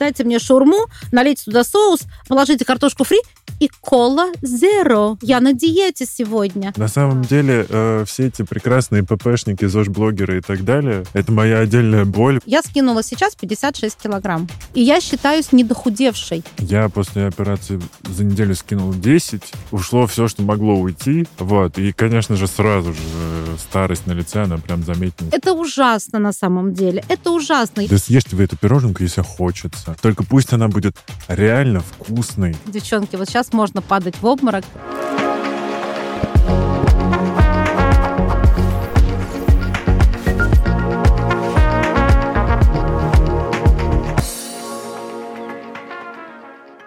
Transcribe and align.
дайте 0.00 0.24
мне 0.24 0.38
шаурму, 0.38 0.86
налейте 1.12 1.44
туда 1.44 1.62
соус, 1.62 2.00
положите 2.26 2.64
картошку 2.64 3.04
фри 3.04 3.18
и 3.60 3.68
кола 3.80 4.32
зеро. 4.42 5.18
Я 5.20 5.40
на 5.40 5.52
диете 5.52 6.06
сегодня. 6.06 6.72
На 6.76 6.88
самом 6.88 7.22
деле, 7.22 7.66
э, 7.68 8.04
все 8.06 8.28
эти 8.28 8.42
прекрасные 8.42 9.04
ППшники, 9.04 9.66
ЗОЖ-блогеры 9.66 10.38
и 10.38 10.40
так 10.40 10.64
далее, 10.64 11.04
это 11.12 11.30
моя 11.30 11.58
отдельная 11.58 12.06
боль. 12.06 12.40
Я 12.46 12.62
скинула 12.62 13.02
сейчас 13.02 13.34
56 13.34 13.96
килограмм. 14.02 14.48
И 14.72 14.82
я 14.82 15.00
считаюсь 15.00 15.52
недохудевшей. 15.52 16.42
Я 16.58 16.88
после 16.88 17.26
операции 17.26 17.80
за 18.08 18.24
неделю 18.24 18.54
скинул 18.54 18.94
10. 18.94 19.42
Ушло 19.70 20.06
все, 20.06 20.26
что 20.28 20.42
могло 20.42 20.76
уйти. 20.76 21.26
Вот. 21.38 21.78
И, 21.78 21.92
конечно 21.92 22.36
же, 22.36 22.46
сразу 22.46 22.94
же 22.94 22.98
э, 23.14 23.56
старость 23.58 24.06
на 24.06 24.12
лице, 24.12 24.44
она 24.44 24.56
прям 24.56 24.82
заметна. 24.82 25.28
Это 25.32 25.52
ужасно 25.52 26.18
на 26.18 26.32
самом 26.32 26.72
деле. 26.72 27.04
Это 27.08 27.30
ужасно. 27.30 27.86
Да 27.86 27.98
съешьте 27.98 28.36
вы 28.36 28.44
эту 28.44 28.56
пироженку, 28.56 29.02
если 29.02 29.20
хочется. 29.20 29.89
Только 30.00 30.24
пусть 30.24 30.52
она 30.52 30.68
будет 30.68 30.96
реально 31.28 31.80
вкусной. 31.80 32.56
Девчонки, 32.66 33.16
вот 33.16 33.28
сейчас 33.28 33.52
можно 33.52 33.82
падать 33.82 34.16
в 34.20 34.26
обморок. 34.26 34.64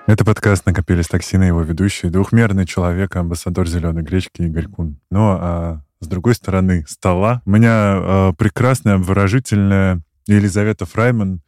Это 0.05 0.25
подкаст 0.25 0.67
«Накопились 0.67 1.07
токсины», 1.07 1.45
его 1.45 1.61
ведущий, 1.61 2.09
двухмерный 2.09 2.67
человек, 2.67 3.15
амбассадор 3.15 3.67
«Зеленой 3.67 4.03
гречки» 4.03 4.43
Игорь 4.43 4.67
Кун. 4.67 4.99
Ну, 5.09 5.37
а 5.39 5.81
с 6.01 6.07
другой 6.07 6.35
стороны 6.35 6.85
стола 6.87 7.41
у 7.45 7.49
меня 7.49 7.95
э, 7.95 8.33
прекрасная, 8.37 8.95
обворожительная 8.95 10.03
Елизавета 10.27 10.85
Фрайман. 10.85 11.41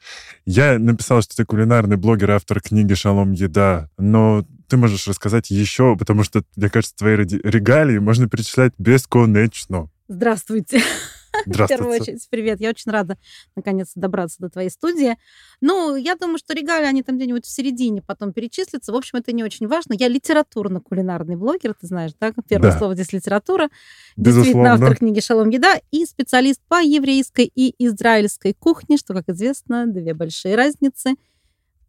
Я 0.45 0.77
написал, 0.79 1.21
что 1.21 1.35
ты 1.35 1.45
кулинарный 1.45 1.97
блогер, 1.97 2.31
автор 2.31 2.61
книги 2.61 2.93
«Шалом 2.93 3.31
еда», 3.31 3.89
но 3.97 4.45
ты 4.67 4.77
можешь 4.77 5.07
рассказать 5.07 5.49
еще, 5.49 5.95
потому 5.95 6.23
что, 6.23 6.43
мне 6.55 6.69
кажется, 6.69 6.95
твои 6.95 7.15
регалии 7.15 7.97
можно 7.99 8.27
перечислять 8.27 8.73
бесконечно. 8.77 9.89
Здравствуйте. 10.07 10.81
В 11.65 11.67
первую 11.67 11.99
очередь, 11.99 12.25
привет. 12.29 12.59
Я 12.59 12.69
очень 12.69 12.91
рада 12.91 13.17
наконец-то 13.55 13.99
добраться 13.99 14.37
до 14.39 14.49
твоей 14.49 14.69
студии. 14.69 15.17
Ну, 15.61 15.95
я 15.95 16.15
думаю, 16.15 16.37
что 16.37 16.53
регалии, 16.53 16.87
они 16.87 17.03
там 17.03 17.17
где-нибудь 17.17 17.45
в 17.45 17.49
середине 17.49 18.01
потом 18.01 18.33
перечислятся. 18.33 18.91
В 18.91 18.95
общем, 18.95 19.19
это 19.19 19.31
не 19.31 19.43
очень 19.43 19.67
важно. 19.67 19.93
Я 19.93 20.07
литературно-кулинарный 20.07 21.35
блогер, 21.35 21.73
ты 21.79 21.87
знаешь, 21.87 22.11
да? 22.19 22.33
Первое 22.47 22.71
да. 22.71 22.77
слово 22.77 22.95
здесь 22.95 23.13
литература. 23.13 23.69
Безусловно. 24.17 24.43
Действительно, 24.43 24.73
автор 24.73 24.97
книги 24.97 25.19
«Шалом 25.19 25.49
еда» 25.49 25.79
и 25.91 26.05
специалист 26.05 26.61
по 26.67 26.81
еврейской 26.81 27.51
и 27.53 27.75
израильской 27.85 28.53
кухне, 28.53 28.97
что, 28.97 29.13
как 29.13 29.29
известно, 29.29 29.85
две 29.87 30.13
большие 30.13 30.55
разницы 30.55 31.15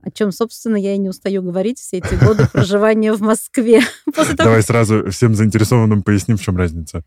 о 0.06 0.10
чем, 0.12 0.30
собственно, 0.30 0.76
я 0.76 0.94
и 0.94 0.98
не 0.98 1.08
устаю 1.08 1.42
говорить 1.42 1.80
все 1.80 1.98
эти 1.98 2.14
годы 2.14 2.46
проживания 2.52 3.12
в 3.12 3.20
Москве. 3.22 3.80
Давай 4.36 4.62
сразу 4.62 5.10
всем 5.10 5.34
заинтересованным 5.34 6.04
поясним, 6.04 6.36
в 6.36 6.42
чем 6.42 6.56
разница. 6.56 7.02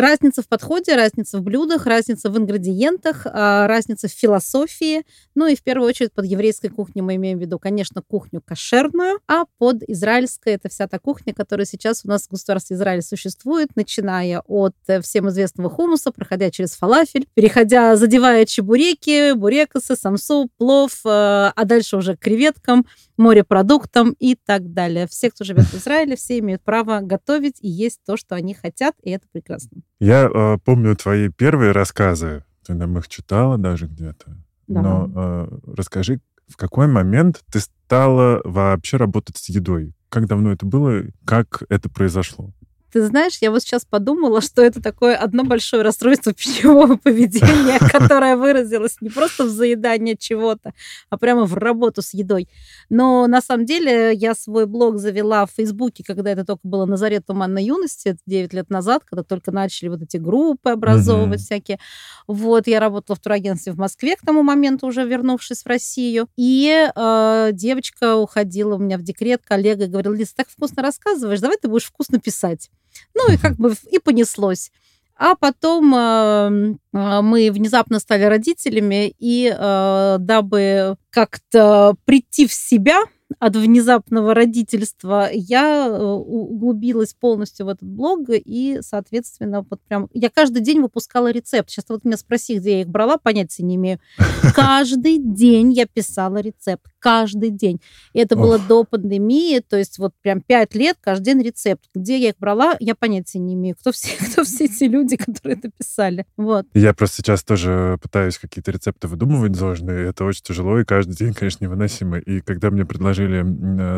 Разница 0.00 0.42
в 0.42 0.48
подходе, 0.48 0.94
разница 0.94 1.38
в 1.38 1.42
блюдах, 1.42 1.86
разница 1.86 2.28
в 2.28 2.36
ингредиентах, 2.36 3.26
а, 3.26 3.66
разница 3.66 4.08
в 4.08 4.10
философии. 4.10 5.04
Ну 5.34 5.46
и 5.46 5.56
в 5.56 5.62
первую 5.62 5.88
очередь 5.88 6.12
под 6.12 6.26
еврейской 6.26 6.68
кухней 6.68 7.00
мы 7.00 7.14
имеем 7.16 7.38
в 7.38 7.40
виду, 7.40 7.58
конечно, 7.58 8.02
кухню 8.02 8.42
кошерную, 8.44 9.20
а 9.26 9.44
под 9.58 9.82
израильской 9.88 10.54
это 10.54 10.68
вся 10.68 10.86
та 10.86 10.98
кухня, 10.98 11.32
которая 11.32 11.64
сейчас 11.64 12.04
у 12.04 12.08
нас 12.08 12.26
в 12.26 12.30
государстве 12.30 12.76
Израиль 12.76 13.00
существует, 13.00 13.70
начиная 13.74 14.42
от 14.46 14.74
э, 14.86 15.00
всем 15.00 15.30
известного 15.30 15.70
хумуса, 15.70 16.10
проходя 16.10 16.50
через 16.50 16.72
фалафель, 16.72 17.26
переходя, 17.32 17.96
задевая 17.96 18.44
чебуреки, 18.44 19.32
бурекосы, 19.32 19.96
самсу, 19.96 20.50
плов, 20.58 21.00
э, 21.06 21.08
а 21.08 21.64
дальше 21.64 21.96
уже 21.96 22.16
к 22.16 22.20
креветкам, 22.20 22.86
морепродуктам 23.16 24.14
и 24.18 24.34
так 24.34 24.74
далее. 24.74 25.06
Все, 25.08 25.30
кто 25.30 25.44
живет 25.44 25.64
в 25.64 25.74
Израиле, 25.74 26.16
все 26.16 26.38
имеют 26.38 26.62
право 26.62 27.00
готовить 27.00 27.56
и 27.60 27.68
есть 27.68 28.00
то, 28.04 28.18
что 28.18 28.34
они 28.34 28.52
хотят, 28.52 28.94
и 29.02 29.10
это 29.10 29.26
прекрасно. 29.32 29.85
Я 29.98 30.30
э, 30.32 30.58
помню 30.64 30.94
твои 30.96 31.28
первые 31.28 31.72
рассказы, 31.72 32.44
ты 32.66 32.74
нам 32.74 32.98
их 32.98 33.08
читала 33.08 33.58
даже 33.58 33.86
где-то. 33.86 34.36
Да. 34.66 34.82
Но 34.82 35.12
э, 35.14 35.58
расскажи, 35.76 36.20
в 36.48 36.56
какой 36.56 36.86
момент 36.86 37.42
ты 37.50 37.60
стала 37.60 38.40
вообще 38.44 38.96
работать 38.96 39.36
с 39.36 39.48
едой? 39.48 39.94
Как 40.08 40.26
давно 40.26 40.52
это 40.52 40.66
было? 40.66 41.02
Как 41.24 41.62
это 41.68 41.88
произошло? 41.88 42.52
Ты 42.92 43.04
знаешь, 43.06 43.38
я 43.40 43.50
вот 43.50 43.62
сейчас 43.62 43.84
подумала, 43.84 44.40
что 44.40 44.62
это 44.62 44.80
такое 44.82 45.16
одно 45.16 45.44
большое 45.44 45.82
расстройство 45.82 46.32
пищевого 46.34 46.96
поведения, 46.96 47.78
которое 47.92 48.36
выразилось 48.36 48.96
не 49.00 49.10
просто 49.10 49.44
в 49.44 49.48
заедании 49.48 50.14
чего-то, 50.14 50.72
а 51.10 51.18
прямо 51.18 51.44
в 51.44 51.54
работу 51.54 52.02
с 52.02 52.14
едой. 52.14 52.48
Но 52.88 53.26
на 53.26 53.40
самом 53.40 53.66
деле 53.66 54.12
я 54.14 54.34
свой 54.34 54.66
блог 54.66 54.98
завела 54.98 55.46
в 55.46 55.50
Фейсбуке, 55.50 56.04
когда 56.04 56.30
это 56.30 56.44
только 56.44 56.60
было 56.62 56.86
на 56.86 56.96
заре 56.96 57.20
туманной 57.20 57.64
юности, 57.64 58.08
это 58.08 58.20
9 58.26 58.52
лет 58.52 58.70
назад, 58.70 59.02
когда 59.04 59.22
только 59.22 59.50
начали 59.50 59.88
вот 59.88 60.02
эти 60.02 60.16
группы 60.16 60.70
образовывать 60.70 61.40
mm-hmm. 61.40 61.44
всякие. 61.44 61.78
Вот, 62.26 62.66
я 62.66 62.80
работала 62.80 63.16
в 63.16 63.20
турагентстве 63.20 63.72
в 63.72 63.78
Москве 63.78 64.16
к 64.16 64.20
тому 64.20 64.42
моменту, 64.42 64.86
уже 64.86 65.04
вернувшись 65.04 65.62
в 65.62 65.66
Россию. 65.66 66.28
И 66.36 66.88
э, 66.94 67.50
девочка 67.52 68.16
уходила 68.16 68.76
у 68.76 68.78
меня 68.78 68.98
в 68.98 69.02
декрет, 69.02 69.42
коллега 69.44 69.86
говорила, 69.86 70.14
Лиз, 70.14 70.32
так 70.32 70.48
вкусно 70.48 70.82
рассказываешь, 70.82 71.40
давай 71.40 71.58
ты 71.58 71.68
будешь 71.68 71.84
вкусно 71.86 72.20
писать. 72.20 72.70
Ну 73.14 73.32
и 73.32 73.36
как 73.36 73.56
бы 73.56 73.74
и 73.90 73.98
понеслось. 73.98 74.70
А 75.18 75.34
потом 75.34 75.94
э, 75.94 76.76
мы 76.92 77.50
внезапно 77.50 78.00
стали 78.00 78.24
родителями, 78.24 79.14
и 79.18 79.50
э, 79.50 80.16
дабы 80.20 80.96
как-то 81.10 81.96
прийти 82.04 82.46
в 82.46 82.52
себя, 82.52 83.02
от 83.38 83.56
внезапного 83.56 84.34
родительства, 84.34 85.28
я 85.32 85.88
э, 85.88 86.02
углубилась 86.02 87.14
полностью 87.14 87.66
в 87.66 87.68
этот 87.70 87.88
блог, 87.88 88.28
и, 88.28 88.78
соответственно, 88.82 89.66
вот 89.68 89.80
прям 89.88 90.08
я 90.12 90.30
каждый 90.30 90.62
день 90.62 90.80
выпускала 90.80 91.30
рецепт. 91.30 91.70
Сейчас 91.70 91.86
вот 91.88 92.04
меня 92.04 92.16
спроси, 92.16 92.58
где 92.58 92.72
я 92.72 92.80
их 92.82 92.88
брала, 92.88 93.18
понятия 93.18 93.62
не 93.64 93.76
имею. 93.76 93.98
Каждый 94.54 95.18
день 95.18 95.72
я 95.72 95.86
писала 95.86 96.38
рецепт. 96.38 96.86
Каждый 97.06 97.50
день. 97.50 97.80
И 98.14 98.18
это 98.18 98.34
было 98.34 98.58
до 98.58 98.82
пандемии, 98.82 99.60
то 99.60 99.76
есть 99.76 99.98
вот 99.98 100.12
прям 100.22 100.40
пять 100.40 100.74
лет, 100.74 100.96
каждый 101.00 101.26
день 101.26 101.42
рецепт. 101.42 101.84
Где 101.94 102.18
я 102.18 102.30
их 102.30 102.34
брала, 102.40 102.74
я 102.80 102.96
понятия 102.96 103.38
не 103.38 103.54
имею. 103.54 103.76
Кто 103.78 103.92
все, 103.92 104.08
кто 104.32 104.42
все 104.42 104.64
эти 104.64 104.84
люди, 104.84 105.16
которые 105.16 105.56
это 105.56 105.70
писали. 105.70 106.26
Вот. 106.36 106.66
Я 106.74 106.94
просто 106.94 107.18
сейчас 107.18 107.44
тоже 107.44 107.96
пытаюсь 108.02 108.38
какие-то 108.38 108.72
рецепты 108.72 109.06
выдумывать 109.06 109.52
должные. 109.52 110.08
Это 110.08 110.24
очень 110.24 110.42
тяжело, 110.42 110.80
и 110.80 110.84
каждый 110.84 111.14
день, 111.14 111.32
конечно, 111.32 111.62
невыносимо. 111.64 112.18
И 112.18 112.40
когда 112.40 112.72
мне 112.72 112.84
предложили 112.84 113.44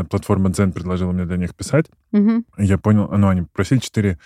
э, 0.02 0.04
платформа 0.04 0.50
Zen 0.50 0.72
предложила 0.72 1.12
мне 1.12 1.24
для 1.24 1.38
них 1.38 1.54
писать. 1.54 1.86
Угу. 2.12 2.44
Я 2.58 2.76
понял, 2.76 3.08
ну, 3.10 3.28
они 3.28 3.42
просили 3.42 3.78
четыре 3.78 4.18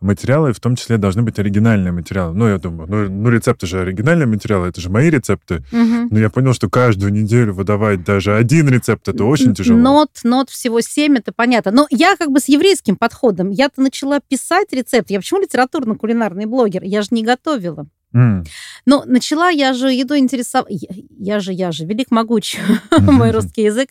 материала, 0.00 0.48
и 0.48 0.52
в 0.54 0.60
том 0.60 0.76
числе 0.76 0.96
должны 0.96 1.20
быть 1.20 1.38
оригинальные 1.38 1.92
материалы. 1.92 2.34
Ну, 2.34 2.48
я 2.48 2.56
думаю, 2.56 2.88
ну, 2.88 3.10
ну 3.10 3.28
рецепты 3.28 3.66
же 3.66 3.80
оригинальные 3.80 4.26
материалы, 4.26 4.68
это 4.68 4.80
же 4.80 4.88
мои 4.88 5.10
рецепты. 5.10 5.56
Угу. 5.72 6.08
Но 6.10 6.18
я 6.18 6.30
понял, 6.30 6.54
что 6.54 6.70
каждую 6.70 7.12
неделю 7.12 7.52
выдавать 7.52 8.02
даже 8.02 8.29
один 8.36 8.68
рецепт, 8.68 9.08
это 9.08 9.24
очень 9.24 9.54
тяжело. 9.54 9.78
Нот, 9.78 10.10
нот 10.24 10.50
всего 10.50 10.80
семь, 10.80 11.16
это 11.16 11.32
понятно. 11.32 11.70
Но 11.70 11.86
я 11.90 12.16
как 12.16 12.30
бы 12.30 12.40
с 12.40 12.48
еврейским 12.48 12.96
подходом. 12.96 13.50
Я-то 13.50 13.80
начала 13.80 14.20
писать 14.20 14.72
рецепт. 14.72 15.10
Я 15.10 15.18
почему 15.18 15.40
литературно-кулинарный 15.40 16.46
блогер? 16.46 16.82
Я 16.82 17.02
же 17.02 17.08
не 17.10 17.22
готовила. 17.22 17.86
Mm. 18.14 18.44
Но 18.86 19.04
начала 19.06 19.50
я 19.50 19.72
же 19.72 19.92
едой 19.92 20.18
интересоваться. 20.18 20.74
Я, 20.74 20.88
я 21.18 21.40
же, 21.40 21.52
я 21.52 21.70
же, 21.72 21.84
велик 21.84 22.10
могуч, 22.10 22.56
мой 22.98 23.30
русский 23.30 23.62
язык. 23.62 23.90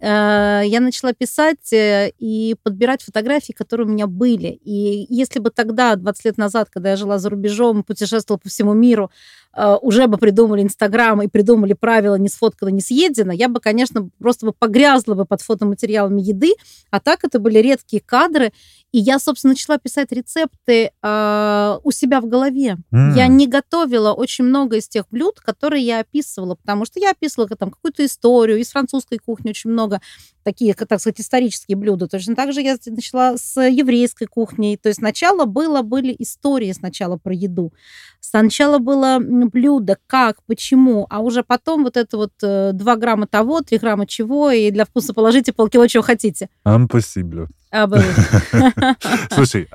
Э, 0.00 0.62
я 0.64 0.80
начала 0.80 1.12
писать 1.14 1.72
э, 1.72 2.12
и 2.18 2.54
подбирать 2.62 3.02
фотографии, 3.02 3.52
которые 3.52 3.86
у 3.86 3.90
меня 3.90 4.06
были. 4.06 4.48
И 4.48 5.06
если 5.08 5.38
бы 5.38 5.50
тогда, 5.50 5.96
20 5.96 6.24
лет 6.26 6.38
назад, 6.38 6.68
когда 6.70 6.90
я 6.90 6.96
жила 6.96 7.18
за 7.18 7.30
рубежом, 7.30 7.82
путешествовала 7.82 8.38
по 8.38 8.48
всему 8.48 8.74
миру, 8.74 9.10
э, 9.56 9.76
уже 9.80 10.06
бы 10.06 10.18
придумали 10.18 10.62
Инстаграм 10.62 11.22
и 11.22 11.28
придумали 11.28 11.72
правила 11.72 12.16
«не 12.16 12.28
сфоткано, 12.28 12.68
не 12.68 12.82
съедено», 12.82 13.32
я 13.32 13.48
бы, 13.48 13.60
конечно, 13.60 14.10
просто 14.18 14.46
бы 14.46 14.52
погрязла 14.52 15.14
бы 15.14 15.24
под 15.24 15.40
фотоматериалами 15.40 16.20
еды, 16.20 16.52
а 16.90 17.00
так 17.00 17.24
это 17.24 17.38
были 17.38 17.58
редкие 17.58 18.02
кадры, 18.04 18.52
и 18.92 18.98
я, 18.98 19.18
собственно, 19.18 19.52
начала 19.52 19.78
писать 19.78 20.12
рецепты 20.12 20.90
э, 21.02 21.78
у 21.82 21.90
себя 21.90 22.20
в 22.20 22.26
голове. 22.26 22.76
Mm. 22.92 23.14
Я 23.16 23.26
не 23.26 23.46
готовила 23.46 24.12
очень 24.12 24.44
много 24.44 24.76
из 24.76 24.88
тех 24.88 25.04
блюд, 25.10 25.40
которые 25.40 25.84
я 25.84 26.00
описывала, 26.00 26.54
потому 26.54 26.84
что 26.86 27.00
я 27.00 27.10
описывала 27.10 27.48
там 27.48 27.70
какую-то 27.70 28.04
историю, 28.04 28.58
из 28.58 28.70
французской 28.70 29.18
кухни 29.18 29.50
очень 29.50 29.70
много 29.70 30.00
такие, 30.44 30.74
так 30.74 31.00
сказать, 31.00 31.20
исторические 31.20 31.76
блюда. 31.76 32.06
Точно 32.06 32.36
так 32.36 32.52
же 32.52 32.62
я 32.62 32.76
начала 32.86 33.36
с 33.36 33.60
еврейской 33.60 34.26
кухни. 34.26 34.78
То 34.80 34.88
есть 34.88 35.00
сначала 35.00 35.44
было, 35.44 35.82
были 35.82 36.14
истории 36.20 36.70
сначала 36.70 37.16
про 37.16 37.34
еду. 37.34 37.72
Сначала 38.20 38.78
было 38.78 39.18
блюдо, 39.20 39.98
как, 40.06 40.42
почему, 40.44 41.06
а 41.10 41.20
уже 41.20 41.42
потом 41.42 41.82
вот 41.82 41.96
это 41.96 42.16
вот 42.16 42.32
2 42.40 42.70
э, 42.72 42.96
грамма 42.96 43.26
того, 43.26 43.60
3 43.60 43.78
грамма 43.78 44.06
чего, 44.06 44.50
и 44.52 44.70
для 44.70 44.84
вкуса 44.84 45.12
положите 45.12 45.52
полкило 45.52 45.88
чего 45.88 46.04
хотите. 46.04 46.48
Impossible. 46.64 47.48
А, 47.72 47.88
Слушай, 49.30 49.68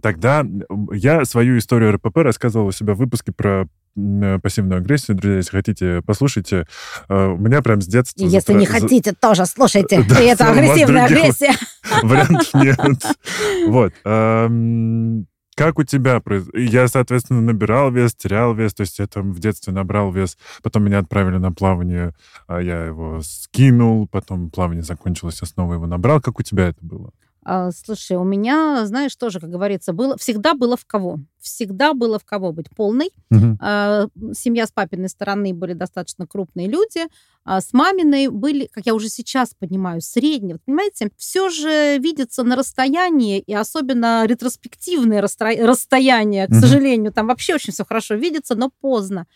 тогда 0.00 0.46
я 0.92 1.24
свою 1.24 1.58
историю 1.58 1.92
РПП 1.92 2.18
рассказывал 2.18 2.68
у 2.68 2.72
себя 2.72 2.94
в 2.94 2.98
выпуске 2.98 3.32
про 3.32 3.66
пассивную 4.42 4.78
агрессию. 4.78 5.16
Друзья, 5.16 5.38
если 5.38 5.50
хотите, 5.50 6.02
послушайте. 6.06 6.66
У 7.08 7.36
меня 7.36 7.60
прям 7.60 7.80
с 7.80 7.86
детства... 7.86 8.24
Если 8.24 8.52
не 8.54 8.66
хотите, 8.66 9.12
тоже 9.12 9.46
слушайте. 9.46 9.96
Это 10.20 10.50
агрессивная 10.50 11.04
агрессия. 11.06 11.52
Вариантов 12.02 12.54
нет. 12.54 12.78
Вот. 13.66 13.92
Как 15.60 15.78
у 15.78 15.82
тебя? 15.82 16.22
Я, 16.54 16.88
соответственно, 16.88 17.42
набирал 17.42 17.92
вес, 17.92 18.14
терял 18.14 18.54
вес, 18.54 18.72
то 18.72 18.80
есть 18.80 18.98
я 18.98 19.06
там 19.06 19.34
в 19.34 19.40
детстве 19.40 19.74
набрал 19.74 20.10
вес, 20.10 20.38
потом 20.62 20.84
меня 20.84 21.00
отправили 21.00 21.36
на 21.36 21.52
плавание, 21.52 22.14
а 22.46 22.62
я 22.62 22.86
его 22.86 23.20
скинул, 23.22 24.08
потом 24.08 24.48
плавание 24.48 24.82
закончилось, 24.82 25.36
я 25.42 25.46
снова 25.46 25.74
его 25.74 25.86
набрал. 25.86 26.22
Как 26.22 26.38
у 26.38 26.42
тебя 26.42 26.68
это 26.68 26.78
было? 26.80 27.10
А, 27.52 27.72
слушай, 27.72 28.16
у 28.16 28.22
меня, 28.22 28.86
знаешь, 28.86 29.16
тоже, 29.16 29.40
как 29.40 29.50
говорится, 29.50 29.92
было 29.92 30.16
всегда 30.16 30.54
было 30.54 30.76
в 30.76 30.86
кого. 30.86 31.18
Всегда 31.40 31.94
было 31.94 32.20
в 32.20 32.24
кого 32.24 32.52
быть 32.52 32.70
полной. 32.70 33.10
Угу. 33.32 34.34
Семья 34.34 34.68
с 34.68 34.70
папиной 34.70 35.08
стороны 35.08 35.52
были 35.52 35.72
достаточно 35.72 36.28
крупные 36.28 36.68
люди, 36.68 37.00
а 37.44 37.60
с 37.60 37.72
маминой 37.72 38.28
были, 38.28 38.68
как 38.70 38.86
я 38.86 38.94
уже 38.94 39.08
сейчас 39.08 39.52
понимаю, 39.58 40.00
средние. 40.00 40.54
Вот, 40.54 40.62
понимаете, 40.64 41.10
все 41.16 41.48
же 41.48 41.98
видится 41.98 42.44
на 42.44 42.54
расстоянии, 42.54 43.40
и 43.40 43.52
особенно 43.52 44.24
ретроспективное 44.26 45.20
расстояние, 45.20 46.46
к 46.46 46.50
угу. 46.50 46.60
сожалению, 46.60 47.12
там 47.12 47.26
вообще 47.26 47.56
очень 47.56 47.72
все 47.72 47.84
хорошо 47.84 48.14
видится, 48.14 48.54
но 48.54 48.70
поздно. 48.80 49.26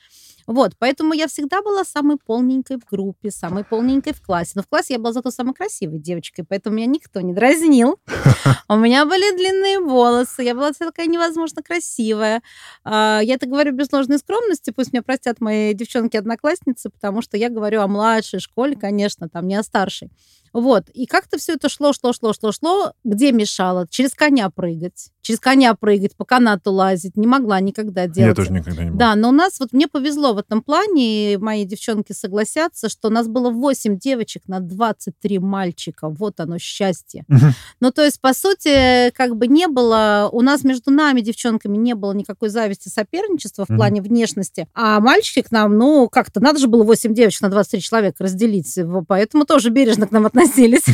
Вот, 0.46 0.72
поэтому 0.78 1.14
я 1.14 1.26
всегда 1.26 1.62
была 1.62 1.84
самой 1.84 2.18
полненькой 2.18 2.78
в 2.78 2.84
группе, 2.84 3.30
самой 3.30 3.64
полненькой 3.64 4.12
в 4.12 4.20
классе. 4.20 4.52
Но 4.56 4.62
в 4.62 4.68
классе 4.68 4.94
я 4.94 4.98
была 4.98 5.12
зато 5.12 5.30
самой 5.30 5.54
красивой 5.54 5.98
девочкой, 5.98 6.44
поэтому 6.46 6.76
меня 6.76 6.86
никто 6.86 7.20
не 7.20 7.32
дразнил. 7.32 7.98
У 8.68 8.76
меня 8.76 9.06
были 9.06 9.36
длинные 9.36 9.78
волосы, 9.80 10.42
я 10.42 10.54
была 10.54 10.72
такая 10.72 11.06
невозможно 11.06 11.62
красивая. 11.62 12.42
А, 12.84 13.20
я 13.22 13.34
это 13.34 13.46
говорю 13.46 13.72
без 13.72 13.90
ложной 13.92 14.18
скромности, 14.18 14.70
пусть 14.70 14.92
меня 14.92 15.02
простят 15.02 15.40
мои 15.40 15.72
девчонки-одноклассницы, 15.74 16.90
потому 16.90 17.22
что 17.22 17.36
я 17.36 17.48
говорю 17.48 17.80
о 17.80 17.88
младшей 17.88 18.40
школе, 18.40 18.76
конечно, 18.76 19.28
там 19.28 19.46
не 19.46 19.56
о 19.56 19.62
старшей. 19.62 20.10
Вот. 20.54 20.88
И 20.90 21.06
как-то 21.06 21.36
все 21.36 21.54
это 21.54 21.68
шло, 21.68 21.92
шло, 21.92 22.12
шло, 22.12 22.32
шло, 22.32 22.52
шло. 22.52 22.92
Где 23.02 23.32
мешало? 23.32 23.86
Через 23.90 24.12
коня 24.12 24.48
прыгать. 24.50 25.10
Через 25.20 25.40
коня 25.40 25.74
прыгать, 25.74 26.16
по 26.16 26.24
канату 26.24 26.70
лазить. 26.70 27.16
Не 27.16 27.26
могла 27.26 27.58
никогда 27.58 28.06
делать. 28.06 28.28
Я 28.28 28.34
тоже 28.34 28.52
никогда 28.52 28.84
не 28.84 28.90
могла. 28.90 28.98
Да, 29.08 29.16
но 29.16 29.30
у 29.30 29.32
нас, 29.32 29.58
вот 29.58 29.72
мне 29.72 29.88
повезло 29.88 30.32
в 30.32 30.38
этом 30.38 30.62
плане, 30.62 31.32
и 31.32 31.36
мои 31.38 31.64
девчонки 31.64 32.12
согласятся, 32.12 32.88
что 32.88 33.08
у 33.08 33.10
нас 33.10 33.26
было 33.26 33.50
8 33.50 33.98
девочек 33.98 34.46
на 34.46 34.60
23 34.60 35.40
мальчика. 35.40 36.08
Вот 36.08 36.38
оно, 36.38 36.58
счастье. 36.58 37.24
Угу. 37.28 37.46
Ну, 37.80 37.90
то 37.90 38.04
есть, 38.04 38.20
по 38.20 38.32
сути, 38.32 39.10
как 39.10 39.36
бы 39.36 39.48
не 39.48 39.66
было, 39.66 40.28
у 40.30 40.40
нас 40.40 40.62
между 40.62 40.92
нами, 40.92 41.20
девчонками, 41.20 41.76
не 41.76 41.94
было 41.94 42.12
никакой 42.12 42.48
зависти, 42.48 42.88
соперничества 42.88 43.64
в 43.64 43.70
угу. 43.70 43.78
плане 43.78 44.02
внешности. 44.02 44.68
А 44.72 45.00
мальчики 45.00 45.42
к 45.42 45.50
нам, 45.50 45.76
ну, 45.76 46.08
как-то 46.08 46.40
надо 46.40 46.60
же 46.60 46.68
было 46.68 46.84
8 46.84 47.12
девочек 47.12 47.40
на 47.40 47.48
23 47.48 47.80
человека 47.80 48.22
разделить. 48.22 48.78
Поэтому 49.08 49.46
тоже 49.46 49.70
бережно 49.70 50.06
к 50.06 50.12
нам 50.12 50.26
относились 50.26 50.43
относились. 50.44 50.84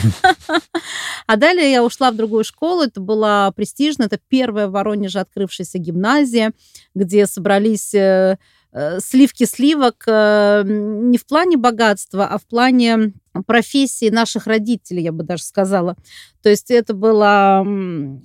А 1.26 1.36
далее 1.36 1.70
я 1.70 1.84
ушла 1.84 2.10
в 2.10 2.16
другую 2.16 2.44
школу. 2.44 2.82
Это 2.82 3.00
была 3.00 3.50
престижная, 3.52 4.06
это 4.06 4.18
первая 4.28 4.68
в 4.68 4.72
Воронеже 4.72 5.20
открывшаяся 5.20 5.78
гимназия, 5.78 6.52
где 6.94 7.26
собрались 7.26 7.94
э, 7.94 8.38
э, 8.72 8.98
сливки 9.00 9.44
сливок 9.44 10.04
э, 10.06 10.62
не 10.66 11.18
в 11.18 11.26
плане 11.26 11.56
богатства, 11.56 12.26
а 12.26 12.38
в 12.38 12.46
плане 12.46 13.12
профессии 13.46 14.10
наших 14.10 14.46
родителей, 14.46 15.04
я 15.04 15.12
бы 15.12 15.22
даже 15.22 15.44
сказала. 15.44 15.96
То 16.42 16.48
есть 16.48 16.70
это 16.70 16.94
было 16.94 17.64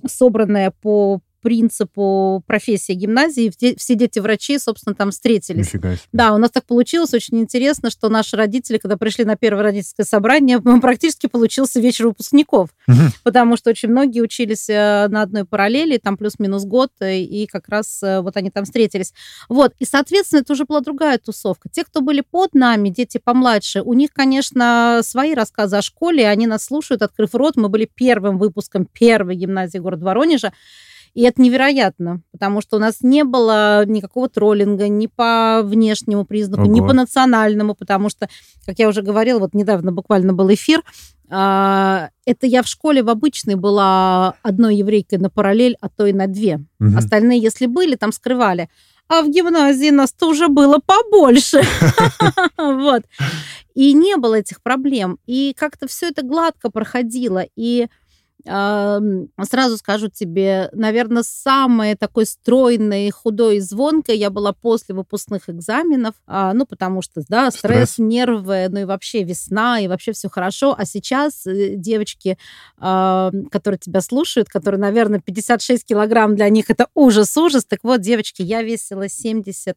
собранное 0.08 0.72
по 0.82 1.20
принципу 1.46 2.42
профессия 2.44 2.94
гимназии. 2.94 3.52
Все 3.78 3.94
дети 3.94 4.18
врачи, 4.18 4.58
собственно, 4.58 4.96
там 4.96 5.12
встретились. 5.12 5.70
Да, 6.10 6.34
у 6.34 6.38
нас 6.38 6.50
так 6.50 6.64
получилось. 6.66 7.14
Очень 7.14 7.38
интересно, 7.38 7.88
что 7.88 8.08
наши 8.08 8.36
родители, 8.36 8.78
когда 8.78 8.96
пришли 8.96 9.24
на 9.24 9.36
первое 9.36 9.62
родительское 9.62 10.04
собрание, 10.04 10.60
практически 10.80 11.28
получился 11.28 11.78
вечер 11.78 12.08
выпускников. 12.08 12.70
Угу. 12.88 12.96
Потому 13.22 13.56
что 13.56 13.70
очень 13.70 13.90
многие 13.90 14.22
учились 14.22 14.68
э, 14.68 15.06
на 15.06 15.22
одной 15.22 15.44
параллели, 15.44 15.98
там 15.98 16.16
плюс-минус 16.16 16.64
год, 16.64 16.90
э, 16.98 17.20
и 17.20 17.46
как 17.46 17.68
раз 17.68 18.02
э, 18.02 18.22
вот 18.22 18.36
они 18.36 18.50
там 18.50 18.64
встретились. 18.64 19.12
Вот, 19.48 19.72
и, 19.78 19.84
соответственно, 19.84 20.40
это 20.40 20.52
уже 20.52 20.64
была 20.64 20.80
другая 20.80 21.18
тусовка. 21.18 21.68
Те, 21.68 21.84
кто 21.84 22.00
были 22.00 22.22
под 22.28 22.54
нами, 22.54 22.88
дети 22.88 23.20
помладше, 23.22 23.82
у 23.82 23.92
них, 23.92 24.10
конечно, 24.12 25.02
свои 25.04 25.32
рассказы 25.34 25.76
о 25.76 25.82
школе, 25.82 26.26
они 26.26 26.48
нас 26.48 26.64
слушают, 26.64 27.02
открыв 27.02 27.36
рот. 27.36 27.54
Мы 27.54 27.68
были 27.68 27.84
первым 27.84 28.36
выпуском 28.36 28.84
первой 28.84 29.36
гимназии 29.36 29.78
города 29.78 30.04
Воронежа. 30.04 30.52
И 31.16 31.22
это 31.22 31.40
невероятно, 31.40 32.20
потому 32.30 32.60
что 32.60 32.76
у 32.76 32.78
нас 32.78 32.96
не 33.00 33.24
было 33.24 33.86
никакого 33.86 34.28
троллинга 34.28 34.86
ни 34.88 35.06
по 35.06 35.62
внешнему 35.64 36.26
признаку, 36.26 36.64
Ого. 36.64 36.70
ни 36.70 36.80
по 36.80 36.92
национальному, 36.92 37.74
потому 37.74 38.10
что, 38.10 38.28
как 38.66 38.78
я 38.78 38.86
уже 38.86 39.00
говорила, 39.00 39.38
вот 39.38 39.54
недавно 39.54 39.92
буквально 39.92 40.34
был 40.34 40.52
эфир, 40.52 40.82
а, 41.30 42.10
это 42.26 42.46
я 42.46 42.62
в 42.62 42.66
школе 42.66 43.02
в 43.02 43.08
обычной 43.08 43.54
была 43.54 44.34
одной 44.42 44.76
еврейкой 44.76 45.18
на 45.18 45.30
параллель, 45.30 45.78
а 45.80 45.88
то 45.88 46.04
и 46.04 46.12
на 46.12 46.26
две. 46.26 46.60
Угу. 46.80 46.98
Остальные, 46.98 47.40
если 47.40 47.64
были, 47.64 47.96
там 47.96 48.12
скрывали. 48.12 48.68
А 49.08 49.22
в 49.22 49.30
гимназии 49.30 49.88
нас-то 49.88 50.28
уже 50.28 50.48
было 50.48 50.80
побольше. 50.84 51.62
Вот. 52.58 53.04
И 53.74 53.94
не 53.94 54.16
было 54.18 54.34
этих 54.34 54.60
проблем. 54.60 55.18
И 55.24 55.54
как-то 55.56 55.88
все 55.88 56.08
это 56.08 56.20
гладко 56.22 56.70
проходило. 56.70 57.42
И 57.56 57.86
Сразу 58.46 59.76
скажу 59.76 60.08
тебе, 60.08 60.68
наверное, 60.72 61.24
самой 61.24 61.96
такой 61.96 62.26
стройной, 62.26 63.10
худой 63.10 63.56
и 63.56 63.60
звонкой 63.60 64.16
я 64.16 64.30
была 64.30 64.52
после 64.52 64.94
выпускных 64.94 65.48
экзаменов, 65.48 66.14
а, 66.26 66.52
ну, 66.54 66.64
потому 66.64 67.02
что, 67.02 67.22
да, 67.28 67.50
стресс, 67.50 67.90
стресс, 67.90 67.98
нервы, 67.98 68.68
ну 68.70 68.80
и 68.80 68.84
вообще 68.84 69.24
весна, 69.24 69.80
и 69.80 69.88
вообще 69.88 70.12
все 70.12 70.28
хорошо. 70.28 70.76
А 70.78 70.84
сейчас 70.84 71.46
э, 71.46 71.74
девочки, 71.76 72.38
которые 72.78 73.78
тебя 73.78 74.00
слушают, 74.00 74.48
которые, 74.48 74.80
наверное, 74.80 75.20
56 75.20 75.84
килограмм 75.84 76.36
для 76.36 76.48
них 76.48 76.70
это 76.70 76.86
ужас-ужас. 76.94 77.64
Так 77.64 77.80
вот, 77.82 78.00
девочки, 78.00 78.42
я 78.42 78.62
весила 78.62 79.08
70, 79.08 79.76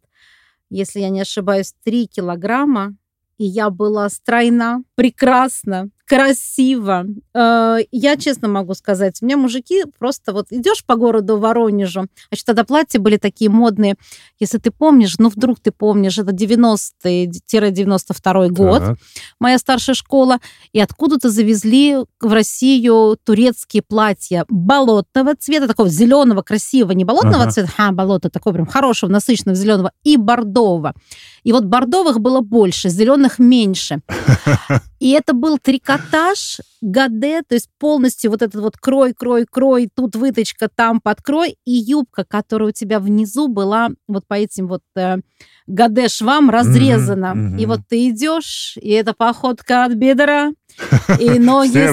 если 0.70 1.00
я 1.00 1.10
не 1.10 1.22
ошибаюсь, 1.22 1.74
3 1.84 2.08
килограмма, 2.08 2.96
и 3.38 3.46
я 3.46 3.70
была 3.70 4.10
стройна, 4.10 4.84
прекрасна, 4.96 5.90
красиво. 6.10 7.06
Э, 7.36 7.78
я 7.92 8.18
честно 8.18 8.48
могу 8.48 8.74
сказать, 8.74 9.20
у 9.22 9.26
меня 9.26 9.38
мужики 9.38 9.84
просто 10.00 10.34
вот 10.34 10.48
идешь 10.50 10.84
по 10.84 10.96
городу 10.96 11.38
Воронежу, 11.38 12.08
а 12.32 12.36
что 12.36 12.48
тогда 12.48 12.64
платья 12.64 13.00
были 13.00 13.18
такие 13.18 13.52
модные, 13.52 13.94
если 14.40 14.58
ты 14.58 14.72
помнишь, 14.72 15.20
ну 15.20 15.30
вдруг 15.30 15.60
ты 15.60 15.70
помнишь, 15.72 16.18
это 16.18 16.32
90-92 16.32 18.50
год, 18.50 18.80
так. 18.80 18.98
моя 19.40 19.60
старшая 19.60 19.94
школа, 19.94 20.40
и 20.74 20.80
откуда-то 20.80 21.30
завезли 21.30 21.98
в 22.20 22.34
Россию 22.34 23.20
турецкие 23.24 23.84
платья 23.84 24.46
болотного 24.50 25.36
цвета, 25.36 25.68
такого 25.68 25.90
зеленого, 25.90 26.42
красивого, 26.42 26.94
не 26.94 27.06
болотного 27.06 27.44
ага. 27.44 27.52
цвета, 27.52 27.72
а 27.78 27.92
болото 27.92 28.32
такого 28.32 28.56
прям 28.56 28.66
хорошего, 28.66 29.12
насыщенного 29.12 29.56
зеленого, 29.56 29.92
и 30.04 30.18
бордового. 30.18 30.96
И 31.44 31.52
вот 31.52 31.66
бордовых 31.66 32.20
было 32.20 32.42
больше, 32.42 32.90
зеленых 32.90 33.38
меньше. 33.38 34.02
И 35.00 35.12
это 35.12 35.34
был 35.34 35.58
трикотаж 35.58 35.99
гаде, 36.82 37.42
то 37.42 37.56
есть 37.56 37.70
полностью 37.78 38.32
вот 38.32 38.42
этот 38.42 38.62
вот 38.62 38.78
крой, 38.78 39.14
крой, 39.14 39.46
крой, 39.50 39.90
тут 39.94 40.16
выточка, 40.16 40.70
там 40.74 41.02
подкрой, 41.02 41.58
и 41.66 41.72
юбка, 41.72 42.24
которая 42.24 42.70
у 42.70 42.72
тебя 42.72 43.00
внизу 43.00 43.48
была 43.48 43.90
вот 44.08 44.26
по 44.28 44.36
этим 44.36 44.68
вот 44.68 44.82
э, 44.96 45.18
гаде 45.68 46.08
швам 46.08 46.50
разрезана. 46.50 47.34
Mm-hmm, 47.36 47.56
mm-hmm. 47.56 47.62
И 47.62 47.66
вот 47.66 47.82
ты 47.88 48.10
идешь, 48.10 48.78
и 48.82 48.90
это 48.92 49.14
походка 49.14 49.86
от 49.86 49.94
бедра, 49.94 50.52
и 51.20 51.30
ноги 51.40 51.70
все 51.70 51.92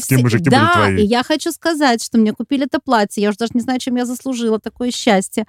все... 0.00 0.18
мужики 0.18 0.50
Да, 0.50 0.72
твои. 0.74 1.02
и 1.02 1.06
я 1.06 1.22
хочу 1.22 1.52
сказать, 1.52 2.02
что 2.02 2.18
мне 2.18 2.32
купили 2.32 2.66
это 2.66 2.78
платье, 2.80 3.22
я 3.22 3.30
уже 3.30 3.38
даже 3.38 3.52
не 3.54 3.60
знаю, 3.60 3.80
чем 3.80 3.96
я 3.96 4.04
заслужила 4.04 4.58
такое 4.60 4.90
счастье. 4.90 5.46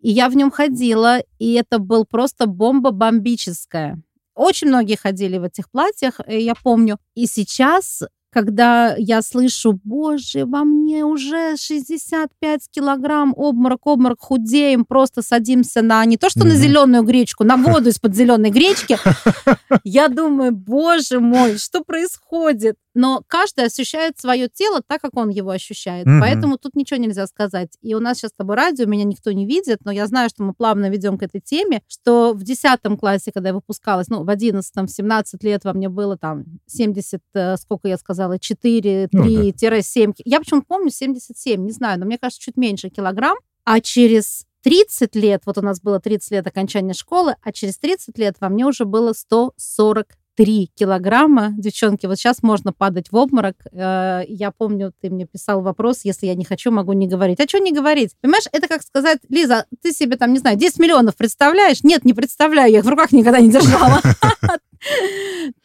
И 0.00 0.10
я 0.10 0.28
в 0.28 0.36
нем 0.36 0.50
ходила, 0.50 1.20
и 1.38 1.54
это 1.54 1.78
был 1.78 2.04
просто 2.04 2.46
бомба 2.46 2.90
бомбическая. 2.90 4.00
Очень 4.36 4.68
многие 4.68 4.96
ходили 4.96 5.38
в 5.38 5.44
этих 5.44 5.70
платьях, 5.70 6.20
э, 6.26 6.38
я 6.40 6.54
помню. 6.54 6.98
И 7.14 7.26
сейчас 7.26 8.02
когда 8.36 8.94
я 8.98 9.22
слышу, 9.22 9.80
боже, 9.82 10.44
во 10.44 10.64
мне 10.64 11.06
уже 11.06 11.56
65 11.56 12.68
килограмм, 12.70 13.32
обморок, 13.34 13.86
обморок, 13.86 14.20
худеем, 14.20 14.84
просто 14.84 15.22
садимся 15.22 15.80
на 15.80 16.04
не 16.04 16.18
то 16.18 16.28
что 16.28 16.44
на 16.44 16.54
зеленую 16.54 17.02
гречку, 17.02 17.44
на 17.44 17.56
воду 17.56 17.88
из-под 17.88 18.14
зеленой 18.14 18.50
гречки, 18.50 18.98
я 19.84 20.08
думаю, 20.08 20.52
боже 20.52 21.18
мой, 21.18 21.56
что 21.56 21.82
происходит? 21.82 22.76
Но 22.96 23.22
каждый 23.26 23.66
ощущает 23.66 24.18
свое 24.18 24.48
тело 24.48 24.80
так, 24.84 25.02
как 25.02 25.16
он 25.16 25.28
его 25.28 25.50
ощущает. 25.50 26.06
Mm-hmm. 26.06 26.20
Поэтому 26.20 26.56
тут 26.56 26.74
ничего 26.74 26.98
нельзя 26.98 27.26
сказать. 27.26 27.76
И 27.82 27.94
у 27.94 28.00
нас 28.00 28.18
сейчас 28.18 28.30
с 28.30 28.34
тобой 28.34 28.56
радио, 28.56 28.86
меня 28.86 29.04
никто 29.04 29.32
не 29.32 29.46
видит, 29.46 29.80
но 29.84 29.92
я 29.92 30.06
знаю, 30.06 30.30
что 30.30 30.42
мы 30.42 30.54
плавно 30.54 30.88
ведем 30.88 31.18
к 31.18 31.22
этой 31.22 31.40
теме, 31.40 31.82
что 31.88 32.32
в 32.32 32.42
10 32.42 32.80
классе, 32.98 33.32
когда 33.32 33.50
я 33.50 33.54
выпускалась, 33.54 34.08
ну, 34.08 34.24
в 34.24 34.30
11 34.30 34.74
в 34.74 34.88
17 34.88 35.44
лет 35.44 35.64
во 35.64 35.74
мне 35.74 35.90
было 35.90 36.16
там 36.16 36.44
70, 36.66 37.20
э, 37.34 37.56
сколько 37.58 37.86
я 37.86 37.98
сказала, 37.98 38.38
4, 38.38 39.06
3-7. 39.06 39.10
Ну, 39.12 40.14
да. 40.16 40.22
Я 40.24 40.38
почему-то 40.38 40.66
помню 40.66 40.90
77, 40.90 41.62
не 41.62 41.72
знаю, 41.72 42.00
но 42.00 42.06
мне 42.06 42.16
кажется, 42.18 42.42
чуть 42.42 42.56
меньше 42.56 42.88
килограмм. 42.88 43.36
А 43.64 43.80
через 43.80 44.46
30 44.62 45.14
лет, 45.16 45.42
вот 45.44 45.58
у 45.58 45.62
нас 45.62 45.80
было 45.80 46.00
30 46.00 46.30
лет 46.30 46.46
окончания 46.46 46.94
школы, 46.94 47.36
а 47.42 47.52
через 47.52 47.78
30 47.78 48.16
лет 48.16 48.36
во 48.40 48.48
мне 48.48 48.64
уже 48.64 48.84
было 48.84 49.12
140 49.12 50.06
3 50.36 50.70
килограмма. 50.74 51.52
Девчонки, 51.56 52.06
вот 52.06 52.18
сейчас 52.18 52.42
можно 52.42 52.72
падать 52.72 53.10
в 53.10 53.16
обморок. 53.16 53.56
Э, 53.72 54.22
я 54.28 54.50
помню, 54.50 54.92
ты 55.00 55.10
мне 55.10 55.26
писал 55.26 55.62
вопрос, 55.62 56.00
если 56.04 56.26
я 56.26 56.34
не 56.34 56.44
хочу, 56.44 56.70
могу 56.70 56.92
не 56.92 57.08
говорить. 57.08 57.40
А 57.40 57.48
что 57.48 57.58
не 57.58 57.72
говорить? 57.72 58.12
Понимаешь, 58.20 58.44
это 58.52 58.68
как 58.68 58.82
сказать, 58.82 59.18
Лиза, 59.28 59.66
ты 59.82 59.92
себе 59.92 60.16
там, 60.16 60.32
не 60.32 60.38
знаю, 60.38 60.56
10 60.58 60.78
миллионов 60.78 61.16
представляешь? 61.16 61.82
Нет, 61.82 62.04
не 62.04 62.12
представляю, 62.12 62.70
я 62.70 62.78
их 62.78 62.84
в 62.84 62.88
руках 62.88 63.12
никогда 63.12 63.40
не 63.40 63.50
держала. 63.50 64.00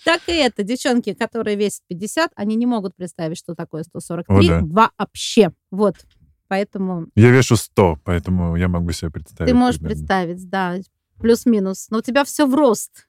Так 0.06 0.22
и 0.28 0.32
это. 0.32 0.64
Девчонки, 0.64 1.14
которые 1.14 1.56
весят 1.56 1.82
50, 1.90 2.32
они 2.36 2.56
не 2.56 2.66
могут 2.66 2.96
представить, 2.96 3.38
что 3.38 3.56
такое 3.56 3.84
143 3.84 4.62
вообще. 4.62 5.52
Вот. 5.70 5.96
Поэтому... 6.48 7.08
Я 7.16 7.30
вешу 7.30 7.56
100, 7.56 8.00
поэтому 8.04 8.56
я 8.56 8.68
могу 8.68 8.92
себе 8.92 9.12
представить. 9.12 9.52
Ты 9.52 9.58
можешь 9.58 9.80
представить, 9.80 10.50
да. 10.50 10.78
Плюс-минус. 11.20 11.88
Но 11.92 12.00
у 12.00 12.02
тебя 12.02 12.24
все 12.24 12.48
в 12.48 12.56
рост. 12.56 13.08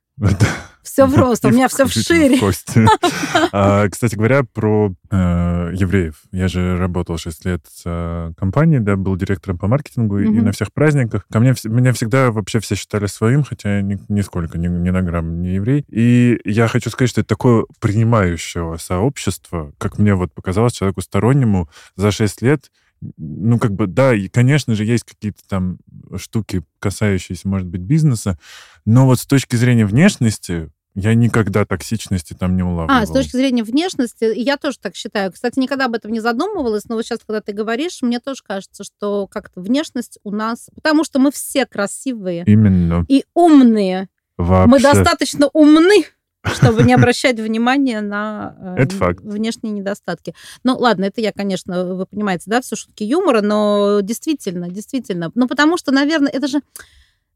Все 0.82 1.06
в 1.06 1.14
рост, 1.14 1.44
у 1.44 1.50
меня 1.50 1.68
все 1.68 1.86
в 1.86 1.92
шире. 1.92 2.38
А, 3.52 3.88
кстати 3.88 4.14
говоря, 4.14 4.42
про 4.42 4.92
э, 5.10 5.70
евреев. 5.74 6.22
Я 6.32 6.48
же 6.48 6.76
работал 6.76 7.16
6 7.18 7.44
лет 7.44 7.64
с 7.68 7.82
э, 7.84 8.32
компанией, 8.36 8.80
да, 8.80 8.96
был 8.96 9.16
директором 9.16 9.58
по 9.58 9.68
маркетингу, 9.68 10.18
и 10.18 10.28
на 10.28 10.52
всех 10.52 10.72
праздниках. 10.72 11.26
Ко 11.30 11.40
мне, 11.40 11.54
меня 11.64 11.92
всегда 11.92 12.30
вообще 12.30 12.60
все 12.60 12.74
считали 12.74 13.06
своим, 13.06 13.42
хотя 13.42 13.80
нисколько, 13.80 14.58
ни, 14.58 14.68
на 14.68 15.02
грамм 15.02 15.40
не 15.40 15.54
еврей. 15.54 15.84
И 15.88 16.40
я 16.44 16.68
хочу 16.68 16.90
сказать, 16.90 17.10
что 17.10 17.20
это 17.20 17.28
такое 17.28 17.64
принимающего 17.80 18.76
сообщество, 18.76 19.72
как 19.78 19.98
мне 19.98 20.14
вот 20.14 20.32
показалось 20.32 20.74
человеку 20.74 21.00
стороннему 21.00 21.68
за 21.96 22.10
6 22.10 22.42
лет, 22.42 22.70
ну, 23.16 23.58
как 23.58 23.72
бы, 23.72 23.86
да, 23.86 24.14
и, 24.14 24.28
конечно 24.28 24.74
же, 24.74 24.84
есть 24.84 25.04
какие-то 25.04 25.40
там 25.48 25.78
штуки, 26.16 26.62
касающиеся, 26.78 27.48
может 27.48 27.66
быть, 27.66 27.80
бизнеса, 27.80 28.38
но 28.84 29.06
вот 29.06 29.18
с 29.18 29.26
точки 29.26 29.56
зрения 29.56 29.86
внешности 29.86 30.70
я 30.94 31.14
никогда 31.14 31.64
токсичности 31.64 32.34
там 32.34 32.54
не 32.54 32.62
улавливала. 32.62 33.02
А, 33.02 33.06
с 33.06 33.10
точки 33.10 33.36
зрения 33.36 33.62
внешности, 33.62 34.30
я 34.36 34.58
тоже 34.58 34.78
так 34.78 34.94
считаю. 34.94 35.32
Кстати, 35.32 35.58
никогда 35.58 35.86
об 35.86 35.94
этом 35.94 36.12
не 36.12 36.20
задумывалась, 36.20 36.84
но 36.84 36.96
вот 36.96 37.06
сейчас, 37.06 37.20
когда 37.26 37.40
ты 37.40 37.52
говоришь, 37.52 38.02
мне 38.02 38.20
тоже 38.20 38.42
кажется, 38.46 38.84
что 38.84 39.26
как-то 39.26 39.62
внешность 39.62 40.18
у 40.22 40.30
нас... 40.30 40.68
Потому 40.74 41.04
что 41.04 41.18
мы 41.18 41.32
все 41.32 41.64
красивые. 41.64 42.44
Именно. 42.46 43.06
И 43.08 43.24
умные. 43.34 44.08
Вообще. 44.36 44.70
Мы 44.70 44.80
достаточно 44.80 45.48
умны, 45.54 46.04
чтобы 46.44 46.82
не 46.82 46.92
обращать 46.92 47.38
внимания 47.38 48.00
на 48.00 48.56
э, 48.76 48.82
это 48.82 48.96
факт. 48.96 49.20
внешние 49.22 49.72
недостатки. 49.72 50.34
Ну, 50.64 50.76
ладно, 50.76 51.04
это 51.04 51.20
я, 51.20 51.32
конечно, 51.32 51.94
вы 51.94 52.06
понимаете, 52.06 52.44
да, 52.46 52.60
все 52.60 52.76
шутки 52.76 53.04
юмора, 53.04 53.40
но 53.40 54.00
действительно, 54.02 54.68
действительно. 54.68 55.30
Ну, 55.34 55.46
потому 55.46 55.76
что, 55.76 55.92
наверное, 55.92 56.32
это 56.32 56.48
же 56.48 56.60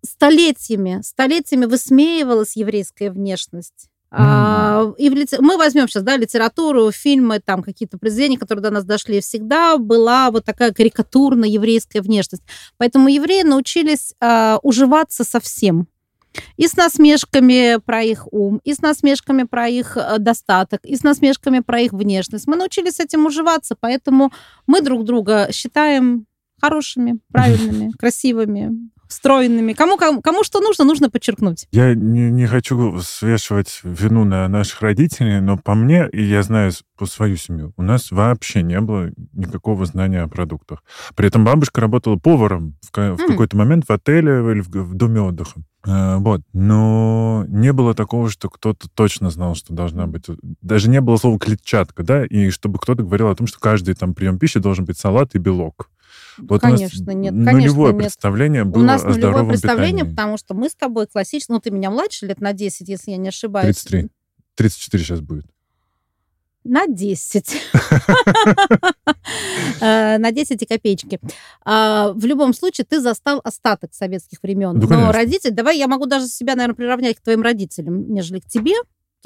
столетиями, 0.04 1.00
столетиями 1.02 1.66
высмеивалась 1.66 2.56
еврейская 2.56 3.10
внешность. 3.10 3.88
Mm-hmm. 4.10 4.16
А, 4.18 4.92
и 4.98 5.10
в 5.10 5.14
лице... 5.14 5.38
мы 5.40 5.56
возьмем 5.56 5.88
сейчас, 5.88 6.02
да, 6.02 6.16
литературу, 6.16 6.90
фильмы, 6.92 7.40
там 7.40 7.62
какие-то 7.62 7.98
произведения, 7.98 8.38
которые 8.38 8.62
до 8.62 8.70
нас 8.70 8.84
дошли, 8.84 9.20
всегда 9.20 9.78
была 9.78 10.30
вот 10.30 10.44
такая 10.44 10.72
карикатурная 10.72 11.48
еврейская 11.48 12.00
внешность. 12.00 12.42
Поэтому 12.76 13.08
евреи 13.08 13.42
научились 13.42 14.14
а, 14.20 14.58
уживаться 14.62 15.24
со 15.24 15.40
всем 15.40 15.88
и 16.56 16.66
с 16.66 16.76
насмешками 16.76 17.78
про 17.84 18.02
их 18.02 18.26
ум, 18.32 18.60
и 18.64 18.74
с 18.74 18.80
насмешками 18.80 19.44
про 19.44 19.68
их 19.68 19.96
э, 19.96 20.18
достаток, 20.18 20.84
и 20.84 20.96
с 20.96 21.02
насмешками 21.02 21.60
про 21.60 21.80
их 21.80 21.92
внешность. 21.92 22.46
Мы 22.46 22.56
научились 22.56 22.94
с 22.94 23.00
этим 23.00 23.26
уживаться, 23.26 23.76
поэтому 23.78 24.32
мы 24.66 24.80
друг 24.80 25.04
друга 25.04 25.48
считаем 25.52 26.26
хорошими, 26.60 27.18
правильными, 27.32 27.90
красивыми, 27.98 28.90
стройными. 29.08 29.72
Кому, 29.72 29.96
кому, 29.96 30.22
кому 30.22 30.44
что 30.44 30.60
нужно, 30.60 30.84
нужно 30.84 31.10
подчеркнуть. 31.10 31.66
Я 31.72 31.94
не, 31.94 32.30
не 32.30 32.46
хочу 32.46 33.00
свешивать 33.00 33.80
вину 33.82 34.24
на 34.24 34.48
наших 34.48 34.82
родителей, 34.82 35.40
но 35.40 35.56
по 35.56 35.74
мне, 35.74 36.08
и 36.12 36.22
я 36.22 36.42
знаю 36.42 36.72
по 36.96 37.06
свою 37.06 37.36
семью, 37.36 37.72
у 37.76 37.82
нас 37.82 38.10
вообще 38.10 38.62
не 38.62 38.80
было 38.80 39.10
никакого 39.32 39.84
знания 39.86 40.22
о 40.22 40.28
продуктах. 40.28 40.82
При 41.14 41.28
этом 41.28 41.44
бабушка 41.44 41.80
работала 41.80 42.16
поваром 42.16 42.76
в, 42.82 42.96
в 42.96 42.98
mm. 42.98 43.26
какой-то 43.28 43.56
момент 43.56 43.84
в 43.88 43.92
отеле 43.92 44.32
или 44.52 44.60
в, 44.60 44.68
в 44.68 44.94
доме 44.94 45.20
отдыха. 45.20 45.62
А, 45.86 46.18
вот. 46.18 46.42
Но 46.52 47.44
не 47.48 47.72
было 47.72 47.94
такого, 47.94 48.28
что 48.28 48.50
кто-то 48.50 48.88
точно 48.94 49.30
знал, 49.30 49.54
что 49.54 49.72
должна 49.72 50.06
быть... 50.06 50.24
Даже 50.60 50.90
не 50.90 51.00
было 51.00 51.16
слова 51.16 51.38
клетчатка, 51.38 52.02
да, 52.02 52.24
и 52.24 52.50
чтобы 52.50 52.78
кто-то 52.78 53.02
говорил 53.02 53.28
о 53.28 53.36
том, 53.36 53.46
что 53.46 53.58
каждый 53.60 53.94
там 53.94 54.14
прием 54.14 54.38
пищи 54.38 54.58
должен 54.58 54.84
быть 54.84 54.98
салат 54.98 55.34
и 55.34 55.38
белок. 55.38 55.90
Вот 56.38 56.60
конечно, 56.60 57.10
нет, 57.12 57.32
конечно, 57.32 57.52
нулевое 57.52 57.92
нет. 57.92 58.02
представление 58.02 58.64
было 58.64 58.82
У 58.82 58.84
нас 58.84 59.04
о 59.04 59.08
нулевое 59.08 59.48
представление, 59.48 60.04
питании. 60.04 60.10
потому 60.14 60.36
что 60.36 60.54
мы 60.54 60.68
с 60.68 60.74
тобой 60.74 61.06
классически... 61.06 61.50
Ну, 61.50 61.60
ты 61.60 61.70
меня 61.70 61.90
младше 61.90 62.26
лет 62.26 62.40
на 62.40 62.52
10, 62.52 62.88
если 62.88 63.12
я 63.12 63.16
не 63.16 63.28
ошибаюсь. 63.28 63.76
33. 63.76 64.08
34 64.56 65.04
сейчас 65.04 65.20
будет. 65.20 65.46
На 66.64 66.86
10. 66.86 67.56
Э, 69.80 70.16
на 70.18 70.32
10 70.32 70.62
и 70.62 70.66
копеечки. 70.66 71.20
А, 71.64 72.12
в 72.12 72.24
любом 72.24 72.54
случае, 72.54 72.86
ты 72.88 73.00
застал 73.00 73.40
остаток 73.44 73.92
советских 73.92 74.42
времен. 74.42 74.78
Но 74.78 75.12
родители... 75.12 75.50
Давай 75.50 75.76
я 75.76 75.86
могу 75.86 76.06
даже 76.06 76.28
себя, 76.28 76.54
наверное, 76.54 76.76
приравнять 76.76 77.18
к 77.18 77.20
твоим 77.20 77.42
родителям, 77.42 78.10
нежели 78.12 78.40
к 78.40 78.46
тебе. 78.46 78.74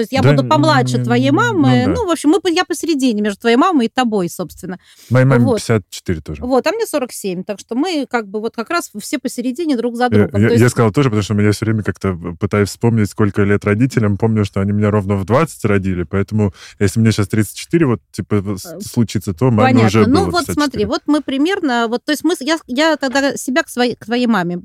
То 0.00 0.02
есть 0.02 0.12
я 0.12 0.22
да, 0.22 0.30
буду 0.30 0.48
помладше 0.48 1.04
твоей 1.04 1.30
мамы. 1.30 1.84
Ну, 1.86 1.94
да. 1.94 2.00
ну, 2.00 2.06
в 2.06 2.10
общем, 2.10 2.30
мы, 2.30 2.40
я 2.50 2.64
посередине 2.64 3.20
между 3.20 3.40
твоей 3.40 3.56
мамой 3.56 3.84
и 3.84 3.88
тобой, 3.90 4.30
собственно. 4.30 4.78
Моей 5.10 5.26
маме 5.26 5.44
вот. 5.44 5.58
54 5.58 6.20
тоже. 6.22 6.42
Вот, 6.42 6.66
а 6.66 6.72
мне 6.72 6.86
47. 6.86 7.44
Так 7.44 7.60
что 7.60 7.74
мы 7.74 8.06
как 8.08 8.26
бы 8.26 8.40
вот 8.40 8.54
как 8.54 8.70
раз 8.70 8.90
все 8.98 9.18
посередине 9.18 9.76
друг 9.76 9.96
за 9.96 10.08
другом. 10.08 10.40
Я, 10.40 10.48
есть... 10.48 10.62
я 10.62 10.70
сказал 10.70 10.90
тоже, 10.90 11.10
потому 11.10 11.22
что 11.22 11.38
я 11.38 11.52
все 11.52 11.66
время 11.66 11.82
как-то 11.82 12.18
пытаюсь 12.40 12.70
вспомнить, 12.70 13.10
сколько 13.10 13.42
лет 13.42 13.62
родителям. 13.66 14.16
Помню, 14.16 14.46
что 14.46 14.62
они 14.62 14.72
меня 14.72 14.90
ровно 14.90 15.16
в 15.16 15.26
20 15.26 15.62
родили, 15.66 16.04
поэтому 16.04 16.54
если 16.78 16.98
мне 16.98 17.12
сейчас 17.12 17.28
34, 17.28 17.84
вот, 17.84 18.00
типа, 18.10 18.36
э, 18.36 18.80
случится, 18.80 19.34
то 19.34 19.50
маме 19.50 19.74
Понятно. 19.74 20.00
уже 20.00 20.06
Ну, 20.08 20.24
вот 20.30 20.46
54. 20.46 20.54
смотри, 20.54 20.84
вот 20.86 21.02
мы 21.04 21.20
примерно... 21.20 21.88
Вот, 21.88 22.06
то 22.06 22.12
есть 22.12 22.24
мы, 22.24 22.34
я, 22.40 22.56
я 22.66 22.96
тогда 22.96 23.36
себя 23.36 23.62
к, 23.64 23.68
своей, 23.68 23.96
к 23.96 24.06
твоей 24.06 24.26
маме 24.26 24.62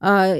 а, 0.00 0.36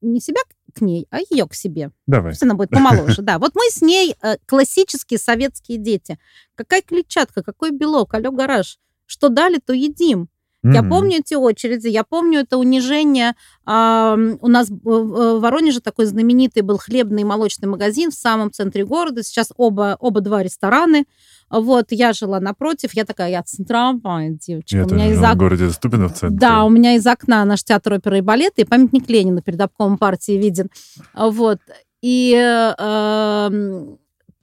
не 0.00 0.20
себя 0.20 0.40
к 0.72 0.80
ней, 0.80 1.06
а 1.10 1.18
ее 1.30 1.46
к 1.46 1.54
себе. 1.54 1.90
Давай. 2.06 2.32
Пусть 2.32 2.42
она 2.42 2.54
будет 2.54 2.70
помоложе. 2.70 3.22
Да, 3.22 3.38
вот 3.38 3.54
мы 3.54 3.62
с 3.70 3.82
ней 3.82 4.16
э, 4.22 4.36
классические 4.46 5.18
советские 5.18 5.78
дети. 5.78 6.18
Какая 6.54 6.82
клетчатка, 6.82 7.42
какой 7.42 7.70
белок, 7.70 8.14
алло, 8.14 8.30
гараж. 8.30 8.78
Что 9.06 9.28
дали, 9.28 9.58
то 9.58 9.72
едим. 9.72 10.28
Mm-hmm. 10.64 10.74
Я 10.74 10.82
помню 10.82 11.18
эти 11.18 11.34
очереди, 11.34 11.88
я 11.88 12.04
помню 12.04 12.40
это 12.40 12.56
унижение. 12.56 13.34
А, 13.66 14.16
у 14.40 14.48
нас 14.48 14.68
в 14.70 15.40
Воронеже 15.40 15.80
такой 15.80 16.06
знаменитый 16.06 16.62
был 16.62 16.78
хлебный 16.78 17.22
и 17.22 17.24
молочный 17.24 17.68
магазин 17.68 18.10
в 18.10 18.14
самом 18.14 18.52
центре 18.52 18.84
города. 18.84 19.22
Сейчас 19.22 19.52
оба, 19.56 19.96
оба 19.98 20.20
два 20.20 20.42
рестораны. 20.42 21.04
Вот, 21.50 21.86
я 21.90 22.12
жила 22.12 22.40
напротив, 22.40 22.94
я 22.94 23.04
такая, 23.04 23.30
я 23.30 23.42
центровая 23.42 24.30
девочка. 24.30 24.76
Я 24.76 24.86
у 24.86 24.94
меня 24.94 25.12
из 25.12 25.22
ок... 25.22 25.34
в 25.34 25.36
городе 25.36 25.70
Ступино 25.70 26.08
в 26.08 26.14
центре. 26.14 26.38
Да, 26.38 26.64
у 26.64 26.70
меня 26.70 26.94
из 26.94 27.06
окна 27.06 27.44
наш 27.44 27.62
театр 27.64 27.94
оперы 27.94 28.18
и 28.18 28.22
балета 28.22 28.62
и 28.62 28.64
памятник 28.64 29.08
Ленина 29.10 29.42
перед 29.42 29.60
обкомом 29.60 29.98
партии 29.98 30.32
виден. 30.32 30.70
Вот. 31.14 31.58
И 32.00 32.34
э, 32.34 33.96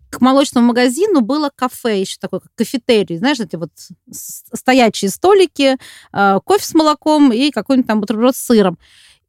к 0.10 0.22
молочному 0.22 0.68
магазину 0.68 1.22
было 1.22 1.52
кафе 1.56 2.02
еще 2.02 2.18
такое, 2.20 2.40
как 2.40 2.52
кафетерий, 2.56 3.18
знаешь, 3.18 3.40
эти 3.40 3.56
вот 3.56 3.72
стоячие 4.12 5.10
столики, 5.10 5.78
э, 6.14 6.40
кофе 6.44 6.66
с 6.66 6.74
молоком 6.74 7.32
и 7.32 7.52
какой-нибудь 7.52 7.88
там 7.88 8.02
бутерброд 8.02 8.36
с 8.36 8.40
сыром. 8.40 8.78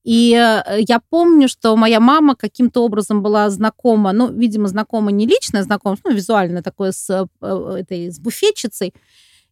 И 0.02 0.32
э, 0.34 0.80
я 0.88 1.00
помню, 1.10 1.48
что 1.48 1.76
моя 1.76 2.00
мама 2.00 2.34
каким-то 2.34 2.82
образом 2.82 3.22
была 3.22 3.50
знакома, 3.50 4.12
ну, 4.12 4.32
видимо, 4.32 4.68
знакома 4.68 5.10
не 5.10 5.26
личное 5.26 5.62
знакомство, 5.62 6.08
ну, 6.08 6.16
визуально 6.16 6.62
такое 6.62 6.92
с, 6.92 7.10
э, 7.10 7.46
этой, 7.78 8.10
с 8.10 8.18
буфетчицей. 8.18 8.94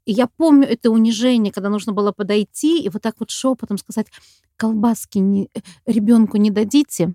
И 0.06 0.12
я 0.12 0.26
помню 0.26 0.66
это 0.66 0.90
унижение, 0.90 1.52
когда 1.52 1.68
нужно 1.68 1.92
было 1.92 2.12
подойти 2.12 2.82
и 2.82 2.88
вот 2.88 3.02
так 3.02 3.16
вот 3.18 3.30
шепотом 3.30 3.76
сказать, 3.76 4.06
колбаски 4.56 5.18
не, 5.18 5.50
ребенку 5.84 6.38
не 6.38 6.50
дадите. 6.50 7.12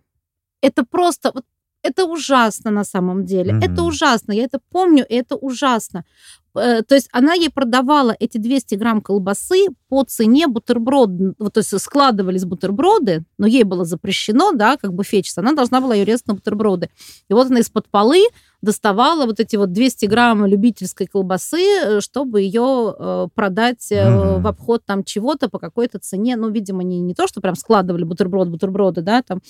Это 0.61 0.85
просто, 0.85 1.31
вот 1.33 1.45
это 1.83 2.05
ужасно 2.05 2.71
на 2.71 2.83
самом 2.83 3.25
деле. 3.25 3.53
Mm-hmm. 3.53 3.71
Это 3.71 3.83
ужасно. 3.83 4.31
Я 4.31 4.45
это 4.45 4.59
помню, 4.71 5.05
и 5.07 5.13
это 5.15 5.35
ужасно. 5.35 6.03
Э, 6.55 6.81
то 6.81 6.95
есть 6.95 7.09
она 7.11 7.33
ей 7.33 7.49
продавала 7.49 8.15
эти 8.19 8.37
200 8.37 8.75
грамм 8.75 9.01
колбасы 9.01 9.67
по 9.89 10.03
цене 10.03 10.47
бутерброд. 10.47 11.09
Вот, 11.39 11.53
то 11.53 11.59
есть 11.59 11.79
складывались 11.79 12.45
бутерброды, 12.45 13.25
но 13.37 13.47
ей 13.47 13.63
было 13.63 13.85
запрещено, 13.85 14.51
да, 14.53 14.77
как 14.77 14.93
буфетчица. 14.93 15.41
Она 15.41 15.53
должна 15.53 15.81
была 15.81 15.95
ее 15.95 16.05
резать 16.05 16.27
на 16.27 16.35
бутерброды. 16.35 16.89
И 17.29 17.33
вот 17.33 17.47
она 17.47 17.59
из-под 17.59 17.89
полы 17.89 18.23
доставала 18.61 19.25
вот 19.25 19.39
эти 19.41 19.57
вот 19.57 19.73
200 19.73 20.05
грамм 20.05 20.45
любительской 20.45 21.07
колбасы, 21.07 21.61
э, 21.61 22.01
чтобы 22.01 22.41
ее 22.41 22.95
э, 22.97 23.27
продать 23.35 23.91
mm-hmm. 23.91 24.41
в 24.41 24.47
обход 24.47 24.85
там 24.85 25.03
чего-то 25.03 25.49
по 25.49 25.59
какой-то 25.59 25.99
цене. 25.99 26.35
Ну, 26.35 26.49
видимо, 26.49 26.83
не, 26.83 27.01
не 27.01 27.13
то, 27.13 27.27
что 27.27 27.41
прям 27.41 27.55
складывали 27.55 28.03
бутерброд, 28.03 28.47
бутерброды, 28.47 29.01
да, 29.01 29.21
там 29.21 29.41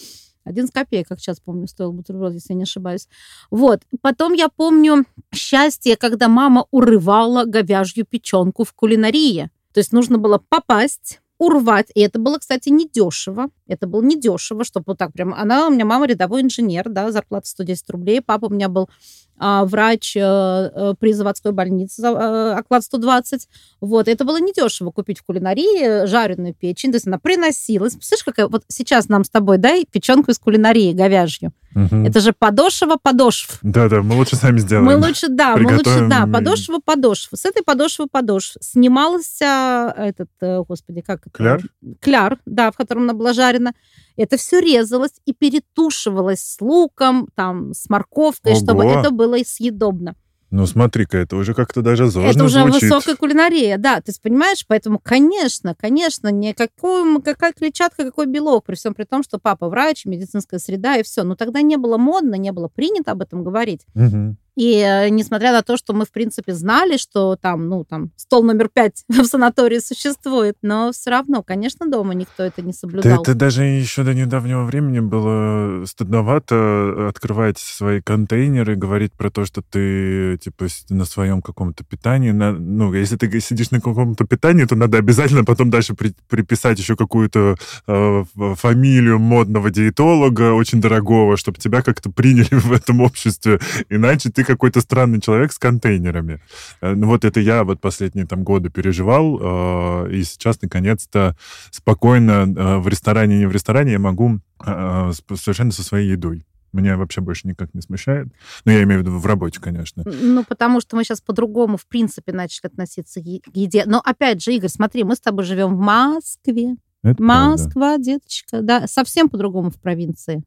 11 0.46 0.74
копеек, 0.74 1.08
как 1.08 1.20
сейчас 1.20 1.40
помню, 1.40 1.68
стоил 1.68 1.92
бутерброд, 1.94 2.34
если 2.34 2.54
я 2.54 2.58
не 2.58 2.64
ошибаюсь. 2.64 3.08
Вот. 3.50 3.82
Потом 4.02 4.34
я 4.34 4.50
помню 4.50 5.06
счастье, 5.34 5.96
когда 5.98 6.28
мама 6.28 6.66
урывала 6.72 7.46
говяжью 7.46 8.06
печенку 8.06 8.64
в 8.64 8.74
кулинарии. 8.74 9.50
То 9.74 9.80
есть 9.80 9.92
нужно 9.92 10.18
было 10.18 10.38
попасть, 10.50 11.20
урвать. 11.44 11.88
И 11.94 12.02
это 12.02 12.20
было, 12.20 12.38
кстати, 12.38 12.70
недешево. 12.70 13.48
Это 13.68 13.88
было 13.88 14.02
недешево, 14.02 14.64
чтобы 14.64 14.86
вот 14.88 14.98
так 14.98 15.14
прям... 15.14 15.34
Она, 15.34 15.68
у 15.68 15.72
меня 15.72 15.86
мама 15.86 16.06
рядовой 16.08 16.42
инженер, 16.42 16.90
да, 16.90 17.12
зарплата 17.12 17.48
110 17.48 17.90
рублей. 17.90 18.22
Папа 18.22 18.46
у 18.46 18.50
меня 18.50 18.70
был 18.70 18.90
а, 19.38 19.66
врач 19.66 20.16
а, 20.18 20.94
при 21.00 21.14
заводской 21.14 21.52
больнице, 21.52 22.02
а, 22.06 22.58
оклад 22.58 22.84
120. 22.84 23.48
Вот, 23.82 24.08
это 24.08 24.26
было 24.26 24.40
недешево 24.40 24.92
купить 24.92 25.20
в 25.20 25.24
кулинарии 25.24 26.06
жареную 26.06 26.54
печень. 26.54 26.92
То 26.92 26.98
есть 26.98 27.08
она 27.08 27.20
приносилась. 27.20 27.94
Слышишь, 28.02 28.24
какая... 28.24 28.48
Вот 28.48 28.64
сейчас 28.68 29.10
нам 29.10 29.24
с 29.24 29.30
тобой 29.30 29.58
дай 29.58 29.86
печенку 29.86 30.32
из 30.32 30.40
кулинарии 30.40 30.94
говяжью. 30.94 31.52
Угу. 31.76 32.08
Это 32.08 32.20
же 32.20 32.34
подошва 32.34 32.98
подошв. 33.02 33.60
Да-да, 33.62 34.02
мы 34.02 34.16
лучше 34.16 34.36
сами 34.36 34.60
сделаем. 34.60 34.86
Мы 34.86 34.96
лучше, 34.96 35.28
да, 35.30 35.56
мы 35.58 35.76
лучше, 35.78 36.08
да, 36.08 36.28
подошва 36.28 36.80
подошв. 36.84 37.30
С 37.34 37.46
этой 37.46 37.64
подошвы 37.64 38.08
подошв 38.12 38.58
снимался 38.62 39.94
этот, 39.98 40.30
э, 40.42 40.64
господи, 40.68 41.02
как 41.02 41.22
это? 41.28 41.32
Кляр? 41.32 41.62
Кляр, 42.00 42.38
да, 42.46 42.72
в 42.72 42.78
котором 42.78 43.04
она 43.04 43.14
была 43.14 43.34
жарена. 43.34 43.74
Это 44.16 44.38
все 44.38 44.60
резалось 44.60 45.14
и 45.26 45.34
перетушивалось 45.34 46.42
с 46.42 46.62
луком, 46.62 47.28
там, 47.36 47.74
с 47.74 47.90
морковкой, 47.90 48.54
Ого. 48.54 48.62
чтобы 48.62 48.86
это 48.86 49.10
было 49.10 49.38
съедобно. 49.44 50.16
Ну, 50.54 50.68
смотри-ка, 50.68 51.18
это 51.18 51.36
уже 51.36 51.56
как-то 51.56 51.82
даже 51.82 52.12
зожно 52.12 52.30
Это 52.30 52.44
уже 52.44 52.60
звучит. 52.60 52.84
высокая 52.84 53.16
кулинария, 53.16 53.80
да. 53.80 54.00
Ты 54.02 54.14
понимаешь, 54.22 54.64
поэтому, 54.68 55.00
конечно, 55.00 55.74
конечно, 55.74 56.28
никакой, 56.28 57.20
какая 57.24 57.54
клетчатка, 57.54 58.04
какой 58.04 58.28
белок, 58.28 58.64
при 58.64 58.76
всем 58.76 58.94
при 58.94 59.06
том, 59.06 59.24
что 59.24 59.40
папа 59.40 59.68
врач, 59.68 60.06
медицинская 60.06 60.60
среда 60.60 60.98
и 60.98 61.04
все. 61.04 61.24
Но 61.24 61.36
тогда 61.36 61.64
не 61.64 61.76
было 61.78 61.98
модно, 61.98 62.36
не 62.36 62.52
было 62.52 62.68
принято 62.68 63.14
об 63.14 63.24
этом 63.24 63.44
говорить. 63.44 63.88
Угу. 63.96 64.36
И 64.56 64.78
э, 64.78 65.10
несмотря 65.10 65.52
на 65.52 65.64
то, 65.64 65.78
что 65.78 65.94
мы, 65.94 66.06
в 66.06 66.12
принципе, 66.12 66.54
знали, 66.54 66.98
что 66.98 67.36
там, 67.36 67.68
ну, 67.68 67.86
там, 67.86 68.12
стол 68.16 68.44
номер 68.44 68.70
пять 68.70 69.04
в 69.10 69.26
санатории 69.26 69.80
существует, 69.80 70.58
но 70.62 70.92
все 70.92 71.10
равно, 71.10 71.42
конечно, 71.42 71.90
дома 71.90 72.14
никто 72.14 72.44
это 72.44 72.62
не 72.62 72.74
соблюдал. 72.74 73.16
Да 73.18 73.22
это 73.22 73.36
даже 73.36 73.64
еще 73.64 74.04
до 74.04 74.14
недавнего 74.14 74.64
времени 74.64 75.00
было 75.00 75.86
стыдновато 75.86 77.08
открывать 77.10 77.58
свои 77.58 78.02
контейнеры, 78.02 78.76
говорить 78.76 79.14
про 79.14 79.32
то, 79.32 79.46
что 79.46 79.62
ты, 79.62 80.38
типа, 80.38 80.68
на 80.90 81.06
своем 81.06 81.42
каком-то 81.42 81.84
питании, 81.84 82.32
на, 82.32 82.52
ну, 82.52 82.94
если 82.94 83.18
ты 83.18 83.40
сидишь 83.40 83.72
на 83.72 83.82
каком-то 83.82 84.26
питании, 84.26 84.66
то 84.66 84.76
надо 84.76 84.98
обязательно 84.98 85.44
потом 85.44 85.70
дальше 85.72 85.96
при, 85.96 86.14
приписать 86.30 86.78
еще 86.78 86.96
какую-то 86.96 87.56
э, 87.88 88.24
фамилию 88.56 89.20
модного 89.20 89.72
диетолога, 89.72 90.54
очень 90.54 90.80
дорогого, 90.80 91.38
чтобы 91.38 91.58
тебя 91.58 91.82
как-то 91.82 92.12
приняли 92.12 92.48
в 92.52 92.72
этом 92.72 93.02
обществе, 93.02 93.60
иначе 93.90 94.30
ты 94.30 94.43
какой-то 94.44 94.82
странный 94.82 95.22
человек 95.22 95.52
с 95.52 95.60
контейнерами. 95.60 96.42
Э, 96.82 96.94
ну 96.94 97.08
вот 97.08 97.26
это 97.26 97.40
я 97.40 97.64
вот 97.64 97.82
последние 97.82 98.26
там 98.26 98.44
годы 98.44 98.70
переживал, 98.70 99.40
э, 99.42 100.14
и 100.14 100.24
сейчас 100.24 100.62
наконец-то 100.62 101.36
спокойно 101.72 102.46
э, 102.46 102.78
в 102.78 102.88
ресторане, 102.88 103.38
не 103.38 103.46
в 103.46 103.52
ресторане 103.52 103.94
я 103.94 104.00
могу 104.00 104.40
совершенно 104.60 105.72
со 105.72 105.84
своей 105.84 106.12
едой. 106.12 106.46
Меня 106.72 106.98
вообще 106.98 107.22
больше 107.22 107.48
никак 107.48 107.74
не 107.74 107.82
смущает. 107.82 108.30
Ну, 108.66 108.72
я 108.72 108.82
имею 108.84 109.02
в 109.02 109.04
виду 109.04 109.18
в 109.18 109.26
работе, 109.26 109.60
конечно. 109.60 110.04
Ну, 110.06 110.44
потому 110.44 110.82
что 110.82 110.96
мы 110.96 111.04
сейчас 111.04 111.22
по-другому, 111.22 111.78
в 111.78 111.86
принципе, 111.86 112.32
начали 112.32 112.68
относиться 112.68 113.22
к 113.22 113.24
еде. 113.54 113.84
Но, 113.86 114.02
опять 114.04 114.42
же, 114.42 114.54
Игорь, 114.54 114.70
смотри, 114.70 115.04
мы 115.04 115.16
с 115.16 115.20
тобой 115.20 115.44
живем 115.44 115.76
в 115.76 115.80
Москве. 115.80 116.78
Это 117.04 117.22
Москва, 117.22 117.90
правда. 117.90 118.04
деточка, 118.04 118.62
да, 118.62 118.88
совсем 118.88 119.30
по-другому 119.30 119.70
в 119.70 119.80
провинции. 119.80 120.44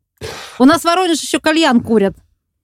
У 0.59 0.65
нас 0.65 0.81
в 0.81 0.85
Воронеже 0.85 1.21
еще 1.23 1.39
кальян 1.39 1.81
курят. 1.81 2.17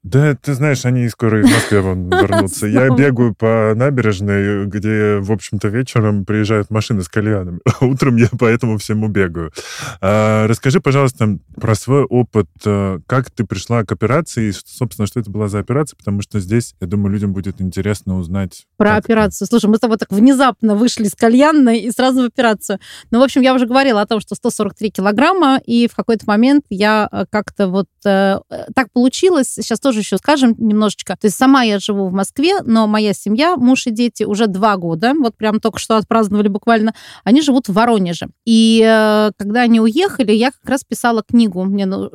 Да, 0.02 0.35
ты 0.35 0.54
знаешь, 0.54 0.85
они 0.85 1.09
скоро 1.09 1.40
из 1.40 1.50
Москвы 1.50 1.78
вернутся. 1.78 2.66
Я 2.66 2.90
бегаю 2.90 3.35
по 3.37 3.73
набережной, 3.76 4.66
где, 4.66 5.18
в 5.21 5.30
общем-то, 5.30 5.68
вечером 5.68 6.25
приезжают 6.25 6.71
машины 6.71 7.02
с 7.02 7.09
кальянами. 7.09 7.61
Утром 7.80 8.16
я 8.16 8.28
поэтому 8.37 8.78
всему 8.78 9.06
бегаю. 9.06 9.52
А, 10.00 10.49
расскажи, 10.49 10.80
пожалуйста, 10.80 11.38
про 11.54 11.76
свой 11.76 12.02
опыт. 12.02 12.49
Э, 12.64 12.99
как 13.06 13.30
ты 13.30 13.44
пришла 13.44 13.85
к 13.85 13.92
операции 13.92 14.49
и, 14.49 14.52
собственно, 14.52 15.06
что 15.06 15.21
это 15.21 15.30
была 15.30 15.47
за 15.47 15.61
операция? 15.61 15.97
Потому 15.97 16.21
что 16.21 16.40
здесь, 16.40 16.75
я 16.80 16.88
думаю, 16.88 17.12
людям 17.12 17.32
будет 17.32 17.61
интересно 17.61 18.18
узнать. 18.18 18.66
Про 18.76 18.96
операцию. 18.96 19.46
Ты... 19.46 19.50
Слушай, 19.50 19.70
мы 19.70 19.76
с 19.76 19.81
тобой 19.81 19.98
так 19.98 20.11
внезапно 20.11 20.74
вышли 20.74 21.05
с 21.05 21.14
кальянной 21.14 21.79
и 21.79 21.90
сразу 21.92 22.22
в 22.22 22.24
операцию. 22.24 22.81
Ну, 23.12 23.20
в 23.20 23.22
общем, 23.22 23.40
я 23.42 23.55
уже 23.55 23.66
говорила 23.66 24.00
о 24.00 24.07
том, 24.07 24.18
что 24.18 24.35
143 24.35 24.90
килограмма, 24.90 25.61
и 25.64 25.87
в 25.87 25.94
какой-то 25.94 26.24
момент 26.26 26.64
я 26.70 27.09
э, 27.12 27.24
как-то 27.31 27.68
вот 27.68 27.87
э, 28.05 28.40
так 28.74 28.90
получилось, 28.92 29.48
сейчас 29.48 29.79
тоже 29.79 29.91
тоже 29.92 30.00
еще 30.00 30.16
скажем 30.16 30.55
немножечко. 30.57 31.16
То 31.20 31.26
есть 31.26 31.37
сама 31.37 31.64
я 31.64 31.78
живу 31.78 32.09
в 32.09 32.12
Москве, 32.14 32.62
но 32.64 32.87
моя 32.87 33.12
семья, 33.12 33.57
муж 33.57 33.87
и 33.87 33.90
дети 33.90 34.22
уже 34.22 34.46
два 34.46 34.78
года, 34.78 35.12
вот 35.12 35.37
прям 35.37 35.61
только 35.61 35.78
что 35.78 35.98
отпраздновали 35.98 36.48
буквально, 36.48 36.94
они 37.24 37.42
живут 37.42 37.68
в 37.68 37.74
Воронеже. 37.74 38.28
И 38.46 38.83
э, 38.83 39.33
когда 39.37 39.62
они 39.62 39.81
уехали, 39.81 40.33
я 40.33 40.50
как 40.50 40.66
раз 40.66 40.83
писала 40.83 41.22
книгу. 41.22 41.62
Мне 41.64 41.85
ну, 41.85 42.11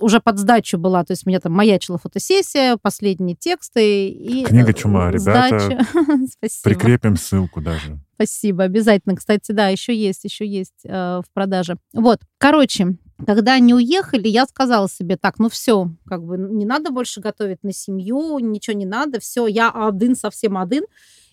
уже 0.00 0.18
под 0.18 0.38
сдачу 0.38 0.76
была, 0.76 1.04
то 1.04 1.12
есть 1.12 1.24
у 1.24 1.30
меня 1.30 1.38
там 1.38 1.52
маячила 1.52 1.98
фотосессия, 1.98 2.76
последние 2.82 3.36
тексты. 3.36 4.08
И, 4.08 4.44
Книга 4.44 4.72
«Чума», 4.72 5.12
ребята. 5.12 5.86
Прикрепим 6.64 7.16
ссылку 7.16 7.60
даже. 7.60 8.00
Спасибо, 8.16 8.64
обязательно. 8.64 9.14
Кстати, 9.14 9.52
да, 9.52 9.68
еще 9.68 9.94
есть, 9.94 10.24
еще 10.24 10.44
есть 10.44 10.84
э, 10.84 11.22
в 11.24 11.32
продаже. 11.32 11.76
Вот, 11.94 12.18
короче, 12.38 12.96
когда 13.26 13.54
они 13.54 13.74
уехали, 13.74 14.28
я 14.28 14.46
сказала 14.46 14.88
себе, 14.88 15.16
так, 15.16 15.38
ну 15.38 15.48
все, 15.48 15.90
как 16.06 16.24
бы 16.24 16.36
не 16.38 16.64
надо 16.64 16.90
больше 16.90 17.20
готовить 17.20 17.62
на 17.62 17.72
семью, 17.72 18.38
ничего 18.38 18.76
не 18.76 18.86
надо, 18.86 19.20
все, 19.20 19.46
я 19.46 19.70
один, 19.70 20.16
совсем 20.16 20.58
один. 20.58 20.84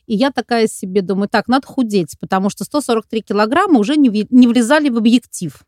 И 0.06 0.15
я 0.15 0.32
такая 0.32 0.67
себе 0.67 1.02
думаю, 1.02 1.28
так, 1.28 1.50
надо 1.50 1.67
худеть, 1.67 2.17
потому 2.19 2.50
что 2.50 2.63
143 2.63 3.21
килограмма 3.21 3.80
уже 3.80 3.97
не, 3.97 4.26
не 4.30 4.47
влезали 4.47 4.89
в 4.89 4.97
объектив. 4.97 5.62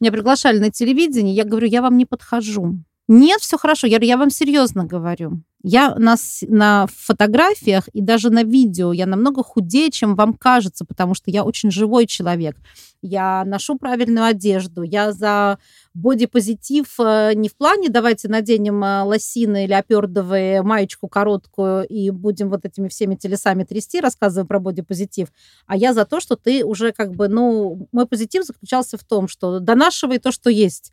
Меня 0.00 0.12
приглашали 0.12 0.58
на 0.58 0.70
телевидение, 0.70 1.34
я 1.34 1.44
говорю, 1.44 1.66
я 1.66 1.82
вам 1.82 1.96
не 1.96 2.06
подхожу. 2.06 2.78
Нет, 3.12 3.40
все 3.40 3.58
хорошо. 3.58 3.88
Я, 3.88 3.98
я 4.00 4.16
вам 4.16 4.30
серьезно 4.30 4.84
говорю. 4.84 5.42
Я 5.64 5.96
на, 5.96 6.14
на 6.42 6.86
фотографиях 6.86 7.88
и 7.88 8.00
даже 8.00 8.30
на 8.30 8.44
видео 8.44 8.92
я 8.92 9.04
намного 9.04 9.42
худее, 9.42 9.90
чем 9.90 10.14
вам 10.14 10.32
кажется, 10.34 10.84
потому 10.84 11.14
что 11.14 11.28
я 11.32 11.42
очень 11.42 11.72
живой 11.72 12.06
человек. 12.06 12.56
Я 13.02 13.42
ношу 13.44 13.76
правильную 13.76 14.26
одежду, 14.26 14.82
я 14.82 15.10
за 15.10 15.58
бодипозитив 15.92 16.86
э, 17.00 17.32
не 17.34 17.48
в 17.48 17.56
плане 17.56 17.88
давайте 17.88 18.28
наденем 18.28 18.84
э, 18.84 19.02
лосины 19.02 19.64
или 19.64 19.72
опердовые 19.72 20.62
маечку 20.62 21.08
короткую 21.08 21.88
и 21.88 22.10
будем 22.10 22.48
вот 22.48 22.64
этими 22.64 22.86
всеми 22.86 23.16
телесами 23.16 23.64
трясти, 23.64 24.00
рассказывая 24.00 24.46
про 24.46 24.60
бодипозитив, 24.60 25.32
а 25.66 25.76
я 25.76 25.94
за 25.94 26.04
то, 26.04 26.20
что 26.20 26.36
ты 26.36 26.64
уже 26.64 26.92
как 26.92 27.16
бы, 27.16 27.26
ну, 27.26 27.88
мой 27.90 28.06
позитив 28.06 28.44
заключался 28.44 28.96
в 28.96 29.02
том, 29.02 29.26
что 29.26 29.58
донашивай 29.58 30.18
то, 30.18 30.30
что 30.30 30.48
есть 30.48 30.92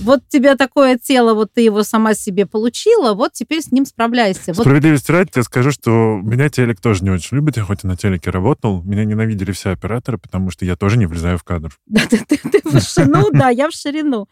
вот 0.00 0.20
тебе 0.28 0.56
такое 0.56 0.98
тело, 0.98 1.34
вот 1.34 1.52
ты 1.52 1.62
его 1.62 1.82
сама 1.82 2.14
себе 2.14 2.46
получила, 2.46 3.14
вот 3.14 3.32
теперь 3.32 3.62
с 3.62 3.72
ним 3.72 3.84
справляйся. 3.84 4.54
Справедливости 4.54 5.10
вот... 5.10 5.18
ради, 5.18 5.30
я 5.36 5.42
скажу, 5.42 5.70
что 5.70 5.90
меня 6.22 6.48
телек 6.48 6.80
тоже 6.80 7.04
не 7.04 7.10
очень 7.10 7.36
любит, 7.36 7.56
я 7.56 7.64
хоть 7.64 7.84
и 7.84 7.86
на 7.86 7.96
телеке 7.96 8.30
работал, 8.30 8.82
меня 8.82 9.04
ненавидели 9.04 9.52
все 9.52 9.70
операторы, 9.70 10.18
потому 10.18 10.50
что 10.50 10.64
я 10.64 10.76
тоже 10.76 10.98
не 10.98 11.06
влезаю 11.06 11.38
в 11.38 11.44
кадр. 11.44 11.76
Да, 11.86 12.06
ты, 12.08 12.24
ты, 12.24 12.38
ты 12.38 12.60
в 12.64 12.80
ширину, 12.80 13.30
да, 13.32 13.50
я 13.50 13.68
в 13.68 13.72
ширину. 13.72 14.26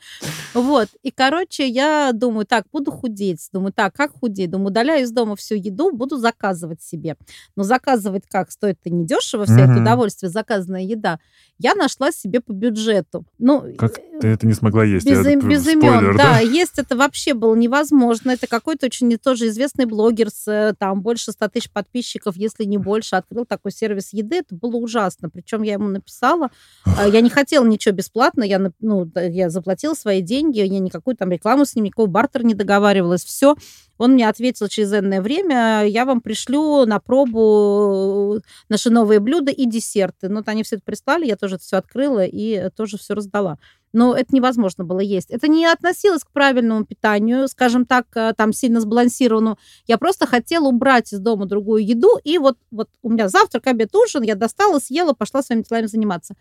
Вот, 0.54 0.88
и, 1.02 1.11
короче, 1.11 1.68
я 1.68 2.12
думаю, 2.14 2.46
так, 2.46 2.64
буду 2.72 2.90
худеть, 2.90 3.46
думаю, 3.52 3.72
так, 3.72 3.94
как 3.94 4.12
худеть? 4.12 4.50
Думаю, 4.50 4.68
удаляю 4.68 5.02
из 5.02 5.11
дома 5.11 5.37
всю 5.37 5.54
еду, 5.54 5.92
буду 5.92 6.16
заказывать 6.16 6.82
себе. 6.82 7.16
Но 7.56 7.62
заказывать 7.62 8.24
как? 8.28 8.50
Стоит-то 8.50 8.90
недешево, 8.90 9.44
все 9.44 9.61
это 9.61 9.80
удовольствие, 9.80 10.30
заказанная 10.30 10.82
еда. 10.82 11.18
Я 11.58 11.74
нашла 11.74 12.12
себе 12.12 12.40
по 12.40 12.52
бюджету. 12.52 13.26
Ну, 13.38 13.74
как 13.76 13.98
ты 14.20 14.28
это 14.28 14.46
не 14.46 14.54
смогла 14.54 14.84
есть? 14.84 15.06
Без, 15.06 15.26
я, 15.26 15.38
без 15.40 15.66
имен, 15.66 16.16
да? 16.16 16.35
да. 16.35 16.40
Есть 16.40 16.79
это 16.79 16.96
вообще 16.96 17.35
было 17.35 17.55
невозможно. 17.55 18.31
Это 18.31 18.46
какой-то 18.46 18.87
очень 18.87 19.16
тоже 19.18 19.48
известный 19.48 19.87
блогер 19.87 20.31
с 20.31 20.48
э, 20.48 20.74
там 20.79 21.03
больше 21.03 21.33
100 21.33 21.48
тысяч 21.48 21.70
подписчиков, 21.70 22.37
если 22.37 22.64
не 22.64 22.79
больше, 22.79 23.16
открыл 23.16 23.44
такой 23.44 23.72
сервис 23.72 24.12
еды. 24.12 24.37
Это 24.37 24.55
было 24.55 24.77
ужасно. 24.77 25.31
Причем 25.31 25.62
я 25.62 25.74
ему 25.74 25.88
написала, 25.88 26.51
а, 26.85 27.09
я 27.09 27.20
не 27.20 27.31
хотела 27.31 27.66
ничего 27.66 27.94
бесплатно, 27.94 28.42
я, 28.42 28.61
ну, 28.81 29.11
я 29.14 29.51
заплатила 29.51 29.94
свои 29.94 30.20
деньги, 30.20 30.61
я 30.61 30.79
никакую 30.79 31.16
там 31.16 31.31
рекламу 31.31 31.64
с 31.64 31.74
ним, 31.74 31.87
никакого 31.87 32.07
бартера 32.07 32.42
не 32.42 32.55
договаривалась. 32.55 33.24
Все. 33.24 33.57
Он 33.98 34.12
мне 34.12 34.29
ответил 34.29 34.68
через 34.68 34.92
энное 34.92 35.20
время, 35.20 35.85
я 35.85 36.05
вам 36.05 36.20
пришлю 36.20 36.87
на 36.87 37.01
пробу 37.01 38.37
э, 38.37 38.40
наши 38.68 38.90
новые 38.90 39.18
блюда 39.18 39.51
и 39.51 39.66
десерты. 39.66 40.29
Ну, 40.29 40.37
вот 40.37 40.48
они 40.48 40.62
все 40.62 40.77
это 40.77 40.85
прислали, 40.85 41.27
я 41.27 41.37
тоже 41.37 41.57
это 41.57 41.64
все 41.64 41.77
открыла 41.79 42.24
и 42.24 42.70
тоже 42.70 42.96
все 42.96 43.14
раздала 43.14 43.59
но 43.92 44.14
это 44.14 44.35
невозможно 44.35 44.85
было 44.85 45.01
есть. 45.01 45.31
Это 45.31 45.48
не 45.48 45.66
относилось 45.66 46.24
к 46.24 46.31
правильному 46.31 46.85
питанию, 46.85 47.48
скажем 47.48 47.87
так, 47.87 48.07
э, 48.14 48.33
там 48.37 48.53
сильно 48.53 48.81
сбалансированному. 48.81 49.59
Я 49.87 49.98
просто 49.98 50.27
хотела 50.27 50.68
убрать 50.68 51.12
из 51.12 51.18
дома 51.18 51.46
другую 51.46 51.87
еду, 51.87 52.18
и 52.22 52.38
вот, 52.38 52.57
вот 52.70 52.88
у 53.03 53.11
меня 53.11 53.29
завтрак, 53.29 53.66
обед, 53.66 53.94
ужин, 53.94 54.22
я 54.22 54.35
достала, 54.35 54.79
съела, 54.79 55.12
пошла 55.12 55.42
своими 55.42 55.62
делами 55.62 55.87
заниматься. 55.87 56.35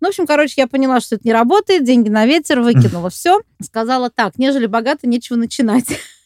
Ну, 0.00 0.06
в 0.06 0.10
общем, 0.10 0.26
короче, 0.26 0.54
я 0.56 0.68
поняла, 0.68 1.00
что 1.00 1.16
это 1.16 1.26
не 1.26 1.32
работает, 1.32 1.84
деньги 1.84 2.08
на 2.08 2.24
ветер, 2.24 2.60
выкинула 2.60 3.10
все. 3.10 3.40
Сказала 3.60 4.10
так, 4.10 4.38
нежели 4.38 4.66
богато, 4.66 5.08
нечего 5.08 5.36
начинать. 5.36 5.86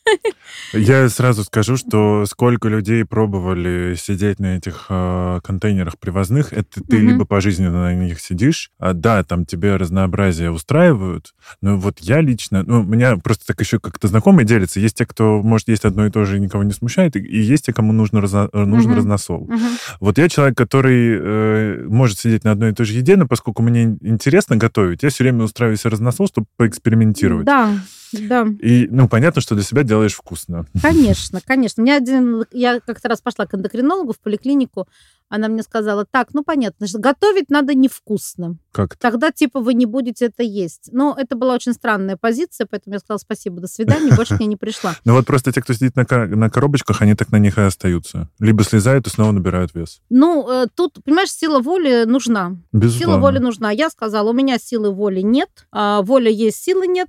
Я 0.72 1.08
сразу 1.08 1.44
скажу, 1.44 1.76
что 1.76 2.24
сколько 2.26 2.68
людей 2.68 3.04
пробовали 3.04 3.94
сидеть 3.94 4.38
на 4.38 4.56
этих 4.56 4.86
э, 4.88 5.40
контейнерах 5.44 5.98
привозных, 5.98 6.52
это 6.52 6.82
ты 6.82 6.96
угу. 6.96 7.06
либо 7.06 7.24
пожизненно 7.24 7.82
на 7.82 7.94
них 7.94 8.20
сидишь, 8.20 8.70
а, 8.78 8.94
да, 8.94 9.22
там 9.22 9.44
тебе 9.44 9.76
разнообразие 9.76 10.50
устраивают, 10.50 11.34
но 11.60 11.76
вот 11.76 12.00
я 12.00 12.20
лично, 12.20 12.62
ну, 12.66 12.80
у 12.80 12.84
меня 12.84 13.16
просто 13.16 13.46
так 13.46 13.60
еще 13.60 13.78
как-то 13.78 14.08
знакомые 14.08 14.46
делятся. 14.46 14.80
Есть 14.80 14.96
те, 14.96 15.06
кто, 15.06 15.42
может, 15.42 15.68
есть 15.68 15.84
одно 15.84 16.06
и 16.06 16.10
то 16.10 16.24
же 16.24 16.38
и 16.38 16.40
никого 16.40 16.64
не 16.64 16.72
смущает, 16.72 17.16
и 17.16 17.20
есть 17.20 17.66
те, 17.66 17.72
кому 17.72 17.92
нужно, 17.92 18.20
разно, 18.20 18.48
нужен 18.52 18.92
угу. 18.92 18.96
разносол. 18.98 19.42
Угу. 19.42 19.58
Вот 20.00 20.18
я 20.18 20.28
человек, 20.28 20.56
который 20.56 21.18
э, 21.18 21.86
может 21.88 22.18
сидеть 22.18 22.44
на 22.44 22.52
одной 22.52 22.70
и 22.70 22.74
той 22.74 22.86
же 22.86 22.94
еде, 22.94 23.16
но 23.16 23.26
поскольку 23.26 23.62
мне 23.62 23.98
интересно 24.00 24.56
готовить, 24.56 25.02
я 25.02 25.10
все 25.10 25.24
время 25.24 25.44
устраиваю 25.44 25.76
себе 25.76 25.90
разносол, 25.90 26.28
чтобы 26.28 26.46
поэкспериментировать. 26.56 27.46
Да. 27.46 27.72
Да. 28.12 28.46
И, 28.60 28.86
ну, 28.90 29.08
понятно, 29.08 29.40
что 29.40 29.54
для 29.54 29.64
себя 29.64 29.82
делаешь 29.82 30.14
вкусно. 30.14 30.66
Конечно, 30.80 31.40
конечно. 31.46 31.82
У 31.82 31.84
меня 31.84 31.96
один... 31.96 32.44
Я 32.52 32.80
как-то 32.80 33.08
раз 33.08 33.20
пошла 33.20 33.46
к 33.46 33.54
эндокринологу 33.54 34.12
в 34.12 34.20
поликлинику, 34.20 34.88
она 35.28 35.48
мне 35.48 35.62
сказала, 35.62 36.04
так, 36.04 36.34
ну 36.34 36.44
понятно, 36.44 36.86
что 36.86 36.98
готовить 36.98 37.48
надо 37.48 37.74
невкусно. 37.74 38.58
Как 38.72 38.96
Тогда, 38.96 39.30
типа, 39.30 39.60
вы 39.60 39.74
не 39.74 39.84
будете 39.84 40.26
это 40.26 40.42
есть. 40.42 40.88
Но 40.92 41.14
это 41.16 41.36
была 41.36 41.54
очень 41.54 41.74
странная 41.74 42.16
позиция, 42.16 42.66
поэтому 42.68 42.94
я 42.94 43.00
сказала 43.00 43.18
спасибо, 43.18 43.60
до 43.60 43.68
свидания, 43.68 44.14
больше 44.16 44.36
я 44.40 44.46
не 44.46 44.56
пришла. 44.56 44.94
Ну 45.04 45.14
вот 45.14 45.26
просто 45.26 45.52
те, 45.52 45.60
кто 45.60 45.74
сидит 45.74 45.96
на, 45.96 46.06
на 46.08 46.48
коробочках, 46.48 47.02
они 47.02 47.14
так 47.14 47.32
на 47.32 47.36
них 47.36 47.58
и 47.58 47.60
остаются. 47.60 48.28
Либо 48.38 48.64
слезают 48.64 49.06
и 49.06 49.10
снова 49.10 49.32
набирают 49.32 49.74
вес. 49.74 50.00
Ну, 50.10 50.48
э, 50.48 50.66
тут, 50.74 51.02
понимаешь, 51.04 51.30
сила 51.30 51.60
воли 51.60 52.04
нужна. 52.04 52.56
Безусловно. 52.72 53.14
Сила 53.14 53.20
воли 53.20 53.38
нужна. 53.38 53.70
Я 53.70 53.90
сказала, 53.90 54.30
у 54.30 54.32
меня 54.32 54.58
силы 54.58 54.90
воли 54.90 55.20
нет, 55.20 55.50
а, 55.70 56.02
воля 56.02 56.30
есть, 56.30 56.62
силы 56.62 56.86
нет, 56.86 57.08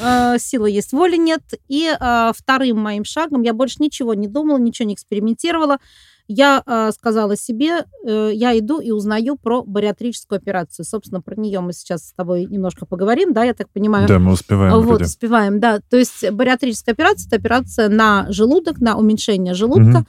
а, 0.00 0.38
сила 0.38 0.66
есть, 0.66 0.92
воли 0.92 1.16
нет. 1.16 1.42
И 1.68 1.90
а, 1.98 2.32
вторым 2.32 2.78
моим 2.78 3.04
шагом 3.04 3.42
я 3.42 3.52
больше 3.52 3.76
ничего 3.80 4.14
не 4.14 4.28
думала, 4.28 4.58
ничего 4.58 4.88
не 4.88 4.94
экспериментировала 4.94 5.78
я 6.28 6.62
э, 6.64 6.90
сказала 6.92 7.36
себе, 7.36 7.84
э, 8.06 8.30
я 8.32 8.58
иду 8.58 8.80
и 8.80 8.90
узнаю 8.90 9.36
про 9.36 9.62
бариатрическую 9.62 10.38
операцию. 10.38 10.84
Собственно, 10.84 11.20
про 11.20 11.36
нее 11.36 11.60
мы 11.60 11.72
сейчас 11.72 12.08
с 12.08 12.12
тобой 12.12 12.46
немножко 12.46 12.86
поговорим, 12.86 13.32
да, 13.32 13.44
я 13.44 13.54
так 13.54 13.68
понимаю. 13.70 14.08
Да, 14.08 14.18
мы 14.18 14.32
успеваем. 14.32 14.74
Вот, 14.74 14.84
вроде. 14.84 15.04
успеваем, 15.04 15.60
да. 15.60 15.80
То 15.90 15.96
есть 15.96 16.30
бариатрическая 16.30 16.94
операция– 16.94 17.26
это 17.28 17.36
операция 17.36 17.88
на 17.88 18.26
желудок, 18.30 18.80
на 18.80 18.96
уменьшение 18.96 19.54
желудка. 19.54 19.98
Угу. 19.98 20.06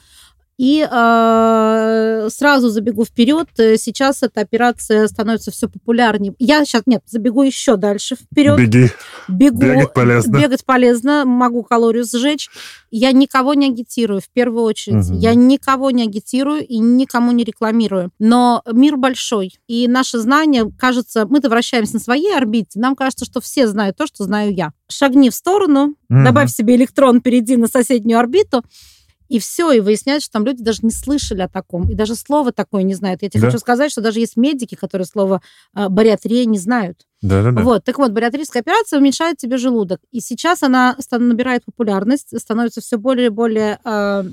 И 0.58 0.88
э, 0.90 2.28
сразу 2.30 2.70
забегу 2.70 3.06
вперед. 3.06 3.48
Сейчас 3.56 4.22
эта 4.22 4.42
операция 4.42 5.08
становится 5.08 5.52
все 5.52 5.68
популярнее. 5.68 6.34
Я 6.38 6.64
сейчас, 6.64 6.84
нет, 6.86 7.02
забегу 7.08 7.44
еще 7.44 7.76
дальше 7.76 8.16
вперед. 8.16 8.58
Беги. 8.58 8.92
Бегу. 9.28 9.60
Бегать 9.60 9.94
полезно. 9.94 10.38
Бегать 10.38 10.66
полезно. 10.66 11.26
Могу 11.26 11.64
калорию 11.64 12.06
сжечь. 12.06 12.50
Я 12.92 13.12
никого 13.12 13.56
не 13.56 13.68
агитирую, 13.68 14.22
в 14.22 14.30
первую 14.30 14.64
очередь. 14.64 15.10
Угу. 15.10 15.18
Я 15.18 15.34
никого 15.34 15.90
не 15.90 16.04
агитирую 16.04 16.66
и 16.66 16.78
никому 16.78 17.32
не 17.32 17.44
рекламирую. 17.44 18.12
Но 18.20 18.62
мир 18.72 18.98
большой. 18.98 19.58
И 19.68 19.88
наше 19.88 20.20
знание, 20.20 20.72
кажется, 20.78 21.26
мы-то 21.26 21.50
вращаемся 21.50 21.96
на 21.96 22.00
своей 22.00 22.36
орбите. 22.36 22.80
Нам 22.80 22.96
кажется, 22.96 23.26
что 23.26 23.42
все 23.42 23.68
знают 23.68 23.98
то, 23.98 24.06
что 24.06 24.24
знаю 24.24 24.54
я. 24.54 24.72
Шагни 24.88 25.32
в 25.32 25.36
сторону, 25.36 25.96
угу. 26.10 26.24
добавь 26.24 26.52
себе 26.52 26.76
электрон, 26.76 27.22
перейди 27.22 27.58
на 27.58 27.68
соседнюю 27.68 28.20
орбиту 28.20 28.64
и 29.34 29.40
все, 29.40 29.72
и 29.72 29.80
выясняется, 29.80 30.26
что 30.26 30.34
там 30.34 30.46
люди 30.46 30.64
даже 30.64 30.82
не 30.84 30.92
слышали 30.92 31.42
о 31.42 31.48
таком, 31.48 31.90
и 31.90 31.96
даже 31.96 32.14
слово 32.14 32.52
такое 32.52 32.84
не 32.84 32.94
знают. 32.94 33.24
Я 33.24 33.32
тебе 33.32 33.42
да. 33.42 33.48
хочу 33.48 33.58
сказать, 33.58 33.92
что 33.92 34.00
даже 34.00 34.20
есть 34.20 34.38
медики, 34.38 34.76
которые 34.76 35.08
слово 35.08 35.42
э, 35.76 35.90
бариатрия 35.90 36.46
не 36.46 36.60
знают. 36.60 37.08
Да, 37.24 37.42
да, 37.42 37.52
да. 37.52 37.64
Вот, 37.64 37.84
так 37.84 37.98
вот, 37.98 38.12
бариатрическая 38.12 38.62
операция 38.62 39.00
уменьшает 39.00 39.38
тебе 39.38 39.58
желудок. 39.58 40.02
И 40.12 40.20
сейчас 40.20 40.62
она 40.62 40.96
набирает 41.10 41.66
популярность, 41.66 42.40
становится 42.40 42.80
все 42.80 43.00
более 43.00 43.28
и 43.28 43.30
более 43.30 43.80
э, 43.84 44.24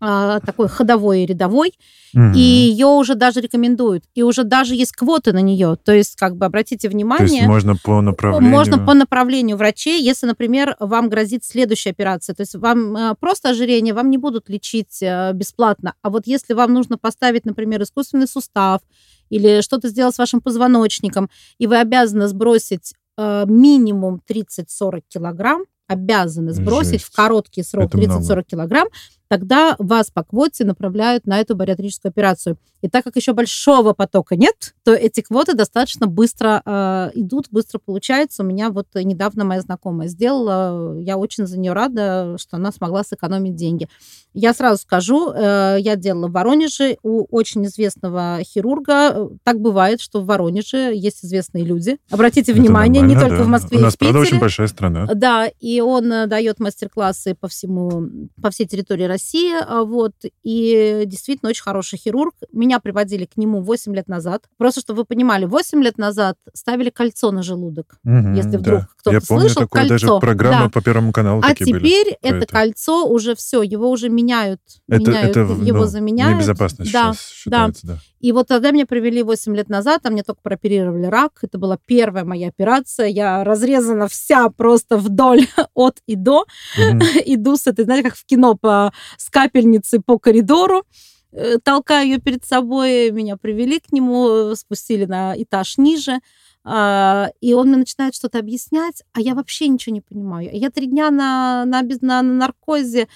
такой 0.00 0.68
ходовой 0.68 1.22
и 1.22 1.26
рядовой, 1.26 1.72
угу. 2.14 2.32
и 2.34 2.38
ее 2.38 2.86
уже 2.86 3.14
даже 3.14 3.40
рекомендуют, 3.40 4.04
и 4.14 4.22
уже 4.22 4.44
даже 4.44 4.74
есть 4.74 4.92
квоты 4.92 5.32
на 5.32 5.40
нее, 5.40 5.76
то 5.82 5.92
есть 5.92 6.16
как 6.16 6.36
бы 6.36 6.46
обратите 6.46 6.88
внимание, 6.88 7.26
то 7.26 7.34
есть 7.34 7.46
можно 7.46 7.76
по 7.76 8.00
направлению, 8.00 8.50
можно 8.50 8.78
по 8.78 8.94
направлению 8.94 9.56
врачей, 9.56 10.00
если, 10.02 10.26
например, 10.26 10.76
вам 10.78 11.08
грозит 11.08 11.44
следующая 11.44 11.90
операция, 11.90 12.34
то 12.34 12.42
есть 12.42 12.54
вам 12.54 12.96
а, 12.96 13.14
просто 13.14 13.50
ожирение 13.50 13.92
вам 13.92 14.10
не 14.10 14.18
будут 14.18 14.48
лечить 14.48 15.02
а, 15.02 15.32
бесплатно, 15.32 15.94
а 16.02 16.10
вот 16.10 16.26
если 16.26 16.54
вам 16.54 16.72
нужно 16.72 16.96
поставить, 16.96 17.44
например, 17.44 17.82
искусственный 17.82 18.28
сустав 18.28 18.82
или 19.30 19.62
что-то 19.62 19.88
сделать 19.88 20.14
с 20.14 20.18
вашим 20.18 20.40
позвоночником, 20.40 21.28
и 21.58 21.66
вы 21.66 21.78
обязаны 21.78 22.28
сбросить 22.28 22.94
минимум 23.18 24.22
30-40 24.30 25.02
килограмм, 25.08 25.64
обязаны 25.88 26.52
сбросить 26.52 27.00
Жесть. 27.00 27.06
в 27.06 27.12
короткий 27.12 27.62
срок 27.62 27.92
30-40 27.92 28.44
килограмм, 28.44 28.86
тогда 29.28 29.76
вас 29.78 30.10
по 30.10 30.24
квоте 30.24 30.64
направляют 30.64 31.26
на 31.26 31.38
эту 31.38 31.54
бариатрическую 31.54 32.10
операцию. 32.10 32.56
И 32.80 32.88
так 32.88 33.04
как 33.04 33.16
еще 33.16 33.32
большого 33.32 33.92
потока 33.92 34.36
нет, 34.36 34.74
то 34.84 34.94
эти 34.94 35.20
квоты 35.20 35.54
достаточно 35.54 36.06
быстро 36.06 36.62
э, 36.64 37.10
идут, 37.14 37.48
быстро 37.50 37.78
получаются. 37.78 38.42
У 38.42 38.46
меня 38.46 38.70
вот 38.70 38.86
недавно 38.94 39.44
моя 39.44 39.60
знакомая 39.60 40.08
сделала, 40.08 40.98
я 40.98 41.16
очень 41.18 41.46
за 41.46 41.58
нее 41.58 41.72
рада, 41.72 42.36
что 42.38 42.56
она 42.56 42.72
смогла 42.72 43.02
сэкономить 43.02 43.56
деньги. 43.56 43.88
Я 44.32 44.54
сразу 44.54 44.80
скажу, 44.80 45.32
э, 45.32 45.78
я 45.80 45.96
делала 45.96 46.28
в 46.28 46.32
Воронеже 46.32 46.98
у 47.02 47.24
очень 47.30 47.66
известного 47.66 48.38
хирурга. 48.42 49.28
Так 49.42 49.60
бывает, 49.60 50.00
что 50.00 50.20
в 50.20 50.26
Воронеже 50.26 50.94
есть 50.94 51.24
известные 51.24 51.64
люди. 51.64 51.98
Обратите 52.10 52.52
Это 52.52 52.60
внимание, 52.60 53.02
не 53.02 53.14
только 53.14 53.38
да. 53.38 53.42
в 53.42 53.48
Москве 53.48 53.78
У 53.78 53.80
нас, 53.82 53.94
и 53.94 53.96
в 53.96 53.98
Питере. 53.98 54.12
правда, 54.12 54.28
очень 54.28 54.40
большая 54.40 54.68
страна. 54.68 55.06
Да, 55.12 55.48
и 55.58 55.80
он 55.80 56.12
э, 56.12 56.26
дает 56.26 56.60
мастер-классы 56.60 57.34
по 57.34 57.48
всему, 57.48 58.08
по 58.40 58.50
всей 58.50 58.66
территории 58.66 59.04
России 59.04 59.17
России, 59.18 59.52
а, 59.60 59.84
вот, 59.84 60.12
и 60.44 61.02
действительно 61.06 61.50
очень 61.50 61.62
хороший 61.62 61.98
хирург. 61.98 62.34
Меня 62.52 62.78
приводили 62.78 63.24
к 63.24 63.36
нему 63.36 63.60
8 63.60 63.94
лет 63.94 64.08
назад. 64.08 64.44
Просто, 64.56 64.80
чтобы 64.80 64.98
вы 64.98 65.04
понимали, 65.04 65.44
8 65.44 65.82
лет 65.82 65.98
назад 65.98 66.36
ставили 66.54 66.90
кольцо 66.90 67.32
на 67.32 67.42
желудок. 67.42 67.98
Угу, 68.04 68.36
если 68.36 68.56
вдруг 68.56 68.80
да. 68.80 68.88
кто-то 68.96 69.16
Я 69.16 69.20
помню 69.20 69.42
слышал, 69.42 69.62
такое, 69.62 69.88
кольцо. 69.88 70.06
даже 70.06 70.20
программы 70.20 70.66
да. 70.66 70.70
по 70.70 70.80
Первому 70.82 71.12
каналу 71.12 71.42
А 71.44 71.54
теперь 71.54 71.74
были. 71.74 72.12
это, 72.22 72.36
это 72.36 72.46
кольцо 72.46 73.06
уже 73.08 73.34
все, 73.34 73.62
его 73.62 73.90
уже 73.90 74.08
меняют. 74.08 74.60
Это, 74.88 75.10
меняют 75.10 75.30
это 75.30 75.40
его 75.40 75.78
ну, 75.78 75.86
заменяют. 75.86 76.36
Небезопасно 76.36 76.84
да, 76.84 77.12
считается, 77.14 77.86
да. 77.86 77.94
да. 77.94 77.98
И 78.20 78.32
вот 78.32 78.48
тогда 78.48 78.72
меня 78.72 78.84
привели 78.84 79.22
8 79.22 79.54
лет 79.54 79.68
назад, 79.68 80.00
а 80.04 80.10
мне 80.10 80.22
только 80.22 80.40
прооперировали 80.42 81.06
рак. 81.06 81.38
Это 81.42 81.58
была 81.58 81.78
первая 81.86 82.24
моя 82.24 82.48
операция. 82.48 83.06
Я 83.06 83.44
разрезана 83.44 84.08
вся 84.08 84.48
просто 84.50 84.96
вдоль 84.96 85.46
от 85.74 85.98
и 86.06 86.16
до. 86.16 86.40
Угу. 86.40 86.98
Иду 87.26 87.56
с 87.56 87.66
этой, 87.66 87.84
знаете, 87.84 88.08
как 88.08 88.18
в 88.18 88.24
кино 88.24 88.54
по, 88.54 88.92
с 89.16 89.30
капельницы 89.30 90.00
по 90.00 90.18
коридору 90.18 90.84
э, 91.32 91.58
толкаю 91.58 92.08
ее 92.08 92.18
перед 92.18 92.44
собой, 92.44 93.10
меня 93.10 93.36
привели 93.36 93.80
к 93.80 93.92
нему, 93.92 94.54
спустили 94.54 95.04
на 95.04 95.34
этаж 95.40 95.78
ниже, 95.78 96.20
а, 96.64 97.30
и 97.40 97.54
он 97.54 97.68
мне 97.68 97.78
начинает 97.78 98.14
что-то 98.14 98.38
объяснять, 98.38 99.02
а 99.12 99.20
я 99.20 99.34
вообще 99.34 99.68
ничего 99.68 99.94
не 99.94 100.00
понимаю. 100.00 100.50
Я 100.52 100.70
три 100.70 100.86
дня 100.86 101.10
на, 101.10 101.64
на, 101.64 101.82
на, 101.82 102.22
на 102.22 102.22
наркозе, 102.22 103.08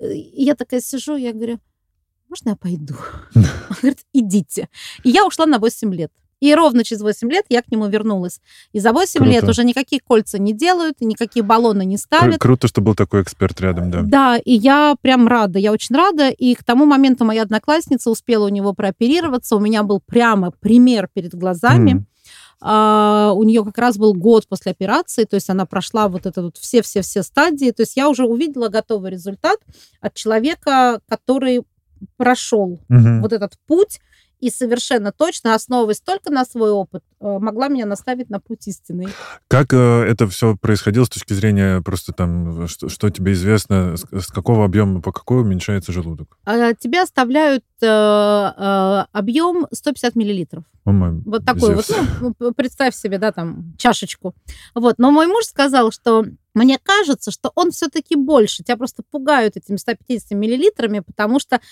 и 0.00 0.42
я 0.44 0.54
такая 0.54 0.80
сижу, 0.80 1.16
я 1.16 1.32
говорю, 1.32 1.58
можно 2.28 2.50
я 2.50 2.56
пойду? 2.56 2.94
Он 3.34 3.76
говорит, 3.80 4.00
идите. 4.12 4.68
И 5.02 5.10
я 5.10 5.26
ушла 5.26 5.46
на 5.46 5.58
8 5.58 5.94
лет. 5.94 6.12
И 6.44 6.54
ровно 6.54 6.84
через 6.84 7.00
8 7.00 7.30
лет 7.30 7.46
я 7.48 7.62
к 7.62 7.70
нему 7.70 7.86
вернулась. 7.86 8.42
И 8.74 8.78
за 8.78 8.92
8 8.92 9.18
Круто. 9.18 9.32
лет 9.32 9.48
уже 9.48 9.64
никакие 9.64 9.98
кольца 9.98 10.38
не 10.38 10.52
делают, 10.52 11.00
никакие 11.00 11.42
баллоны 11.42 11.86
не 11.86 11.96
ставят. 11.96 12.38
Круто, 12.38 12.68
что 12.68 12.82
был 12.82 12.94
такой 12.94 13.22
эксперт 13.22 13.58
рядом, 13.62 13.90
да. 13.90 14.02
Да, 14.02 14.36
и 14.36 14.52
я 14.52 14.94
прям 15.00 15.26
рада, 15.26 15.58
я 15.58 15.72
очень 15.72 15.96
рада. 15.96 16.28
И 16.28 16.54
к 16.54 16.62
тому 16.62 16.84
моменту 16.84 17.24
моя 17.24 17.44
одноклассница 17.44 18.10
успела 18.10 18.44
у 18.44 18.50
него 18.50 18.74
прооперироваться. 18.74 19.56
У 19.56 19.58
меня 19.58 19.84
был 19.84 20.02
прямо 20.04 20.50
пример 20.50 21.08
перед 21.14 21.34
глазами. 21.34 21.92
Mm. 21.92 22.02
Uh, 22.62 23.32
у 23.32 23.42
нее 23.42 23.62
как 23.64 23.76
раз 23.76 23.98
был 23.98 24.14
год 24.14 24.46
после 24.48 24.72
операции, 24.72 25.24
то 25.24 25.34
есть 25.34 25.50
она 25.50 25.66
прошла 25.66 26.08
вот 26.08 26.24
это 26.24 26.40
вот 26.40 26.56
все-все-все 26.56 27.22
стадии. 27.22 27.70
То 27.72 27.82
есть 27.82 27.96
я 27.96 28.08
уже 28.08 28.24
увидела 28.24 28.68
готовый 28.68 29.10
результат 29.10 29.58
от 30.00 30.14
человека, 30.14 31.00
который 31.06 31.62
прошел 32.16 32.80
угу. 32.88 33.20
вот 33.20 33.32
этот 33.32 33.54
путь 33.66 34.00
и 34.44 34.50
совершенно 34.50 35.10
точно, 35.10 35.54
основываясь 35.54 36.02
только 36.02 36.30
на 36.30 36.44
свой 36.44 36.70
опыт, 36.70 37.02
э, 37.18 37.38
могла 37.38 37.68
меня 37.68 37.86
наставить 37.86 38.28
на 38.28 38.40
путь 38.40 38.68
истинный. 38.68 39.08
Как 39.48 39.72
э, 39.72 39.76
это 40.02 40.28
все 40.28 40.54
происходило 40.54 41.06
с 41.06 41.08
точки 41.08 41.32
зрения 41.32 41.80
просто 41.80 42.12
там, 42.12 42.68
что, 42.68 42.90
что 42.90 43.08
тебе 43.08 43.32
известно, 43.32 43.96
с, 43.96 44.04
с 44.12 44.26
какого 44.26 44.66
объема 44.66 45.00
по 45.00 45.12
какой 45.12 45.40
уменьшается 45.40 45.92
желудок? 45.92 46.36
А, 46.44 46.74
тебе 46.74 47.00
оставляют 47.00 47.64
э, 47.80 47.86
э, 47.86 49.04
объем 49.12 49.66
150 49.72 50.14
миллилитров. 50.14 50.64
О, 50.84 50.92
мой 50.92 51.22
вот 51.24 51.46
такой 51.46 51.76
Зевс. 51.76 51.92
вот, 52.20 52.34
ну, 52.38 52.52
представь 52.52 52.94
себе, 52.94 53.16
да, 53.16 53.32
там, 53.32 53.72
чашечку. 53.78 54.34
Вот, 54.74 54.96
но 54.98 55.10
мой 55.10 55.26
муж 55.26 55.44
сказал, 55.46 55.90
что 55.90 56.26
мне 56.52 56.78
кажется, 56.82 57.30
что 57.30 57.50
он 57.54 57.70
все-таки 57.70 58.14
больше. 58.14 58.62
Тебя 58.62 58.76
просто 58.76 59.02
пугают 59.10 59.56
этими 59.56 59.76
150 59.76 60.32
миллилитрами, 60.32 61.00
потому 61.00 61.40
что, 61.40 61.62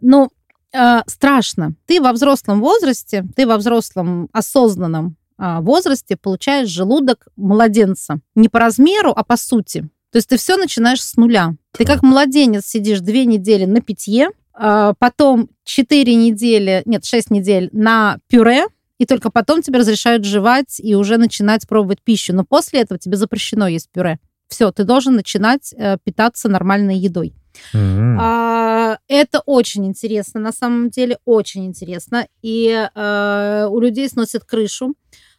ну, 0.00 0.32
э, 0.72 1.00
страшно. 1.06 1.74
Ты 1.86 2.00
во 2.00 2.12
взрослом 2.12 2.60
возрасте, 2.60 3.24
ты 3.34 3.46
во 3.46 3.56
взрослом 3.56 4.28
осознанном 4.32 5.16
э, 5.38 5.60
возрасте 5.60 6.16
получаешь 6.16 6.68
желудок 6.68 7.28
младенца. 7.36 8.20
Не 8.34 8.48
по 8.48 8.58
размеру, 8.58 9.12
а 9.14 9.24
по 9.24 9.36
сути. 9.36 9.88
То 10.12 10.18
есть 10.18 10.28
ты 10.28 10.36
все 10.36 10.56
начинаешь 10.56 11.02
с 11.02 11.16
нуля. 11.16 11.54
Ты 11.72 11.84
как 11.84 12.02
младенец 12.02 12.66
сидишь 12.66 13.00
две 13.00 13.26
недели 13.26 13.64
на 13.64 13.80
питье, 13.80 14.30
а, 14.56 14.94
потом 14.98 15.50
4 15.64 16.14
недели, 16.14 16.82
нет, 16.86 17.04
6 17.04 17.30
недель 17.30 17.68
на 17.72 18.18
пюре, 18.28 18.66
и 18.98 19.04
только 19.04 19.30
потом 19.30 19.60
тебе 19.60 19.80
разрешают 19.80 20.24
жевать 20.24 20.80
и 20.80 20.94
уже 20.94 21.18
начинать 21.18 21.68
пробовать 21.68 22.00
пищу. 22.02 22.32
Но 22.34 22.44
после 22.44 22.80
этого 22.80 22.98
тебе 22.98 23.16
запрещено 23.16 23.68
есть 23.68 23.90
пюре. 23.90 24.18
Все, 24.48 24.70
ты 24.72 24.84
должен 24.84 25.16
начинать 25.16 25.74
э, 25.76 25.98
питаться 26.02 26.48
нормальной 26.48 26.96
едой. 26.96 27.34
Mm-hmm. 27.74 28.16
А, 28.20 28.98
это 29.08 29.42
очень 29.46 29.86
интересно, 29.86 30.40
на 30.40 30.52
самом 30.52 30.90
деле, 30.90 31.18
очень 31.24 31.66
интересно. 31.66 32.26
И 32.42 32.88
а, 32.94 33.68
у 33.68 33.80
людей 33.80 34.08
сносит 34.08 34.44
крышу, 34.44 34.94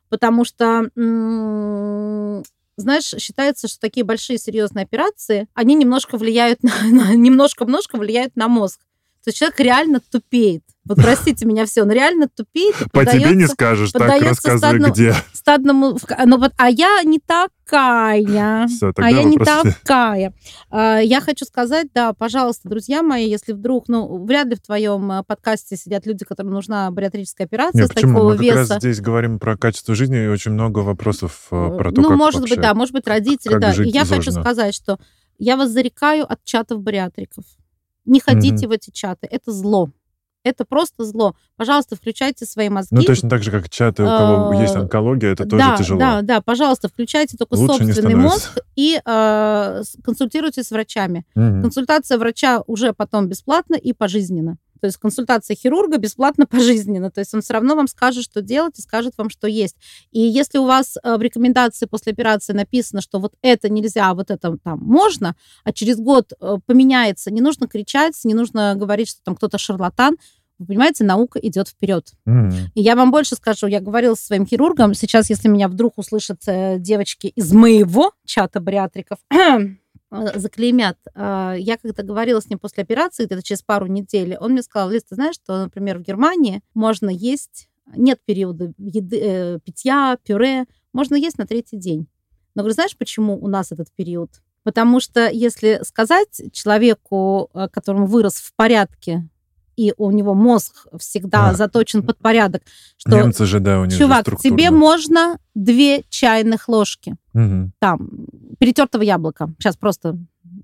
потому 0.09 0.45
что, 0.45 0.89
м- 0.95 2.43
знаешь, 2.77 3.13
считается, 3.17 3.67
что 3.67 3.79
такие 3.79 4.03
большие 4.03 4.37
серьезные 4.37 4.83
операции, 4.83 5.47
они 5.53 5.75
немножко 5.75 6.17
влияют 6.17 6.61
на, 6.63 6.71
на 6.83 7.15
немножко-немножко 7.15 7.97
влияют 7.97 8.35
на 8.35 8.47
мозг. 8.47 8.79
То 9.23 9.29
есть 9.29 9.39
человек 9.39 9.59
реально 9.59 9.99
тупеет. 9.99 10.63
Вот 10.87 10.97
простите 10.97 11.45
меня 11.45 11.65
все, 11.65 11.83
он 11.83 11.91
реально 11.91 12.27
тупеет. 12.27 12.75
По 12.91 13.05
тебе 13.05 13.35
не 13.35 13.47
скажешь, 13.47 13.91
так 13.91 14.21
рассказывай, 14.21 14.89
где. 14.89 15.15
Стадному, 15.33 15.97
ну 16.25 16.37
вот, 16.37 16.51
а 16.57 16.69
я 16.69 17.01
не 17.03 17.19
такая. 17.19 18.67
Все, 18.67 18.91
а 18.95 19.11
я 19.11 19.23
не 19.23 19.37
такая. 19.37 20.33
А, 20.69 20.99
я 20.99 21.21
хочу 21.21 21.45
сказать, 21.45 21.87
да, 21.93 22.13
пожалуйста, 22.13 22.69
друзья 22.69 23.01
мои, 23.03 23.29
если 23.29 23.53
вдруг, 23.53 23.85
ну, 23.87 24.23
вряд 24.25 24.47
ли 24.47 24.55
в 24.55 24.61
твоем 24.61 25.11
э, 25.11 25.23
подкасте 25.23 25.75
сидят 25.75 26.05
люди, 26.05 26.25
которым 26.25 26.53
нужна 26.53 26.89
бариатрическая 26.91 27.45
операция 27.45 27.81
Нет, 27.81 27.91
с 27.91 27.93
почему? 27.93 28.13
такого 28.13 28.33
Мы 28.33 28.37
веса. 28.37 28.61
как 28.61 28.69
раз 28.69 28.79
здесь 28.79 29.01
говорим 29.01 29.39
про 29.39 29.57
качество 29.57 29.95
жизни 29.95 30.23
и 30.23 30.27
очень 30.27 30.51
много 30.51 30.79
вопросов 30.79 31.47
э, 31.51 31.77
про 31.77 31.91
то, 31.91 32.01
Ну, 32.01 32.09
как 32.09 32.17
может 32.17 32.39
вообще, 32.41 32.55
быть, 32.55 32.63
да, 32.63 32.73
может 32.73 32.93
быть, 32.93 33.07
родители, 33.07 33.57
да. 33.57 33.73
И 33.73 33.89
я 33.89 34.05
хочу 34.05 34.31
сказать, 34.31 34.73
что 34.73 34.99
я 35.37 35.57
вас 35.57 35.69
зарекаю 35.69 36.31
от 36.31 36.43
чатов 36.43 36.81
бариатриков. 36.81 37.43
Не 38.05 38.19
ходите 38.19 38.65
mm-hmm. 38.65 38.69
в 38.69 38.71
эти 38.71 38.89
чаты, 38.89 39.27
это 39.29 39.51
зло. 39.51 39.91
Это 40.47 40.65
просто 40.65 41.03
зло. 41.05 41.35
Пожалуйста, 41.55 41.95
включайте 41.95 42.45
свои 42.45 42.69
мозги. 42.69 42.95
Ну, 42.95 43.03
точно 43.03 43.29
так 43.29 43.43
же, 43.43 43.51
как 43.51 43.69
чаты, 43.69 44.03
у 44.03 44.07
кого 44.07 44.53
есть 44.53 44.75
а, 44.75 44.79
онкология, 44.81 45.31
это 45.31 45.45
тоже 45.45 45.63
да, 45.63 45.77
тяжело. 45.77 45.99
Да, 45.99 46.21
да, 46.21 46.41
пожалуйста, 46.41 46.87
включайте 46.89 47.37
только 47.37 47.55
Лучше 47.55 47.85
собственный 47.85 48.15
мозг 48.15 48.57
и 48.75 48.99
э, 49.03 49.83
консультируйтесь 50.03 50.67
с 50.67 50.71
врачами. 50.71 51.25
Угу. 51.35 51.61
Консультация 51.61 52.17
врача 52.17 52.63
уже 52.67 52.93
потом 52.93 53.27
бесплатно 53.27 53.75
и 53.75 53.93
пожизненно. 53.93 54.57
То 54.79 54.87
есть 54.87 54.97
консультация 54.97 55.55
хирурга 55.55 55.97
бесплатно 55.97 56.45
пожизненно. 56.45 57.11
То 57.11 57.19
есть 57.19 57.33
он 57.33 57.41
все 57.41 57.53
равно 57.53 57.75
вам 57.75 57.87
скажет, 57.87 58.23
что 58.23 58.41
делать, 58.41 58.77
и 58.79 58.81
скажет 58.81 59.13
вам, 59.17 59.29
что 59.29 59.47
есть. 59.47 59.75
И 60.11 60.19
если 60.19 60.57
у 60.57 60.65
вас 60.65 60.97
э, 61.01 61.17
в 61.17 61.21
рекомендации 61.21 61.85
после 61.85 62.13
операции 62.13 62.53
написано, 62.53 63.01
что 63.01 63.19
вот 63.19 63.33
это 63.41 63.69
нельзя, 63.69 64.09
а 64.09 64.13
вот 64.13 64.31
это 64.31 64.57
там 64.63 64.79
можно, 64.79 65.35
а 65.63 65.73
через 65.73 65.97
год 65.97 66.33
э, 66.39 66.57
поменяется, 66.65 67.31
не 67.31 67.41
нужно 67.41 67.67
кричать, 67.67 68.13
не 68.23 68.33
нужно 68.33 68.75
говорить, 68.75 69.09
что 69.09 69.21
там 69.23 69.35
кто-то 69.35 69.57
шарлатан. 69.57 70.17
Вы 70.59 70.65
понимаете, 70.67 71.03
наука 71.03 71.39
идет 71.39 71.67
вперед. 71.67 72.11
Mm-hmm. 72.27 72.71
И 72.73 72.81
я 72.81 72.95
вам 72.95 73.11
больше 73.11 73.35
скажу, 73.35 73.67
я 73.67 73.79
говорила 73.79 74.15
со 74.15 74.25
своим 74.25 74.45
хирургом, 74.45 74.93
сейчас, 74.93 75.29
если 75.29 75.47
меня 75.47 75.67
вдруг 75.67 75.97
услышат 75.97 76.41
э, 76.47 76.79
девочки 76.79 77.27
из 77.27 77.53
моего 77.53 78.11
чата 78.25 78.59
бариатриков, 78.59 79.19
Э, 80.09 80.39
заклеймят. 80.39 80.97
А, 81.15 81.55
я 81.57 81.77
когда 81.77 82.03
говорила 82.03 82.39
с 82.39 82.49
ним 82.49 82.59
после 82.59 82.83
операции, 82.83 83.25
где-то 83.25 83.43
через 83.43 83.61
пару 83.61 83.87
недель, 83.87 84.37
он 84.37 84.51
мне 84.51 84.61
сказал, 84.61 84.89
Лиз, 84.89 85.03
ты 85.03 85.15
знаешь, 85.15 85.35
что, 85.35 85.63
например, 85.63 85.99
в 85.99 86.03
Германии 86.03 86.61
можно 86.73 87.09
есть, 87.09 87.69
нет 87.95 88.19
периода 88.25 88.73
еды, 88.77 89.19
э, 89.19 89.59
питья, 89.63 90.17
пюре, 90.23 90.65
можно 90.93 91.15
есть 91.15 91.37
на 91.37 91.45
третий 91.45 91.77
день. 91.77 92.07
Но 92.55 92.61
говорю, 92.61 92.73
знаешь, 92.73 92.97
почему 92.97 93.37
у 93.37 93.47
нас 93.47 93.71
этот 93.71 93.91
период? 93.91 94.31
Потому 94.63 94.99
что 94.99 95.29
если 95.29 95.81
сказать 95.83 96.41
человеку, 96.53 97.49
э, 97.53 97.67
которому 97.69 98.05
вырос 98.05 98.35
в 98.35 98.53
порядке, 98.55 99.27
и 99.77 99.93
у 99.97 100.11
него 100.11 100.33
мозг 100.33 100.87
всегда 100.99 101.49
а. 101.49 101.53
заточен 101.53 102.03
под 102.03 102.17
порядок, 102.17 102.63
что 102.97 103.15
Немцы 103.15 103.45
же, 103.45 103.59
да, 103.59 103.79
у 103.79 103.85
них 103.85 103.97
чувак, 103.97 104.25
тебе 104.41 104.71
можно 104.71 105.37
две 105.55 106.03
чайных 106.09 106.67
ложки 106.67 107.15
угу. 107.33 107.71
там 107.79 108.09
перетертого 108.59 109.03
яблока. 109.03 109.53
Сейчас 109.59 109.77
просто 109.77 110.17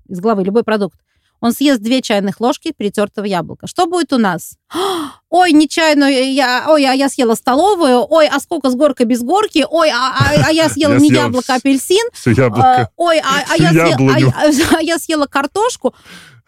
из 0.08 0.20
головы 0.20 0.44
любой 0.44 0.64
продукт. 0.64 0.98
Он 1.40 1.52
съест 1.52 1.80
две 1.80 2.00
чайных 2.00 2.40
ложки 2.40 2.72
перетертого 2.76 3.26
яблока. 3.26 3.66
Что 3.66 3.86
будет 3.86 4.12
у 4.12 4.18
нас? 4.18 4.56
Ой, 5.30 5.52
не 5.52 5.68
чайную, 5.68 6.32
я, 6.32 6.64
ой, 6.68 6.86
а 6.86 6.92
я 6.92 7.08
съела 7.08 7.34
столовую, 7.34 8.06
ой, 8.08 8.28
а 8.28 8.38
сколько 8.38 8.70
с 8.70 8.76
горкой 8.76 9.06
без 9.06 9.20
горки, 9.20 9.66
ой, 9.68 9.90
а, 9.90 10.14
а, 10.16 10.44
а 10.46 10.52
я 10.52 10.68
съела 10.70 10.94
не 10.94 11.08
яблоко, 11.08 11.54
а 11.54 11.56
апельсин, 11.56 12.06
яблоко. 12.24 12.88
ой, 12.96 13.18
а, 13.18 13.22
а, 13.22 13.54
а, 13.58 14.76
а 14.78 14.80
я 14.80 14.98
съела 15.00 15.26
картошку. 15.26 15.92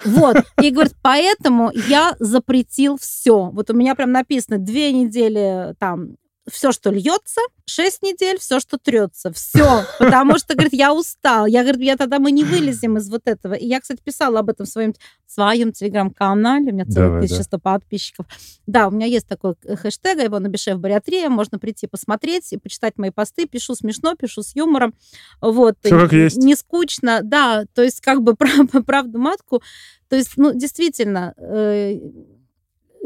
Вот. 0.05 0.37
И 0.63 0.71
говорит, 0.71 0.95
поэтому 1.03 1.71
я 1.89 2.15
запретил 2.19 2.99
все. 2.99 3.51
Вот 3.51 3.71
у 3.71 3.75
меня 3.75 3.95
прям 3.95 4.13
написано 4.13 4.59
две 4.59 4.93
недели 4.93 5.75
там 5.79 6.17
все, 6.51 6.73
что 6.73 6.91
льется, 6.91 7.41
6 7.67 8.03
недель, 8.03 8.39
все, 8.39 8.61
что 8.61 8.79
трется. 8.79 9.33
Все. 9.33 9.85
Потому 9.99 10.39
что, 10.39 10.55
говорит, 10.55 10.73
я 10.73 10.95
устал. 10.95 11.47
Я, 11.47 11.63
говорит, 11.63 11.83
я 11.83 11.97
тогда 11.97 12.19
мы 12.19 12.31
не 12.31 12.45
вылезем 12.45 12.97
из 12.97 13.11
вот 13.11 13.23
этого. 13.25 13.55
И 13.55 13.67
я, 13.67 13.81
кстати, 13.81 14.01
писала 14.03 14.41
об 14.41 14.49
этом 14.49 14.67
в 14.67 14.69
своем, 14.69 14.95
в 15.27 15.33
своем 15.33 15.73
телеграм-канале. 15.73 16.71
У 16.71 16.75
меня 16.75 16.85
целых 16.85 17.17
1100 17.17 17.51
да. 17.51 17.59
подписчиков. 17.59 18.27
Да, 18.67 18.89
у 18.89 18.91
меня 18.91 19.07
есть 19.07 19.27
такой 19.27 19.55
хэштег, 19.65 20.23
его 20.23 20.39
напиши 20.39 20.75
в 20.75 20.79
бариатрия. 20.79 21.29
Можно 21.29 21.59
прийти 21.59 21.87
посмотреть 21.87 22.53
и 22.53 22.59
почитать 22.59 22.97
мои 22.97 23.11
посты. 23.11 23.47
Пишу 23.47 23.75
смешно, 23.75 24.15
пишу 24.15 24.43
с 24.43 24.55
юмором. 24.55 24.95
Вот. 25.41 25.77
Все 25.83 25.99
как 25.99 26.13
есть. 26.13 26.37
Не 26.37 26.55
скучно. 26.55 27.21
Да, 27.23 27.65
то 27.75 27.83
есть 27.83 28.01
как 28.01 28.23
бы 28.23 28.37
правду 28.87 29.19
матку. 29.19 29.63
То 30.09 30.15
есть, 30.15 30.35
ну, 30.37 30.55
действительно, 30.55 31.35
э, 31.37 31.99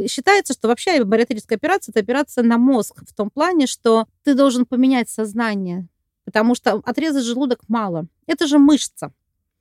считается, 0.09 0.53
что 0.53 0.69
вообще 0.69 1.05
бариатрическая 1.05 1.57
операция– 1.57 1.93
это 1.95 2.01
операция 2.01 2.45
на 2.45 2.59
мозг 2.59 3.03
в 3.07 3.15
том 3.15 3.31
плане, 3.31 3.67
что 3.67 4.07
ты 4.25 4.35
должен 4.35 4.67
поменять 4.67 5.09
сознание, 5.09 5.87
потому 6.25 6.55
что 6.55 6.81
отрезать 6.85 7.25
желудок 7.25 7.61
мало. 7.69 8.07
Это 8.27 8.47
же 8.47 8.59
мышца. 8.59 9.13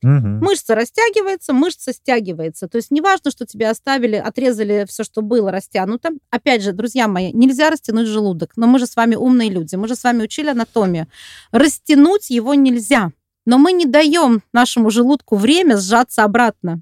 Угу. 0.01 0.11
Мышца 0.11 0.75
растягивается, 0.75 1.51
мышца 1.51 1.91
стягивается. 1.91 2.67
То 2.69 2.77
есть 2.77 2.89
неважно, 2.89 3.31
что 3.31 3.45
тебе 3.45 3.69
оставили, 3.69 4.15
отрезали 4.15 4.85
все, 4.87 5.03
что 5.03 5.21
было 5.21 5.51
растянуто. 5.51 6.11
Опять 6.29 6.63
же, 6.63 6.71
друзья 6.71 7.07
мои, 7.07 7.33
нельзя 7.33 7.69
растянуть 7.69 8.07
желудок. 8.07 8.53
Но 8.55 8.65
мы 8.65 8.79
же 8.79 8.85
с 8.85 8.95
вами 8.95 9.15
умные 9.15 9.49
люди, 9.49 9.75
мы 9.75 9.87
же 9.87 9.95
с 9.95 10.03
вами 10.03 10.23
учили 10.23 10.49
анатомию. 10.49 11.07
Растянуть 11.51 12.29
его 12.29 12.53
нельзя. 12.53 13.11
Но 13.45 13.57
мы 13.57 13.73
не 13.73 13.85
даем 13.85 14.41
нашему 14.53 14.89
желудку 14.89 15.35
время 15.35 15.75
сжаться 15.75 16.23
обратно. 16.23 16.81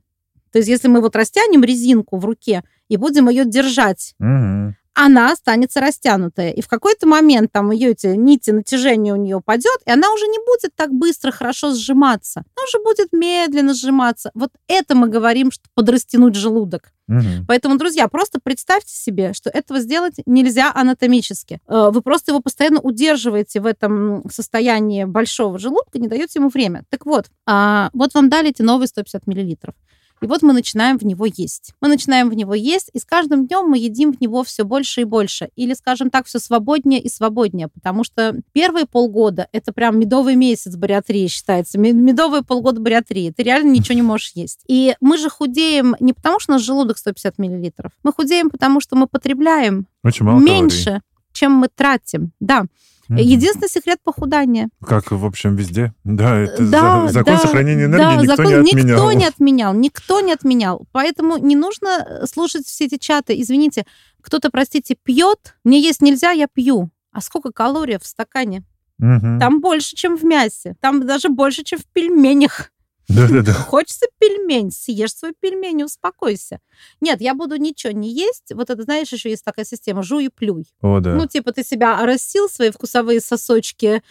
То 0.52 0.60
есть 0.60 0.70
если 0.70 0.88
мы 0.88 1.02
вот 1.02 1.16
растянем 1.16 1.64
резинку 1.64 2.18
в 2.18 2.26
руке, 2.26 2.64
и 2.90 2.98
будем 2.98 3.30
ее 3.30 3.46
держать. 3.46 4.14
Угу. 4.20 4.76
Она 5.00 5.32
останется 5.32 5.80
растянутая. 5.80 6.50
И 6.50 6.62
в 6.62 6.68
какой-то 6.68 7.06
момент 7.06 7.52
там 7.52 7.70
ее 7.70 7.92
эти 7.92 8.08
нити 8.08 8.50
натяжения 8.50 9.14
у 9.14 9.16
нее 9.16 9.36
упадет, 9.36 9.80
и 9.86 9.92
она 9.92 10.12
уже 10.12 10.26
не 10.26 10.40
будет 10.40 10.76
так 10.76 10.92
быстро 10.92 11.32
хорошо 11.32 11.76
сжиматься. 11.76 12.40
Она 12.56 12.64
уже 12.64 12.84
будет 12.84 13.14
медленно 13.14 13.76
сжиматься. 13.76 14.32
Вот 14.34 14.50
это 14.68 14.96
мы 14.96 15.08
говорим, 15.08 15.52
что 15.52 15.66
подрастянуть 15.76 16.34
желудок. 16.34 16.92
Угу. 17.08 17.46
Поэтому, 17.48 17.78
друзья, 17.78 18.08
просто 18.08 18.40
представьте 18.42 18.92
себе, 18.92 19.34
что 19.34 19.52
этого 19.52 19.82
сделать 19.82 20.16
нельзя 20.26 20.72
анатомически. 20.74 21.62
Э, 21.68 21.90
вы 21.92 22.02
просто 22.02 22.32
его 22.32 22.42
постоянно 22.42 22.80
удерживаете 22.80 23.62
в 23.62 23.68
этом 23.68 24.28
состоянии 24.32 25.04
большого 25.04 25.60
желудка, 25.60 26.00
не 26.00 26.08
даете 26.08 26.40
ему 26.40 26.50
время. 26.50 26.86
Так 26.90 27.06
вот, 27.06 27.28
а, 27.46 27.92
вот 27.94 28.16
вам 28.16 28.30
дали 28.30 28.50
эти 28.50 28.64
новые 28.64 28.88
150 28.88 29.28
миллилитров. 29.28 29.76
И 30.22 30.26
вот 30.26 30.42
мы 30.42 30.54
начинаем 30.54 30.98
в 30.98 31.04
него 31.04 31.26
есть. 31.26 31.74
Мы 31.82 31.90
начинаем 31.90 32.30
в 32.30 32.34
него 32.34 32.54
есть, 32.54 32.90
и 32.94 33.00
с 33.00 33.06
каждым 33.06 33.48
днем 33.48 33.68
мы 33.70 33.78
едим 33.78 34.14
в 34.14 34.22
него 34.22 34.44
все 34.44 34.64
больше 34.64 35.02
и 35.02 35.04
больше. 35.04 35.50
Или, 35.56 35.74
скажем 35.74 36.10
так, 36.10 36.26
все 36.26 36.40
свободнее 36.40 37.02
и 37.02 37.10
свободнее, 37.10 37.68
потому 37.68 38.04
что 38.04 38.36
первые 38.54 38.86
полгода 38.86 39.48
это 39.52 39.72
прям 39.72 40.00
медовый 40.00 40.36
месяц 40.36 40.76
бариатрии 40.76 41.28
считается. 41.28 41.78
Медовые 41.80 42.44
полгода 42.44 42.80
бариатрии. 42.82 43.32
Ты 43.36 43.44
реально 43.44 43.72
ничего 43.72 43.96
не 43.96 44.02
можешь 44.02 44.32
есть. 44.36 44.62
И 44.68 44.96
мы 45.02 45.18
же 45.18 45.30
худеем 45.30 45.96
не 46.00 46.14
потому, 46.14 46.40
что 46.40 46.54
у 46.54 46.56
нас 46.56 46.64
желудок 46.64 46.98
150 46.98 47.38
миллилитров. 47.38 47.92
Мы 48.04 48.12
худеем, 48.14 48.50
потому 48.50 48.80
что 48.80 48.96
мы 48.96 49.08
потребляем 49.08 49.88
Очень 50.04 50.26
мало 50.26 50.40
меньше, 50.40 50.86
калорий. 50.86 51.02
чем 51.34 51.52
мы 51.54 51.68
тратим. 51.68 52.32
Да. 52.40 52.66
Mm-hmm. 53.10 53.22
Единственный 53.22 53.70
секрет 53.70 54.00
похудания. 54.04 54.70
Как, 54.86 55.12
в 55.12 55.26
общем, 55.26 55.56
везде. 55.56 55.94
Да, 56.04 56.38
это 56.40 56.64
да, 56.68 57.08
за, 57.08 57.14
закон 57.14 57.36
да, 57.36 57.40
сохранения 57.40 57.86
энергии 57.86 58.04
да, 58.04 58.16
никто 58.22 58.36
закон, 58.36 58.64
не 58.64 58.72
отменял. 58.72 58.98
Никто 58.98 59.12
не 59.12 59.26
отменял, 59.26 59.74
никто 59.74 60.20
не 60.22 60.34
отменял. 60.34 60.88
Поэтому 60.92 61.38
не 61.38 61.56
нужно 61.56 61.88
э, 61.88 62.26
слушать 62.28 62.66
все 62.66 62.86
эти 62.86 62.98
чаты. 62.98 63.40
Извините, 63.40 63.86
кто-то, 64.22 64.50
простите, 64.50 64.96
пьет, 65.02 65.56
мне 65.64 65.80
есть 65.80 66.02
нельзя, 66.02 66.32
я 66.32 66.48
пью. 66.48 66.90
А 67.12 67.22
сколько 67.22 67.52
калорий 67.52 67.98
в 67.98 68.06
стакане? 68.06 68.64
Угу. 69.00 69.40
Там 69.40 69.62
больше, 69.62 69.96
чем 69.96 70.18
в 70.18 70.24
мясе. 70.24 70.76
Там 70.82 71.06
даже 71.06 71.30
больше, 71.30 71.64
чем 71.64 71.80
в 71.80 71.86
пельменях. 71.86 72.72
Да-да-да. 73.08 73.54
Хочется 73.68 74.08
пельмень, 74.20 74.72
съешь 74.72 75.14
свой 75.14 75.34
пельмень, 75.40 75.84
успокойся. 75.84 76.60
Нет, 77.02 77.22
я 77.22 77.34
буду 77.34 77.56
ничего 77.58 77.94
не 77.94 78.14
есть. 78.14 78.52
Вот 78.54 78.70
это, 78.70 78.84
знаешь, 78.84 79.12
еще 79.12 79.30
есть 79.30 79.46
такая 79.46 79.66
система 79.66 80.04
«жуй 80.04 80.26
и 80.26 80.30
плюй». 80.30 80.68
О, 80.82 81.00
да. 81.00 81.16
Ну, 81.16 81.28
типа 81.28 81.52
ты 81.52 81.64
себя 81.64 82.00
оросил, 82.00 82.50
свои 82.50 82.72
вкусовые 82.72 83.22
сосочки, 83.22 84.04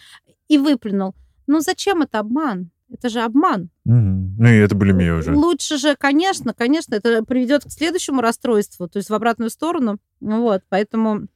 и 0.47 0.57
выплюнул. 0.57 1.13
Ну, 1.45 1.59
зачем 1.61 2.01
это 2.01 2.19
обман? 2.19 2.71
Это 2.89 3.09
же 3.09 3.19
обман. 3.21 3.69
Угу. 3.85 3.95
Ну 4.39 4.47
и 4.47 4.57
это 4.57 4.73
булимия 4.75 5.15
уже. 5.15 5.33
Лучше 5.33 5.77
же, 5.77 5.95
конечно, 5.95 6.53
конечно, 6.53 6.95
это 6.95 7.23
приведет 7.23 7.65
к 7.65 7.71
следующему 7.71 8.21
расстройству, 8.21 8.87
то 8.87 8.97
есть 8.97 9.09
в 9.09 9.13
обратную 9.13 9.49
сторону. 9.49 9.97
Вот, 10.21 10.63
поэтому... 10.69 11.27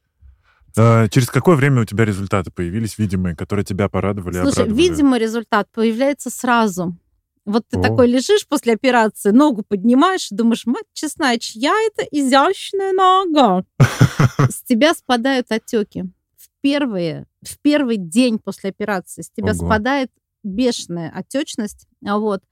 А, 0.76 1.08
через 1.08 1.28
какое 1.28 1.56
время 1.56 1.82
у 1.82 1.84
тебя 1.84 2.06
результаты 2.06 2.50
появились 2.50 2.96
видимые, 2.96 3.36
которые 3.36 3.66
тебя 3.66 3.90
порадовали? 3.90 4.40
Слушай, 4.40 4.72
видимый 4.72 5.20
результат 5.20 5.68
появляется 5.70 6.30
сразу. 6.30 6.96
Вот 7.44 7.64
ты 7.68 7.78
О. 7.78 7.82
такой 7.82 8.06
лежишь 8.06 8.46
после 8.46 8.74
операции, 8.74 9.30
ногу 9.30 9.64
поднимаешь 9.66 10.30
и 10.30 10.34
думаешь, 10.34 10.64
мать 10.64 10.84
честная, 10.92 11.38
чья 11.38 11.74
это 11.86 12.06
изящная 12.10 12.92
нога? 12.92 13.64
С 14.48 14.62
тебя 14.62 14.94
спадают 14.94 15.50
отеки. 15.50 16.04
В, 16.36 16.48
первые, 16.60 17.26
в 17.42 17.58
первый 17.58 17.96
день 17.96 18.38
после 18.38 18.70
операции 18.70 19.22
с 19.22 19.30
тебя 19.30 19.52
Ого. 19.52 19.66
спадает 19.66 20.10
бешеная 20.44 21.10
отечность. 21.14 21.88
А 22.04 22.18
вот. 22.18 22.42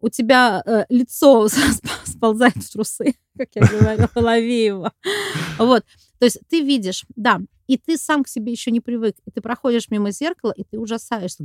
У 0.00 0.10
тебя 0.10 0.62
э, 0.66 0.84
лицо 0.90 1.48
сползает 2.04 2.56
в 2.56 2.72
трусы, 2.72 3.14
как 3.36 3.48
я 3.54 3.62
говорила, 3.62 4.10
Ловеева. 4.14 4.92
Вот. 5.58 5.84
То 6.18 6.26
есть 6.26 6.40
ты 6.48 6.60
видишь, 6.60 7.04
да, 7.16 7.40
и 7.66 7.76
ты 7.76 7.96
сам 7.96 8.24
к 8.24 8.28
себе 8.28 8.52
еще 8.52 8.70
не 8.70 8.80
привык. 8.80 9.16
И 9.24 9.30
ты 9.30 9.40
проходишь 9.40 9.90
мимо 9.90 10.10
зеркала, 10.10 10.52
и 10.52 10.64
ты 10.64 10.78
ужасаешься. 10.78 11.44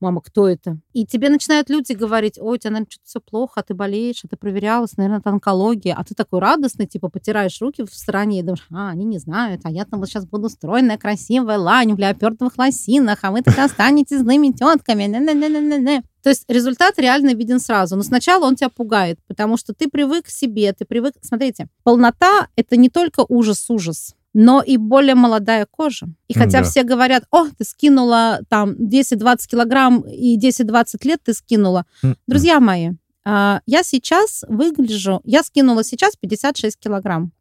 Мама, 0.00 0.20
кто 0.20 0.48
это? 0.48 0.78
И 0.92 1.06
тебе 1.06 1.28
начинают 1.28 1.70
люди 1.70 1.92
говорить, 1.92 2.38
ой, 2.38 2.56
у 2.56 2.58
тебя, 2.58 2.70
наверное, 2.70 2.90
что-то 2.90 3.06
все 3.06 3.20
плохо, 3.20 3.60
а 3.60 3.62
ты 3.62 3.74
болеешь, 3.74 4.20
а 4.24 4.28
ты 4.28 4.36
проверялась, 4.36 4.96
наверное, 4.96 5.20
это 5.20 5.30
онкология. 5.30 5.94
А 5.94 6.04
ты 6.04 6.14
такой 6.14 6.40
радостный, 6.40 6.86
типа, 6.86 7.08
потираешь 7.08 7.60
руки 7.60 7.84
в 7.84 7.94
стороне 7.94 8.40
и 8.40 8.42
думаешь, 8.42 8.66
а, 8.70 8.90
они 8.90 9.04
не 9.04 9.18
знают, 9.18 9.62
а 9.64 9.70
я 9.70 9.84
там 9.84 10.00
вот 10.00 10.08
сейчас 10.08 10.26
буду 10.26 10.48
стройная, 10.48 10.98
красивая 10.98 11.58
лань 11.58 11.94
в 11.94 11.98
леопардовых 11.98 12.58
лосинах, 12.58 13.18
а 13.22 13.30
вы 13.30 13.42
так 13.42 13.58
останетесь 13.58 14.20
злыми 14.20 14.52
тетками. 14.52 16.02
То 16.22 16.30
есть 16.30 16.44
результат 16.48 16.98
реально 16.98 17.34
виден 17.34 17.58
сразу. 17.58 17.96
Но 17.96 18.02
сначала 18.02 18.46
он 18.46 18.54
тебя 18.54 18.68
пугает, 18.68 19.18
потому 19.26 19.56
что 19.56 19.74
ты 19.74 19.88
привык 19.88 20.26
к 20.26 20.30
себе, 20.30 20.72
ты 20.72 20.84
привык... 20.84 21.14
Смотрите, 21.20 21.66
полнота— 21.82 22.48
это 22.56 22.76
не 22.76 22.88
только 22.88 23.24
ужас-ужас 23.28 24.14
но 24.34 24.62
и 24.62 24.76
более 24.76 25.14
молодая 25.14 25.66
кожа. 25.70 26.06
И 26.28 26.34
хотя 26.34 26.60
да. 26.60 26.64
все 26.64 26.82
говорят, 26.82 27.24
о, 27.30 27.46
ты 27.46 27.64
скинула 27.64 28.40
там 28.48 28.72
10-20 28.72 29.46
килограмм 29.48 30.00
и 30.00 30.38
10-20 30.38 30.84
лет 31.04 31.20
ты 31.22 31.34
скинула. 31.34 31.84
Mm-hmm. 32.02 32.16
Друзья 32.26 32.60
мои, 32.60 32.90
а, 33.24 33.60
я 33.66 33.82
сейчас 33.82 34.44
выгляжу, 34.48 35.20
я 35.24 35.42
скинула 35.42 35.84
сейчас 35.84 36.16
56 36.16 36.78
килограмм. 36.78 37.32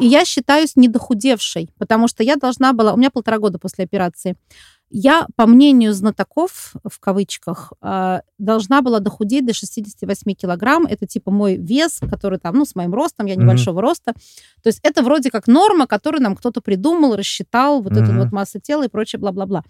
И 0.00 0.06
я 0.06 0.24
считаюсь 0.24 0.76
недохудевшей, 0.76 1.70
потому 1.78 2.08
что 2.08 2.22
я 2.22 2.36
должна 2.36 2.72
была, 2.72 2.92
у 2.92 2.96
меня 2.96 3.10
полтора 3.10 3.38
года 3.38 3.58
после 3.58 3.84
операции, 3.84 4.36
я, 4.90 5.26
по 5.34 5.46
мнению 5.46 5.92
знатоков, 5.92 6.74
в 6.84 7.00
кавычках, 7.00 7.72
а, 7.80 8.22
должна 8.38 8.80
была 8.80 9.00
дохудеть 9.00 9.44
до 9.44 9.52
68 9.52 10.34
килограмм. 10.34 10.86
Это 10.86 11.04
типа 11.06 11.32
мой 11.32 11.56
вес, 11.56 11.98
который 11.98 12.38
там, 12.38 12.54
ну, 12.54 12.64
с 12.64 12.76
моим 12.76 12.94
ростом, 12.94 13.26
я 13.26 13.34
небольшого 13.34 13.78
mm-hmm. 13.78 13.82
роста. 13.82 14.12
То 14.62 14.68
есть 14.68 14.78
это 14.84 15.02
вроде 15.02 15.32
как 15.32 15.48
норма, 15.48 15.88
которую 15.88 16.22
нам 16.22 16.36
кто-то 16.36 16.60
придумал, 16.60 17.16
рассчитал, 17.16 17.82
вот 17.82 17.92
mm-hmm. 17.92 18.02
эту 18.04 18.12
вот 18.12 18.30
массу 18.30 18.60
тела 18.60 18.84
и 18.84 18.88
прочее, 18.88 19.18
бла-бла-бла. 19.18 19.64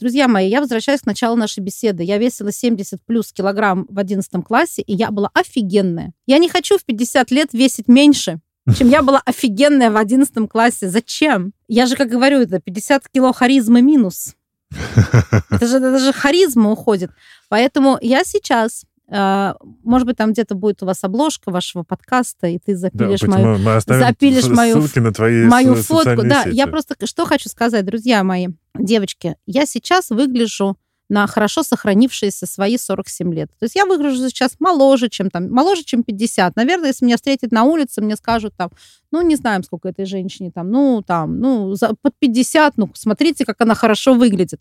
Друзья 0.00 0.26
мои, 0.26 0.48
я 0.48 0.60
возвращаюсь 0.60 1.02
к 1.02 1.06
началу 1.06 1.36
нашей 1.36 1.60
беседы. 1.60 2.02
Я 2.02 2.18
весила 2.18 2.50
70 2.50 3.00
плюс 3.04 3.32
килограмм 3.32 3.86
в 3.88 3.98
11 3.98 4.44
классе, 4.44 4.82
и 4.82 4.94
я 4.94 5.10
была 5.10 5.30
офигенная. 5.34 6.14
Я 6.26 6.38
не 6.38 6.48
хочу 6.48 6.78
в 6.78 6.84
50 6.84 7.30
лет 7.30 7.52
весить 7.52 7.86
меньше, 7.86 8.40
чем 8.76 8.88
я 8.88 9.02
была 9.02 9.20
офигенная 9.24 9.90
в 9.90 9.96
11 9.96 10.48
классе. 10.48 10.88
Зачем? 10.88 11.52
Я 11.68 11.86
же, 11.86 11.96
как 11.96 12.08
говорю, 12.08 12.40
это 12.40 12.60
50 12.60 13.08
кило 13.08 13.32
харизмы 13.32 13.82
минус. 13.82 14.34
Это 15.50 15.66
же, 15.66 15.78
это 15.78 15.98
же 15.98 16.12
харизма 16.12 16.70
уходит. 16.70 17.10
Поэтому 17.48 17.98
я 18.02 18.24
сейчас 18.24 18.84
Uh, 19.10 19.54
может 19.84 20.06
быть, 20.06 20.18
там 20.18 20.32
где-то 20.32 20.54
будет 20.54 20.82
у 20.82 20.86
вас 20.86 21.02
обложка 21.02 21.50
вашего 21.50 21.82
подкаста, 21.82 22.46
и 22.46 22.58
ты 22.58 22.76
запилишь 22.76 23.20
да, 23.20 23.26
мою, 23.26 23.58
мы 23.58 23.80
запилишь 23.80 24.48
мою, 24.48 24.86
на 24.96 25.14
твои 25.14 25.46
мою 25.46 25.76
фотку. 25.76 26.28
Да, 26.28 26.44
сети. 26.44 26.54
я 26.54 26.66
просто 26.66 26.94
что 27.06 27.24
хочу 27.24 27.48
сказать, 27.48 27.86
друзья 27.86 28.22
мои, 28.22 28.48
девочки, 28.78 29.36
я 29.46 29.64
сейчас 29.64 30.10
выгляжу 30.10 30.76
на 31.08 31.26
хорошо 31.26 31.62
сохранившиеся 31.62 32.46
свои 32.46 32.76
47 32.76 33.34
лет. 33.34 33.50
То 33.58 33.64
есть 33.64 33.74
я 33.74 33.86
выгляжу 33.86 34.16
сейчас 34.28 34.56
моложе, 34.58 35.08
чем 35.08 35.30
там, 35.30 35.50
моложе, 35.50 35.82
чем 35.84 36.02
50. 36.02 36.56
Наверное, 36.56 36.88
если 36.88 37.04
меня 37.04 37.16
встретят 37.16 37.52
на 37.52 37.64
улице, 37.64 38.00
мне 38.00 38.16
скажут 38.16 38.54
там, 38.56 38.70
ну, 39.10 39.22
не 39.22 39.36
знаем, 39.36 39.62
сколько 39.62 39.88
этой 39.88 40.04
женщине 40.04 40.50
там, 40.54 40.70
ну, 40.70 41.02
там, 41.06 41.40
ну, 41.40 41.74
за, 41.74 41.94
под 42.02 42.14
50, 42.18 42.76
ну, 42.76 42.90
смотрите, 42.94 43.44
как 43.44 43.60
она 43.60 43.74
хорошо 43.74 44.14
выглядит. 44.14 44.60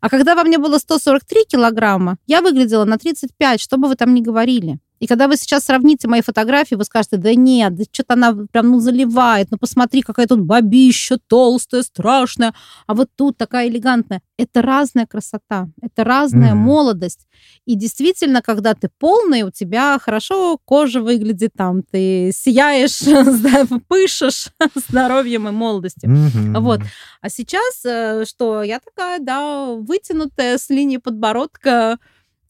А 0.00 0.08
когда 0.08 0.34
во 0.34 0.44
мне 0.44 0.58
было 0.58 0.78
143 0.78 1.44
килограмма, 1.48 2.18
я 2.26 2.40
выглядела 2.40 2.84
на 2.84 2.98
35, 2.98 3.60
что 3.60 3.76
бы 3.76 3.88
вы 3.88 3.96
там 3.96 4.14
ни 4.14 4.20
говорили. 4.20 4.78
И 5.00 5.06
когда 5.06 5.28
вы 5.28 5.36
сейчас 5.36 5.64
сравните 5.64 6.08
мои 6.08 6.20
фотографии, 6.20 6.74
вы 6.74 6.84
скажете, 6.84 7.16
да 7.16 7.34
нет, 7.34 7.74
да 7.74 7.84
что-то 7.90 8.14
она 8.14 8.36
прям 8.52 8.70
ну 8.70 8.80
заливает, 8.80 9.48
ну 9.50 9.56
посмотри, 9.56 10.02
какая 10.02 10.26
тут 10.26 10.40
бабища 10.40 11.18
толстая, 11.26 11.82
страшная, 11.82 12.54
а 12.86 12.94
вот 12.94 13.08
тут 13.16 13.38
такая 13.38 13.68
элегантная. 13.68 14.20
Это 14.36 14.62
разная 14.62 15.06
красота, 15.06 15.68
это 15.80 16.04
разная 16.04 16.52
mm-hmm. 16.52 16.56
молодость. 16.56 17.26
И 17.64 17.74
действительно, 17.76 18.42
когда 18.42 18.74
ты 18.74 18.90
полный, 18.98 19.42
у 19.42 19.50
тебя 19.50 19.98
хорошо 19.98 20.58
кожа 20.64 21.00
выглядит, 21.00 21.52
там 21.56 21.82
ты 21.82 22.30
сияешь, 22.34 23.00
пышешь 23.88 24.48
здоровьем 24.74 25.48
и 25.48 25.50
молодостью. 25.50 26.10
Mm-hmm. 26.10 26.60
Вот. 26.60 26.80
А 27.22 27.30
сейчас, 27.30 27.84
э, 27.84 28.24
что 28.26 28.62
я 28.62 28.80
такая, 28.80 29.18
да, 29.18 29.66
вытянутая 29.72 30.58
с 30.58 30.68
линии 30.68 30.98
подбородка, 30.98 31.98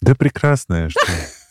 да 0.01 0.15
прекрасная, 0.15 0.91
что. 0.91 1.01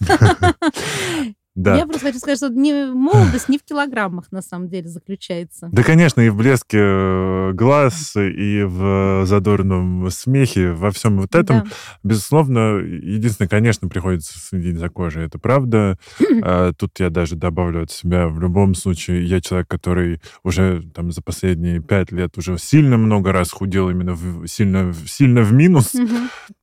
Да. 1.60 1.76
Я 1.76 1.86
просто 1.86 2.08
хочу 2.08 2.20
сказать, 2.20 2.38
что 2.38 2.48
не 2.48 2.86
молодость 2.94 3.50
не 3.50 3.58
в 3.58 3.64
килограммах 3.64 4.32
на 4.32 4.42
самом 4.42 4.70
деле 4.70 4.88
заключается. 4.88 5.68
Да, 5.74 5.84
конечно, 5.84 6.22
и 6.22 6.30
в 6.30 6.38
блеске 6.38 6.78
э, 6.80 7.52
глаз, 7.54 8.16
и 8.16 8.64
в 8.64 9.26
задорном 9.26 10.10
смехе, 10.10 10.72
во 10.72 10.90
всем 10.92 11.20
вот 11.20 11.36
этом, 11.36 11.64
да. 11.64 11.66
безусловно, 12.02 12.78
единственное, 12.78 13.50
конечно, 13.50 13.90
приходится 13.90 14.40
следить 14.40 14.78
за 14.78 14.88
кожей, 14.88 15.26
это 15.26 15.38
правда. 15.38 15.98
а, 16.44 16.72
тут 16.72 16.98
я 17.00 17.10
даже 17.10 17.36
добавлю 17.36 17.84
от 17.84 17.92
себя, 17.92 18.30
в 18.30 18.40
любом 18.40 18.74
случае, 18.74 19.26
я 19.26 19.42
человек, 19.42 19.68
который 19.68 20.22
уже 20.44 20.84
там 20.96 21.12
за 21.12 21.22
последние 21.22 21.82
пять 21.82 22.14
лет 22.14 22.38
уже 22.38 22.58
сильно 22.58 22.98
много 22.98 23.34
раз 23.34 23.52
худел 23.52 23.90
именно 23.90 24.14
в, 24.14 24.48
сильно, 24.48 24.94
сильно 25.06 25.42
в 25.42 25.52
минус, 25.52 25.94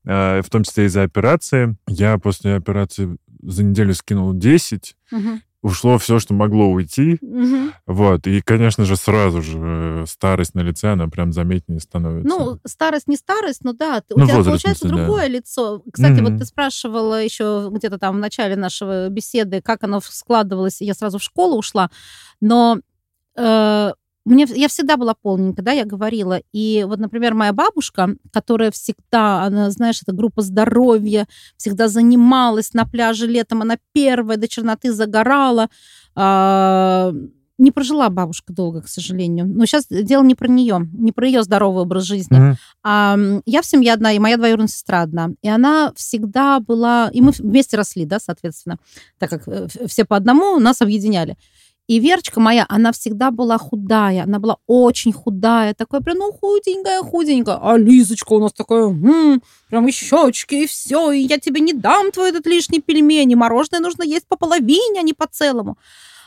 а, 0.07 0.41
в 0.41 0.49
том 0.49 0.63
числе 0.63 0.87
из-за 0.87 1.03
операции. 1.03 1.77
Я 1.87 2.17
после 2.17 2.55
операции 2.55 3.19
за 3.43 3.65
неделю 3.65 3.95
скинул 3.95 4.33
10, 4.33 4.97
угу. 5.13 5.21
ушло 5.63 5.99
все, 5.99 6.19
что 6.19 6.35
могло 6.35 6.69
уйти. 6.69 7.19
Угу. 7.21 7.73
Вот. 7.87 8.27
И, 8.27 8.41
конечно 8.41 8.85
же, 8.85 8.97
сразу 8.97 9.43
же 9.43 9.59
э, 9.59 10.05
старость 10.07 10.55
на 10.55 10.61
лице, 10.61 10.93
она 10.93 11.09
прям 11.09 11.33
заметнее 11.33 11.81
становится. 11.81 12.29
Ну, 12.29 12.59
старость 12.67 13.09
не 13.09 13.17
старость, 13.17 13.65
но 13.65 13.73
да, 13.73 14.03
у 14.11 14.19
ну, 14.19 14.27
тебя 14.27 14.37
возраст, 14.37 14.63
получается 14.63 14.89
смысле, 14.89 15.05
другое 15.05 15.23
да. 15.23 15.29
лицо. 15.29 15.83
Кстати, 15.93 16.21
угу. 16.21 16.31
вот 16.31 16.39
ты 16.39 16.45
спрашивала 16.45 17.23
еще 17.23 17.69
где-то 17.73 17.99
там 17.99 18.17
в 18.17 18.19
начале 18.19 18.57
нашей 18.57 19.11
беседы, 19.11 19.61
как 19.63 19.85
оно 19.85 20.01
складывалось. 20.01 20.81
Я 20.81 20.95
сразу 20.95 21.19
в 21.19 21.23
школу 21.23 21.59
ушла, 21.59 21.91
но 22.41 22.79
э, 23.37 23.93
мне, 24.27 24.45
я 24.55 24.67
всегда 24.67 24.97
была 24.97 25.15
полненькая, 25.15 25.65
да, 25.65 25.73
я 25.73 25.85
говорила. 25.85 26.41
И 26.53 26.85
вот, 26.87 26.99
например, 26.99 27.35
моя 27.35 27.53
бабушка, 27.53 28.17
которая 28.33 28.73
всегда, 28.73 29.45
она, 29.45 29.71
знаешь, 29.71 30.03
это 30.03 30.13
группа 30.13 30.43
здоровья, 30.43 31.29
всегда 31.57 31.87
занималась 31.87 32.75
на 32.75 32.85
пляже 32.85 33.29
летом, 33.29 33.63
она 33.63 33.79
первая 33.93 34.37
до 34.37 34.49
черноты 34.49 34.93
загорала. 34.93 35.69
А, 36.17 37.15
не 37.59 37.71
прожила 37.71 38.11
бабушка 38.11 38.53
долго, 38.53 38.83
к 38.83 38.89
сожалению. 38.89 39.47
Но 39.47 39.65
сейчас 39.65 39.87
дело 39.89 40.25
не 40.25 40.35
про 40.35 40.49
нее, 40.49 40.89
не 40.93 41.13
про 41.13 41.27
ее 41.27 41.45
здоровый 41.45 41.83
образ 41.83 42.03
жизни. 42.03 42.39
Mm-hmm. 42.39 42.57
А, 42.83 43.17
я 43.47 43.63
в 43.63 43.67
семье 43.67 43.93
одна, 43.93 44.13
и 44.13 44.19
моя 44.19 44.37
двоюродная 44.37 44.69
сестра 44.69 45.03
одна. 45.03 45.31
И 45.43 45.49
она 45.49 45.93
всегда 45.95 46.59
была... 46.59 47.11
И 47.13 47.21
мы 47.21 47.31
вместе 47.31 47.77
росли, 47.77 48.05
да, 48.05 48.19
соответственно. 48.19 48.79
Так 49.19 49.31
как 49.31 49.47
э, 49.47 49.69
все 49.87 50.05
по 50.05 50.17
одному 50.17 50.59
нас 50.59 50.83
объединяли. 50.83 51.37
И 51.87 52.01
Верочка 52.01 52.41
моя, 52.41 52.67
она 52.69 52.91
всегда 52.91 53.31
была 53.31 53.59
худая, 53.59 54.25
она 54.25 54.41
была 54.41 54.57
очень 54.67 55.13
худая, 55.13 55.73
такая 55.73 56.01
прям, 56.01 56.19
ну, 56.19 56.33
худенькая, 56.33 57.01
худенькая. 57.03 57.59
А 57.63 57.77
Лизочка 57.77 58.33
у 58.33 58.41
нас 58.41 58.53
такая, 58.53 58.87
м-м, 58.87 59.41
прям 59.69 59.87
и 59.87 59.93
щечки, 59.93 60.55
и 60.55 60.67
все, 60.67 61.13
и 61.13 61.21
я 61.21 61.39
тебе 61.39 61.61
не 61.61 61.73
дам 61.73 62.11
твой 62.11 62.31
этот 62.31 62.47
лишний 62.47 62.81
пельмень, 62.81 63.31
и 63.31 63.37
мороженое 63.37 63.81
нужно 63.81 64.03
есть 64.03 64.27
по 64.27 64.37
половине, 64.37 64.99
а 64.99 65.03
не 65.03 65.13
по 65.13 65.29
целому. 65.29 65.79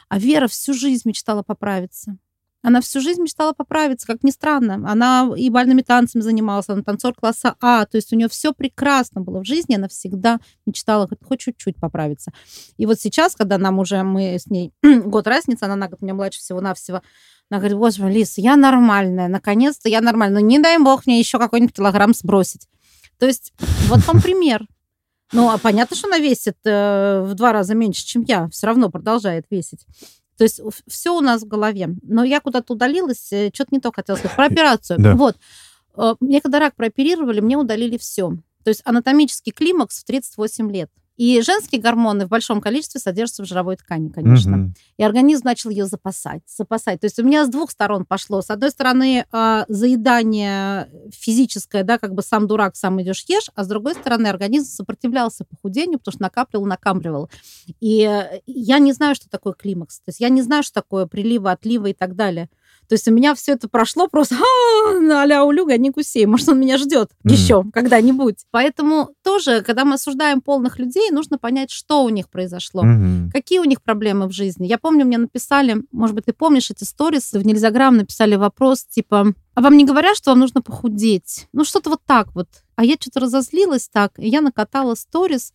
А 0.07 0.17
Вера 0.17 0.47
всю 0.47 0.73
жизнь 0.73 1.01
мечтала 1.05 1.43
поправиться. 1.43 2.17
Она 2.61 2.81
всю 2.81 2.99
жизнь 2.99 3.21
мечтала 3.21 3.53
поправиться, 3.53 4.05
как 4.05 4.23
ни 4.23 4.31
странно. 4.31 4.75
Она 4.89 5.29
и 5.35 5.49
бальными 5.49 5.81
танцами 5.81 6.21
занималась, 6.21 6.67
она 6.67 6.83
танцор 6.83 7.13
класса 7.13 7.55
А, 7.61 7.85
то 7.85 7.95
есть 7.95 8.11
у 8.11 8.17
нее 8.17 8.27
все 8.27 8.53
прекрасно 8.53 9.21
было 9.21 9.41
в 9.41 9.45
жизни, 9.45 9.75
она 9.75 9.87
всегда 9.87 10.39
мечтала 10.65 11.09
хоть 11.23 11.39
чуть-чуть 11.39 11.77
поправиться. 11.77 12.31
И 12.77 12.85
вот 12.85 12.99
сейчас, 12.99 13.35
когда 13.35 13.57
нам 13.57 13.79
уже, 13.79 14.03
мы 14.03 14.35
с 14.37 14.47
ней 14.47 14.73
год 14.83 15.27
разница, 15.27 15.65
она 15.65 15.75
на 15.75 15.87
год 15.87 16.01
меня 16.01 16.13
младше 16.13 16.39
всего-навсего, 16.39 17.01
она 17.49 17.59
говорит, 17.59 17.77
боже, 17.77 18.09
Лиз, 18.09 18.37
я 18.37 18.55
нормальная, 18.55 19.27
наконец-то 19.27 19.89
я 19.89 20.01
нормальная, 20.01 20.41
ну 20.41 20.45
не 20.45 20.59
дай 20.59 20.77
бог 20.77 21.05
мне 21.05 21.19
еще 21.19 21.39
какой-нибудь 21.39 21.75
килограмм 21.75 22.13
сбросить. 22.13 22.67
То 23.17 23.25
есть 23.25 23.53
вот 23.87 24.05
вам 24.05 24.21
пример. 24.21 24.65
Ну, 25.31 25.49
а 25.49 25.57
понятно, 25.57 25.95
что 25.95 26.07
она 26.07 26.17
весит 26.17 26.57
э, 26.65 27.21
в 27.23 27.35
два 27.35 27.53
раза 27.53 27.75
меньше, 27.75 28.03
чем 28.05 28.23
я. 28.23 28.49
Все 28.49 28.65
равно 28.65 28.89
продолжает 28.89 29.45
весить. 29.51 29.85
То 30.39 30.43
есть 30.43 30.61
все 30.87 31.13
у 31.13 31.19
нас 31.19 31.41
в 31.41 31.47
голове. 31.49 31.89
Но 32.01 32.23
я 32.23 32.39
куда-то 32.39 32.71
удалилась, 32.71 33.27
э, 33.33 33.51
что-то 33.53 33.75
не 33.75 33.81
то 33.81 33.91
хотела 33.91 34.15
сказать. 34.15 34.37
Про 34.37 34.45
операцию. 34.47 34.97
Да. 34.97 35.13
Вот. 35.13 35.35
Э, 35.97 36.15
мне 36.21 36.39
когда 36.39 36.59
рак 36.59 36.75
прооперировали, 36.77 37.41
мне 37.41 37.57
удалили 37.57 37.97
все. 37.97 38.29
То 38.63 38.69
есть 38.69 38.81
анатомический 38.85 39.51
климакс 39.51 39.99
в 39.99 40.05
38 40.05 40.71
лет. 40.71 40.89
И 41.19 41.41
женские 41.41 41.81
гормоны 41.81 42.25
в 42.27 42.29
большом 42.29 42.61
количестве 42.61 43.01
содержатся 43.01 43.43
в 43.43 43.45
жировой 43.45 43.75
ткани, 43.75 44.07
конечно. 44.07 44.57
Угу. 44.57 44.73
И 44.99 45.03
организм 45.03 45.41
начал 45.43 45.69
ее 45.69 45.85
запасать, 45.85 46.43
запасать. 46.47 47.01
То 47.01 47.07
есть 47.07 47.19
у 47.19 47.25
меня 47.25 47.45
с 47.45 47.49
двух 47.49 47.71
сторон 47.71 48.05
пошло. 48.05 48.41
С 48.41 48.49
одной 48.49 48.71
стороны, 48.71 49.25
э, 49.29 49.65
заедание 49.67 50.89
физическое, 51.11 51.83
да, 51.83 51.97
как 51.97 52.13
бы 52.13 52.21
сам 52.21 52.47
дурак, 52.47 52.77
сам 52.77 53.01
идешь 53.01 53.25
ешь, 53.27 53.49
а 53.53 53.65
с 53.65 53.67
другой 53.67 53.95
стороны, 53.95 54.27
организм 54.27 54.67
сопротивлялся 54.67 55.43
похудению, 55.43 55.99
потому 55.99 56.13
что 56.13 56.21
накапливал, 56.21 56.65
накапливал. 56.65 57.29
И 57.81 58.09
я 58.47 58.79
не 58.79 58.93
знаю, 58.93 59.13
что 59.13 59.29
такое 59.29 59.51
климакс. 59.51 59.97
То 59.99 60.11
есть 60.11 60.21
я 60.21 60.29
не 60.29 60.41
знаю, 60.41 60.63
что 60.63 60.75
такое 60.75 61.05
приливы, 61.05 61.51
отливы 61.51 61.89
и 61.89 61.93
так 61.93 62.15
далее. 62.15 62.49
То 62.89 62.93
есть 62.93 63.07
у 63.07 63.11
меня 63.11 63.35
все 63.35 63.51
это 63.51 63.69
прошло 63.69 64.07
просто 64.07 64.35
а-ля 64.89 65.45
улюга, 65.45 65.77
не 65.77 65.91
гусей. 65.91 66.25
Может, 66.25 66.49
он 66.49 66.59
меня 66.59 66.77
ждет 66.79 67.11
mm. 67.23 67.31
еще 67.31 67.63
когда-нибудь. 67.71 68.45
Поэтому 68.49 69.11
тоже, 69.23 69.61
когда 69.61 69.85
мы 69.85 69.93
осуждаем 69.93 70.41
полных 70.41 70.79
людей, 70.79 71.11
нужно 71.11 71.37
понять, 71.37 71.69
что 71.69 72.03
у 72.03 72.09
них 72.09 72.29
произошло, 72.29 72.83
mm-hmm. 72.83 73.29
какие 73.31 73.59
у 73.59 73.63
них 73.63 73.83
проблемы 73.83 74.27
в 74.27 74.31
жизни. 74.31 74.65
Я 74.65 74.79
помню, 74.79 75.05
мне 75.05 75.19
написали, 75.19 75.83
может 75.91 76.15
быть, 76.15 76.25
ты 76.25 76.33
помнишь 76.33 76.71
эти 76.71 76.83
сторисы, 76.83 77.37
в 77.37 77.45
Нельзяграм 77.45 77.95
написали 77.95 78.35
вопрос, 78.35 78.85
типа, 78.85 79.33
а 79.53 79.61
вам 79.61 79.77
не 79.77 79.85
говорят, 79.85 80.17
что 80.17 80.31
вам 80.31 80.39
нужно 80.39 80.63
похудеть? 80.63 81.47
Ну, 81.53 81.63
что-то 81.63 81.91
вот 81.91 82.01
так 82.07 82.33
вот. 82.33 82.47
А 82.75 82.83
я 82.83 82.95
что-то 82.99 83.19
разозлилась 83.19 83.87
так, 83.87 84.17
и 84.17 84.27
я 84.27 84.41
накатала 84.41 84.95
сторис, 84.95 85.53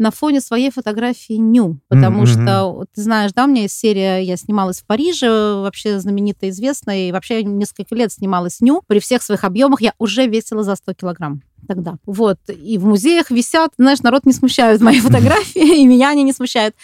на 0.00 0.10
фоне 0.10 0.40
своей 0.40 0.70
фотографии 0.70 1.34
ню, 1.34 1.78
потому 1.88 2.22
mm-hmm. 2.22 2.44
что, 2.44 2.84
ты 2.94 3.02
знаешь, 3.02 3.32
да, 3.34 3.44
у 3.44 3.48
меня 3.48 3.62
есть 3.62 3.76
серия, 3.76 4.20
я 4.20 4.36
снималась 4.38 4.80
в 4.80 4.86
Париже, 4.86 5.28
вообще 5.28 6.00
знаменитая, 6.00 6.50
известная, 6.50 7.08
и 7.08 7.12
вообще 7.12 7.44
несколько 7.44 7.94
лет 7.94 8.10
снималась 8.10 8.62
ню. 8.62 8.82
При 8.86 8.98
всех 8.98 9.22
своих 9.22 9.44
объемах 9.44 9.82
я 9.82 9.92
уже 9.98 10.26
весила 10.26 10.64
за 10.64 10.74
100 10.74 10.94
килограмм 10.94 11.42
тогда. 11.68 11.98
Вот. 12.06 12.38
И 12.48 12.78
в 12.78 12.86
музеях 12.86 13.30
висят, 13.30 13.72
знаешь, 13.76 14.00
народ 14.00 14.24
не 14.24 14.32
смущают 14.32 14.80
мои 14.80 15.00
фотографии, 15.08 15.82
и 15.82 15.86
меня 15.86 16.08
они 16.10 16.22
не 16.22 16.32
смущают. 16.32 16.74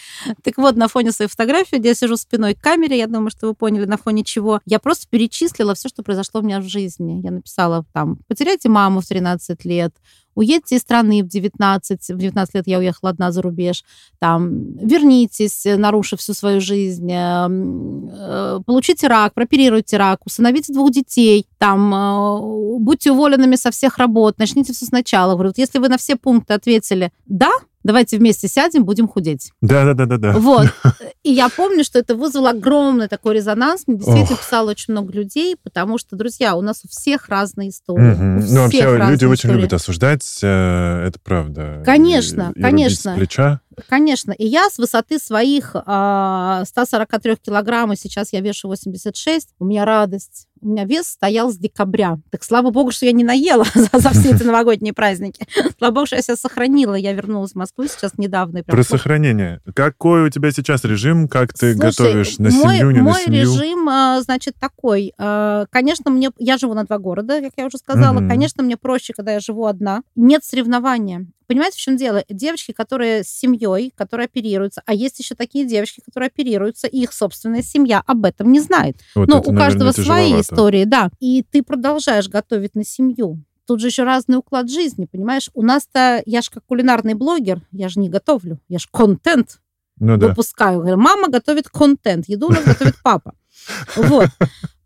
Так 0.43 0.57
вот, 0.57 0.75
на 0.75 0.87
фоне 0.87 1.11
своей 1.11 1.29
фотографии, 1.29 1.77
где 1.77 1.89
я 1.89 1.95
сижу 1.95 2.15
спиной 2.17 2.53
к 2.53 2.61
камере, 2.61 2.97
я 2.97 3.07
думаю, 3.07 3.31
что 3.31 3.47
вы 3.47 3.55
поняли, 3.55 3.85
на 3.85 3.97
фоне 3.97 4.23
чего, 4.23 4.61
я 4.65 4.79
просто 4.79 5.07
перечислила 5.09 5.73
все, 5.73 5.89
что 5.89 6.03
произошло 6.03 6.41
у 6.41 6.43
меня 6.43 6.61
в 6.61 6.67
жизни. 6.67 7.19
Я 7.23 7.31
написала 7.31 7.83
там, 7.93 8.19
потеряйте 8.27 8.69
маму 8.69 9.01
в 9.01 9.07
13 9.07 9.65
лет, 9.65 9.93
уедьте 10.37 10.75
из 10.75 10.81
страны 10.81 11.23
в 11.23 11.27
19, 11.27 12.09
в 12.09 12.17
19 12.17 12.55
лет 12.55 12.67
я 12.67 12.77
уехала 12.77 13.09
одна 13.09 13.31
за 13.31 13.41
рубеж, 13.41 13.83
там, 14.19 14.77
вернитесь, 14.77 15.65
нарушив 15.65 16.19
всю 16.19 16.33
свою 16.33 16.61
жизнь, 16.61 17.11
э, 17.11 17.47
э, 17.49 18.59
получите 18.65 19.07
рак, 19.07 19.33
прооперируйте 19.33 19.97
рак, 19.97 20.19
усыновите 20.25 20.73
двух 20.73 20.91
детей, 20.91 21.47
там, 21.57 21.93
э, 21.93 22.77
будьте 22.79 23.11
уволенными 23.11 23.55
со 23.55 23.71
всех 23.71 23.97
работ, 23.97 24.37
начните 24.37 24.73
все 24.73 24.85
сначала. 24.85 25.33
Говорю, 25.33 25.49
вот 25.49 25.57
если 25.57 25.79
вы 25.79 25.89
на 25.89 25.97
все 25.97 26.15
пункты 26.15 26.53
ответили 26.53 27.11
«да», 27.25 27.49
давайте 27.83 28.17
вместе 28.17 28.47
сядем, 28.47 28.85
будем 28.85 29.07
худеть. 29.07 29.51
Да, 29.61 29.85
да, 29.85 29.93
да, 29.93 30.05
да, 30.05 30.17
да. 30.17 30.33
Вот. 30.33 30.67
И 31.23 31.31
я 31.31 31.49
помню, 31.49 31.83
что 31.83 31.99
это 31.99 32.15
вызвало 32.15 32.51
огромный 32.51 33.07
такой 33.07 33.35
резонанс. 33.35 33.83
Мне 33.87 33.97
действительно 33.97 34.33
Ох. 34.33 34.39
писало 34.41 34.71
очень 34.71 34.93
много 34.93 35.13
людей, 35.13 35.55
потому 35.61 35.97
что, 35.97 36.15
друзья, 36.15 36.55
у 36.55 36.61
нас 36.61 36.81
у 36.85 36.87
всех 36.87 37.29
разные 37.29 37.69
истории. 37.69 38.13
Угу. 38.13 38.53
Ну, 38.53 38.61
вообще, 38.63 38.79
люди 38.79 39.15
истории. 39.15 39.31
очень 39.31 39.51
любят 39.51 39.73
осуждать, 39.73 40.39
э, 40.41 41.07
это 41.07 41.19
правда. 41.23 41.81
Конечно, 41.85 42.51
и, 42.55 42.59
и 42.59 42.61
конечно. 42.61 43.15
Плеча. 43.15 43.61
Конечно. 43.89 44.31
И 44.31 44.45
я 44.45 44.69
с 44.69 44.77
высоты 44.77 45.19
своих 45.19 45.75
а, 45.75 46.63
143 46.65 47.37
килограмм, 47.37 47.93
и 47.93 47.95
сейчас 47.95 48.33
я 48.33 48.41
вешу 48.41 48.67
86, 48.67 49.49
у 49.59 49.65
меня 49.65 49.85
радость. 49.85 50.47
У 50.61 50.69
меня 50.69 50.85
вес 50.85 51.07
стоял 51.07 51.51
с 51.51 51.57
декабря. 51.57 52.17
Так 52.31 52.43
слава 52.43 52.71
богу, 52.71 52.91
что 52.91 53.05
я 53.05 53.11
не 53.11 53.23
наела 53.23 53.65
за, 53.75 53.99
за 53.99 54.09
все 54.09 54.31
эти 54.33 54.43
новогодние 54.43 54.93
праздники. 54.93 55.45
Слава 55.77 55.93
богу, 55.93 56.07
что 56.07 56.15
я 56.15 56.21
себя 56.21 56.35
сохранила. 56.35 56.95
Я 56.95 57.13
вернулась 57.13 57.51
в 57.51 57.55
Москву 57.55 57.85
сейчас 57.85 58.17
недавно. 58.17 58.63
Про 58.63 58.83
сохранение. 58.83 59.61
Какой 59.75 60.23
у 60.23 60.29
тебя 60.29 60.51
сейчас 60.51 60.83
режим? 60.83 61.27
Как 61.27 61.53
ты 61.53 61.73
Слушай, 61.73 61.91
готовишь 61.91 62.37
на 62.39 62.49
мой, 62.49 62.77
семью, 62.77 62.91
не 62.91 63.01
мой 63.01 63.13
на 63.13 63.19
семью? 63.19 63.51
Мой 63.51 63.59
режим, 63.59 63.89
а, 63.89 64.21
значит, 64.21 64.55
такой. 64.59 65.13
А, 65.17 65.65
конечно, 65.69 66.09
мне... 66.09 66.31
Я 66.39 66.57
живу 66.57 66.73
на 66.73 66.85
два 66.85 66.97
города, 66.97 67.39
как 67.41 67.51
я 67.55 67.65
уже 67.67 67.77
сказала. 67.77 68.19
Mm-hmm. 68.19 68.27
Конечно, 68.27 68.63
мне 68.63 68.77
проще, 68.77 69.13
когда 69.13 69.33
я 69.33 69.39
живу 69.39 69.65
одна. 69.65 70.01
Нет 70.15 70.43
соревнования. 70.43 71.27
Понимаете, 71.47 71.77
в 71.77 71.79
чем 71.79 71.95
дело? 71.95 72.23
Девочки, 72.29 72.73
которые 72.73 73.23
с 73.23 73.29
семьей, 73.29 73.93
которые 73.95 74.25
оперируются, 74.25 74.81
а 74.85 74.93
есть 74.93 75.17
еще 75.19 75.33
такие 75.33 75.65
девочки, 75.65 76.01
которые 76.05 76.27
оперируются, 76.27 76.87
и 76.87 76.99
их 76.99 77.13
собственная 77.13 77.61
семья 77.61 78.03
об 78.05 78.25
этом 78.25 78.51
не 78.51 78.59
знает. 78.59 78.97
Вот 79.15 79.29
ну, 79.29 79.39
это, 79.39 79.49
у 79.49 79.55
каждого 79.55 79.87
наверное, 79.87 80.05
свои 80.05 80.23
тяжеловато. 80.25 80.53
истории, 80.53 80.83
да. 80.83 81.09
И 81.19 81.43
ты 81.43 81.63
продолжаешь 81.63 82.27
готовить 82.27 82.75
на 82.75 82.83
семью. 82.83 83.41
Тут 83.65 83.79
же 83.79 83.87
еще 83.87 84.03
разный 84.03 84.37
уклад 84.37 84.69
жизни, 84.69 85.05
понимаешь? 85.05 85.49
У 85.53 85.61
нас-то, 85.61 86.21
я 86.25 86.41
же 86.41 86.49
как 86.51 86.65
кулинарный 86.65 87.13
блогер, 87.13 87.61
я 87.71 87.89
же 87.89 87.99
не 87.99 88.09
готовлю, 88.09 88.59
я 88.67 88.79
же 88.79 88.87
контент 88.91 89.59
ну, 89.99 90.17
выпускаю. 90.17 90.83
Да. 90.83 90.95
Мама 90.95 91.29
готовит 91.29 91.69
контент, 91.69 92.27
еду 92.27 92.47
у 92.47 92.51
нас 92.51 92.63
готовит 92.63 92.95
папа. 93.03 93.33
Вот. 93.95 94.29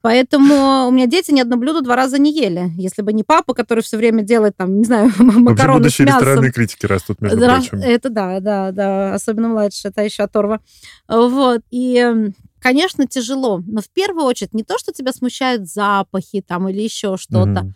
Поэтому 0.02 0.88
у 0.88 0.92
меня 0.92 1.06
дети 1.06 1.32
ни 1.32 1.40
одно 1.40 1.58
блюдо 1.58 1.82
два 1.82 1.96
раза 1.96 2.18
не 2.18 2.34
ели. 2.34 2.72
Если 2.76 3.04
бы 3.04 3.14
не 3.14 3.24
папа, 3.24 3.54
который 3.54 3.84
все 3.84 3.98
время 3.98 4.24
делает, 4.24 4.58
там, 4.58 4.78
не 4.78 4.84
знаю, 4.84 5.12
макароны 5.20 5.90
с 5.90 6.00
мясом. 6.00 6.06
ресторанные 6.06 6.52
критики 6.52 6.86
растут, 6.88 7.22
между 7.22 7.40
да, 7.40 7.56
прочим. 7.56 7.78
Это 7.80 8.10
да, 8.10 8.40
да, 8.40 8.72
да. 8.72 9.14
Особенно 9.14 9.50
младше, 9.50 9.90
это 9.90 10.04
еще 10.04 10.24
оторва. 10.24 10.60
Вот. 11.08 11.62
И 11.70 12.32
конечно, 12.60 13.06
тяжело. 13.08 13.62
Но 13.66 13.82
в 13.82 13.90
первую 13.90 14.26
очередь 14.26 14.54
не 14.54 14.64
то, 14.64 14.78
что 14.78 14.92
тебя 14.92 15.12
смущают 15.12 15.68
запахи 15.68 16.42
там 16.42 16.70
или 16.70 16.82
еще 16.82 17.18
что-то. 17.18 17.50
Mm-hmm. 17.50 17.72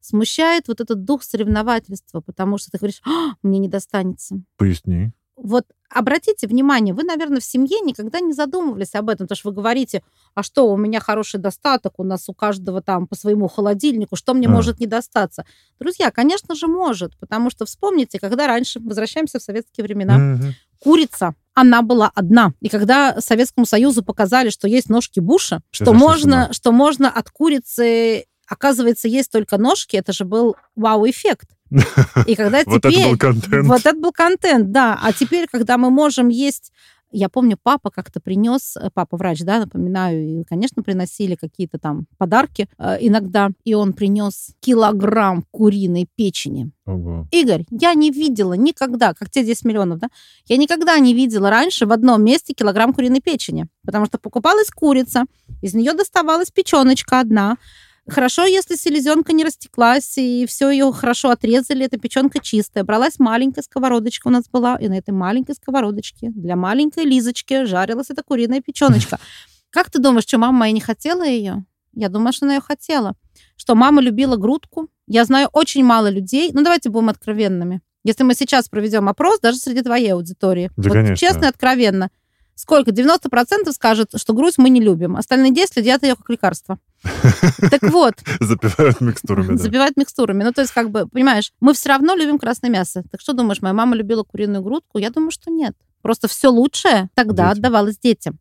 Смущает 0.00 0.68
вот 0.68 0.82
этот 0.82 1.04
дух 1.04 1.22
соревновательства, 1.22 2.20
потому 2.20 2.58
что 2.58 2.70
ты 2.70 2.76
говоришь, 2.76 3.00
а, 3.06 3.36
мне 3.42 3.58
не 3.58 3.68
достанется. 3.68 4.36
Поясни. 4.58 5.12
Вот 5.36 5.64
обратите 5.90 6.46
внимание, 6.46 6.94
вы, 6.94 7.04
наверное, 7.04 7.40
в 7.40 7.44
семье 7.44 7.80
никогда 7.80 8.20
не 8.20 8.32
задумывались 8.32 8.94
об 8.94 9.08
этом, 9.08 9.26
потому 9.26 9.36
что 9.36 9.48
вы 9.48 9.54
говорите, 9.54 10.02
а 10.34 10.42
что, 10.42 10.70
у 10.70 10.76
меня 10.76 11.00
хороший 11.00 11.38
достаток, 11.38 11.94
у 11.98 12.04
нас 12.04 12.28
у 12.28 12.34
каждого 12.34 12.82
там 12.82 13.06
по 13.06 13.14
своему 13.14 13.48
холодильнику, 13.48 14.16
что 14.16 14.34
мне 14.34 14.48
а. 14.48 14.50
может 14.50 14.80
не 14.80 14.86
достаться? 14.86 15.44
Друзья, 15.78 16.10
конечно 16.10 16.54
же, 16.54 16.66
может, 16.66 17.16
потому 17.18 17.50
что 17.50 17.64
вспомните, 17.64 18.18
когда 18.18 18.46
раньше, 18.46 18.80
возвращаемся 18.80 19.38
в 19.38 19.42
советские 19.42 19.84
времена, 19.84 20.34
угу. 20.34 20.52
курица, 20.80 21.34
она 21.54 21.82
была 21.82 22.10
одна. 22.14 22.52
И 22.60 22.68
когда 22.68 23.20
Советскому 23.20 23.64
Союзу 23.64 24.04
показали, 24.04 24.50
что 24.50 24.66
есть 24.66 24.88
ножки 24.88 25.20
Буша, 25.20 25.62
что 25.70 25.92
можно, 25.92 26.52
что 26.52 26.72
можно 26.72 27.08
от 27.08 27.30
курицы 27.30 28.26
оказывается, 28.48 29.08
есть 29.08 29.30
только 29.30 29.58
ножки, 29.58 29.96
это 29.96 30.12
же 30.12 30.24
был 30.24 30.56
вау-эффект. 30.76 31.50
И 32.26 32.34
когда 32.34 32.64
теперь... 32.64 32.74
Вот 32.74 32.84
это 32.84 33.08
был 33.10 33.18
контент. 33.18 33.66
Вот 33.66 33.80
это 33.80 33.96
был 33.96 34.12
контент, 34.12 34.70
да. 34.70 34.98
А 35.02 35.12
теперь, 35.12 35.46
когда 35.50 35.78
мы 35.78 35.90
можем 35.90 36.28
есть 36.28 36.72
я 37.14 37.28
помню, 37.28 37.56
папа 37.62 37.90
как-то 37.90 38.20
принес, 38.20 38.76
э, 38.76 38.90
папа 38.92 39.16
врач, 39.16 39.40
да, 39.42 39.60
напоминаю, 39.60 40.40
и, 40.40 40.44
конечно, 40.44 40.82
приносили 40.82 41.36
какие-то 41.36 41.78
там 41.78 42.06
подарки 42.18 42.68
э, 42.76 42.96
иногда, 43.00 43.50
и 43.64 43.74
он 43.74 43.92
принес 43.92 44.50
килограмм 44.60 45.44
куриной 45.52 46.08
печени. 46.16 46.72
Ого. 46.86 47.28
Игорь, 47.30 47.64
я 47.70 47.94
не 47.94 48.10
видела 48.10 48.54
никогда, 48.54 49.14
как 49.14 49.30
те 49.30 49.44
10 49.44 49.64
миллионов, 49.64 50.00
да, 50.00 50.08
я 50.48 50.56
никогда 50.56 50.98
не 50.98 51.14
видела 51.14 51.50
раньше 51.50 51.86
в 51.86 51.92
одном 51.92 52.24
месте 52.24 52.52
килограмм 52.52 52.92
куриной 52.92 53.20
печени, 53.20 53.68
потому 53.86 54.06
что 54.06 54.18
покупалась 54.18 54.70
курица, 54.70 55.24
из 55.62 55.72
нее 55.72 55.92
доставалась 55.92 56.50
печеночка 56.50 57.20
одна, 57.20 57.58
Хорошо, 58.06 58.44
если 58.44 58.76
селезенка 58.76 59.32
не 59.32 59.44
растеклась, 59.44 60.18
и 60.18 60.44
все 60.46 60.70
ее 60.70 60.92
хорошо 60.92 61.30
отрезали, 61.30 61.86
эта 61.86 61.98
печенка 61.98 62.38
чистая. 62.38 62.84
Бралась 62.84 63.18
маленькая 63.18 63.62
сковородочка 63.62 64.28
у 64.28 64.30
нас 64.30 64.44
была, 64.50 64.76
и 64.76 64.88
на 64.88 64.98
этой 64.98 65.12
маленькой 65.12 65.54
сковородочке 65.54 66.30
для 66.30 66.54
маленькой 66.54 67.04
Лизочки 67.04 67.64
жарилась 67.64 68.10
эта 68.10 68.22
куриная 68.22 68.60
печеночка. 68.60 69.18
Как 69.70 69.90
ты 69.90 69.98
думаешь, 70.00 70.24
что 70.24 70.38
мама 70.38 70.58
моя 70.58 70.72
не 70.72 70.80
хотела 70.80 71.26
ее? 71.26 71.64
Я 71.94 72.08
думаю, 72.08 72.32
что 72.32 72.46
она 72.46 72.56
ее 72.56 72.60
хотела. 72.60 73.14
Что 73.56 73.74
мама 73.74 74.02
любила 74.02 74.36
грудку. 74.36 74.88
Я 75.06 75.24
знаю 75.24 75.48
очень 75.52 75.84
мало 75.84 76.08
людей. 76.08 76.50
Ну, 76.52 76.62
давайте 76.62 76.90
будем 76.90 77.08
откровенными. 77.08 77.80
Если 78.04 78.22
мы 78.22 78.34
сейчас 78.34 78.68
проведем 78.68 79.08
опрос, 79.08 79.40
даже 79.40 79.56
среди 79.56 79.80
твоей 79.80 80.12
аудитории, 80.12 80.70
да, 80.76 80.82
вот 80.88 80.92
конечно. 80.92 81.16
честно 81.16 81.46
и 81.46 81.48
откровенно, 81.48 82.10
сколько? 82.54 82.90
90% 82.90 83.72
скажет, 83.72 84.10
что 84.16 84.32
грудь 84.32 84.54
мы 84.58 84.70
не 84.70 84.80
любим. 84.80 85.16
Остальные 85.16 85.52
10 85.52 85.76
едят 85.76 86.02
ее 86.02 86.16
как 86.16 86.28
лекарство. 86.30 86.78
Так 87.70 87.82
вот. 87.82 88.14
Запивают 88.40 89.00
микстурами, 89.00 89.56
Запивают 89.56 89.96
микстурами. 89.96 90.44
Ну, 90.44 90.52
то 90.52 90.60
есть, 90.60 90.72
как 90.72 90.90
бы, 90.90 91.06
понимаешь, 91.06 91.52
мы 91.60 91.74
все 91.74 91.88
равно 91.90 92.14
любим 92.14 92.38
красное 92.38 92.70
мясо. 92.70 93.04
Так 93.10 93.20
что 93.20 93.32
думаешь, 93.32 93.62
моя 93.62 93.74
мама 93.74 93.96
любила 93.96 94.22
куриную 94.22 94.62
грудку? 94.62 94.98
Я 94.98 95.10
думаю, 95.10 95.30
что 95.30 95.50
нет. 95.50 95.74
Просто 96.02 96.28
все 96.28 96.48
лучшее 96.48 97.08
тогда 97.14 97.44
детям. 97.44 97.58
отдавалось 97.58 97.98
детям. 97.98 98.38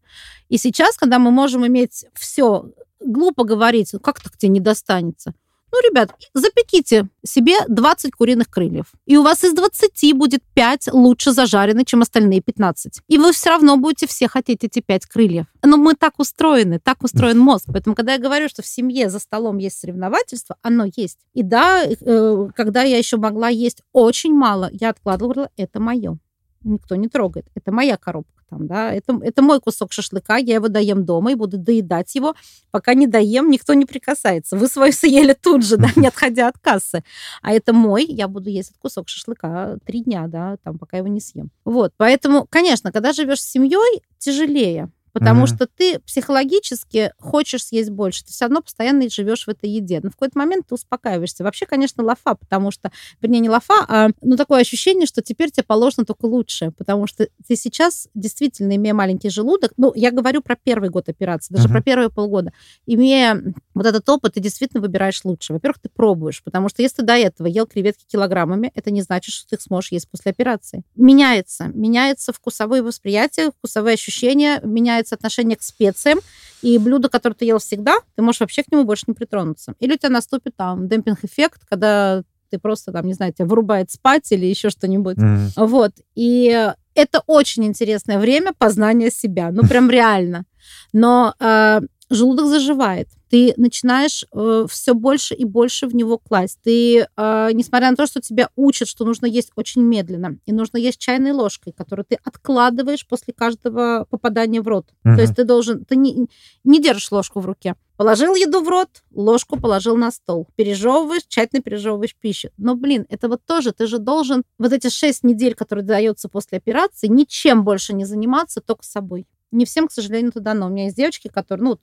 И 0.50 0.58
сейчас, 0.58 0.98
когда 0.98 1.20
мы 1.20 1.32
можем 1.32 1.66
иметь 1.66 2.06
все, 2.14 2.66
глупо 3.00 3.44
говорить, 3.44 3.92
как 4.04 4.22
так 4.22 4.38
тебе 4.38 4.50
не 4.50 4.60
достанется? 4.60 5.34
Ну, 5.74 5.80
ребят, 5.90 6.12
запеките 6.36 7.08
себе 7.26 7.56
20 7.68 8.12
куриных 8.12 8.48
крыльев. 8.48 8.86
И 9.08 9.18
у 9.18 9.24
вас 9.24 9.44
из 9.44 9.54
20 9.54 10.16
будет 10.16 10.44
5 10.54 10.90
лучше 10.94 11.32
зажарены, 11.32 11.84
чем 11.84 12.04
остальные 12.04 12.42
15. 12.42 13.02
И 13.08 13.18
вы 13.18 13.32
все 13.32 13.50
равно 13.50 13.76
будете 13.78 14.06
все 14.06 14.28
хотеть 14.28 14.64
эти 14.64 14.82
5 14.82 15.08
крыльев. 15.08 15.48
Но 15.64 15.78
мы 15.78 15.96
так 15.96 16.20
устроены, 16.20 16.78
так 16.78 17.02
устроен 17.02 17.40
мозг. 17.40 17.66
Поэтому, 17.74 17.96
когда 17.96 18.14
я 18.14 18.20
говорю, 18.20 18.50
что 18.50 18.62
в 18.62 18.68
семье 18.68 19.10
за 19.10 19.18
столом 19.18 19.58
есть 19.58 19.80
соревновательство, 19.80 20.58
оно 20.62 20.86
есть. 20.96 21.18
И 21.34 21.42
да, 21.42 21.84
э, 21.84 22.48
когда 22.56 22.84
я 22.84 23.00
еще 23.00 23.18
могла 23.18 23.50
есть 23.50 23.82
очень 23.94 24.36
мало, 24.36 24.70
я 24.72 24.90
откладывала, 24.90 25.50
это 25.58 25.80
мое 25.80 26.20
никто 26.64 26.96
не 26.96 27.08
трогает. 27.08 27.48
Это 27.56 27.72
моя 27.72 27.98
коробка 27.98 28.43
там, 28.54 28.68
да, 28.68 28.94
это, 28.94 29.20
это 29.24 29.42
мой 29.42 29.60
кусок 29.60 29.92
шашлыка, 29.92 30.38
я 30.38 30.56
его 30.56 30.68
доем 30.68 31.06
дома 31.06 31.32
и 31.32 31.36
буду 31.36 31.58
доедать 31.58 32.14
его, 32.16 32.36
пока 32.72 32.94
не 32.94 33.08
доем, 33.08 33.50
никто 33.50 33.74
не 33.74 33.86
прикасается. 33.86 34.58
Вы 34.58 34.68
свою 34.68 34.94
съели 34.94 35.34
тут 35.34 35.66
же, 35.66 35.78
да, 35.78 35.90
не 35.96 36.08
отходя 36.14 36.48
от 36.48 36.60
кассы. 36.60 37.04
А 37.42 37.52
это 37.54 37.74
мой, 37.74 38.06
я 38.06 38.28
буду 38.28 38.50
есть 38.50 38.70
этот 38.70 38.82
кусок 38.82 39.10
шашлыка 39.10 39.78
три 39.86 40.02
дня, 40.02 40.28
да, 40.28 40.58
там, 40.64 40.78
пока 40.78 40.98
его 40.98 41.08
не 41.08 41.20
съем. 41.20 41.50
Вот, 41.66 41.94
поэтому, 41.98 42.46
конечно, 42.50 42.92
когда 42.92 43.12
живешь 43.12 43.42
с 43.42 43.50
семьей, 43.50 44.04
тяжелее, 44.20 44.90
Потому 45.14 45.44
mm-hmm. 45.44 45.56
что 45.56 45.68
ты 45.68 46.00
психологически 46.00 47.14
хочешь 47.20 47.66
съесть 47.66 47.92
больше, 47.92 48.26
ты 48.26 48.32
все 48.32 48.46
равно 48.46 48.62
постоянно 48.62 49.08
живешь 49.10 49.46
в 49.46 49.50
этой 49.50 49.70
еде. 49.70 50.00
Но 50.02 50.10
в 50.10 50.14
какой-то 50.14 50.38
момент 50.38 50.68
ты 50.68 50.76
успокаиваешься. 50.76 51.44
Вообще, 51.44 51.66
конечно, 51.66 52.04
лафа, 52.04 52.36
потому 52.36 52.72
что, 52.72 52.92
вернее, 53.22 53.40
не 53.40 53.50
лафа, 53.50 53.86
а 53.88 54.10
ну, 54.22 54.36
такое 54.36 54.62
ощущение, 54.62 55.06
что 55.06 55.22
теперь 55.22 55.52
тебе 55.52 55.64
положено 55.64 56.06
только 56.06 56.26
лучше, 56.26 56.72
потому 56.78 57.08
что 57.08 57.28
ты 57.48 57.56
сейчас, 57.56 58.10
действительно, 58.16 58.76
имея 58.76 58.94
маленький 58.94 59.30
желудок, 59.30 59.72
ну, 59.78 59.94
я 59.96 60.12
говорю 60.12 60.42
про 60.42 60.56
первый 60.56 60.90
год 60.90 61.10
операции, 61.10 61.54
даже 61.54 61.68
mm-hmm. 61.68 61.72
про 61.72 61.82
первые 61.82 62.10
полгода, 62.10 62.52
имея 62.88 63.54
вот 63.74 63.86
этот 63.86 64.08
опыт, 64.10 64.34
ты 64.34 64.40
действительно 64.40 64.82
выбираешь 64.82 65.22
лучше. 65.24 65.54
Во-первых, 65.54 65.80
ты 65.80 65.90
пробуешь, 65.90 66.42
потому 66.44 66.70
что 66.70 66.82
если 66.82 66.98
ты 66.98 67.04
до 67.04 67.14
этого 67.14 67.48
ел 67.48 67.66
креветки 67.66 68.06
килограммами, 68.08 68.72
это 68.74 68.92
не 68.92 69.02
значит, 69.02 69.34
что 69.34 69.50
ты 69.50 69.56
их 69.56 69.62
сможешь 69.62 69.92
есть 69.92 70.10
после 70.10 70.32
операции. 70.32 70.84
Меняется. 70.96 71.72
Меняется 71.74 72.34
вкусовые 72.34 72.82
восприятия, 72.84 73.52
вкусовые 73.52 73.94
ощущения, 73.94 74.60
меняется 74.64 74.94
меняется 74.94 75.16
отношение 75.16 75.58
к 75.58 75.64
специям, 75.64 76.20
и 76.62 76.78
блюдо, 76.78 77.10
которое 77.10 77.36
ты 77.36 77.46
ел 77.46 77.60
всегда, 77.60 77.98
ты 78.16 78.22
можешь 78.22 78.42
вообще 78.42 78.64
к 78.64 78.72
нему 78.72 78.84
больше 78.84 79.06
не 79.08 79.14
притронуться. 79.14 79.74
Или 79.80 79.94
у 79.94 79.98
тебя 79.98 80.10
наступит 80.10 80.56
там 80.56 80.88
демпинг-эффект, 80.88 81.62
когда 81.70 82.24
ты 82.50 82.60
просто 82.60 82.92
там, 82.92 83.06
не 83.06 83.14
знаю, 83.14 83.34
тебя 83.34 83.46
вырубает 83.46 83.92
спать 83.92 84.32
или 84.32 84.46
еще 84.46 84.70
что-нибудь. 84.70 85.18
Mm-hmm. 85.18 85.66
Вот. 85.66 85.92
И 86.16 86.72
это 86.96 87.24
очень 87.26 87.66
интересное 87.66 88.20
время 88.20 88.54
познания 88.58 89.10
себя. 89.10 89.52
Ну, 89.52 89.64
прям 89.64 89.90
реально. 89.90 90.46
Но 90.94 91.34
э, 91.40 91.82
желудок 92.16 92.48
заживает 92.48 93.08
ты 93.34 93.52
начинаешь 93.58 94.26
э, 94.32 94.68
все 94.70 94.94
больше 94.94 95.34
и 95.34 95.44
больше 95.44 95.88
в 95.88 95.96
него 95.96 96.20
класть. 96.20 96.60
Ты, 96.62 97.00
э, 97.00 97.50
несмотря 97.52 97.90
на 97.90 97.96
то, 97.96 98.06
что 98.06 98.22
тебя 98.22 98.50
учат, 98.56 98.88
что 98.88 99.06
нужно 99.06 99.26
есть 99.26 99.52
очень 99.56 99.82
медленно, 99.82 100.38
и 100.46 100.54
нужно 100.54 100.78
есть 100.78 101.00
чайной 101.00 101.32
ложкой, 101.32 101.74
которую 101.74 102.06
ты 102.08 102.20
откладываешь 102.24 103.08
после 103.08 103.34
каждого 103.34 104.06
попадания 104.08 104.62
в 104.62 104.68
рот. 104.68 104.86
Угу. 105.04 105.16
То 105.16 105.22
есть 105.22 105.36
ты 105.36 105.46
должен, 105.46 105.84
ты 105.84 105.96
не, 105.96 106.28
не 106.64 106.80
держишь 106.80 107.12
ложку 107.12 107.40
в 107.40 107.48
руке. 107.48 107.74
Положил 107.98 108.36
еду 108.36 108.62
в 108.62 108.70
рот, 108.70 108.90
ложку 109.12 109.60
положил 109.60 109.98
на 109.98 110.12
стол. 110.12 110.48
Пережевываешь, 110.56 111.24
тщательно 111.28 111.64
пережевываешь 111.64 112.16
пищу. 112.16 112.50
Но, 112.58 112.76
блин, 112.76 113.08
это 113.10 113.30
вот 113.30 113.42
тоже, 113.48 113.72
ты 113.72 113.88
же 113.88 113.98
должен 113.98 114.44
вот 114.60 114.74
эти 114.74 114.90
шесть 114.90 115.24
недель, 115.24 115.56
которые 115.56 115.84
даются 115.84 116.30
после 116.30 116.60
операции, 116.60 117.08
ничем 117.08 117.64
больше 117.64 117.94
не 117.94 118.06
заниматься, 118.06 118.62
только 118.62 118.84
собой. 118.84 119.26
Не 119.54 119.66
всем, 119.66 119.88
к 119.88 119.92
сожалению, 119.92 120.30
это 120.30 120.40
дано. 120.40 120.68
У 120.68 120.70
меня 120.70 120.86
есть 120.86 120.98
девочки, 120.98 121.28
которые, 121.28 121.64
ну, 121.64 121.80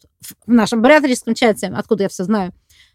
в 0.46 0.50
нашем 0.50 0.82
бариатрическом 0.82 1.34
чате, 1.34 1.68
откуда 1.68 2.04
я 2.04 2.08
все 2.08 2.24
знаю, 2.24 2.52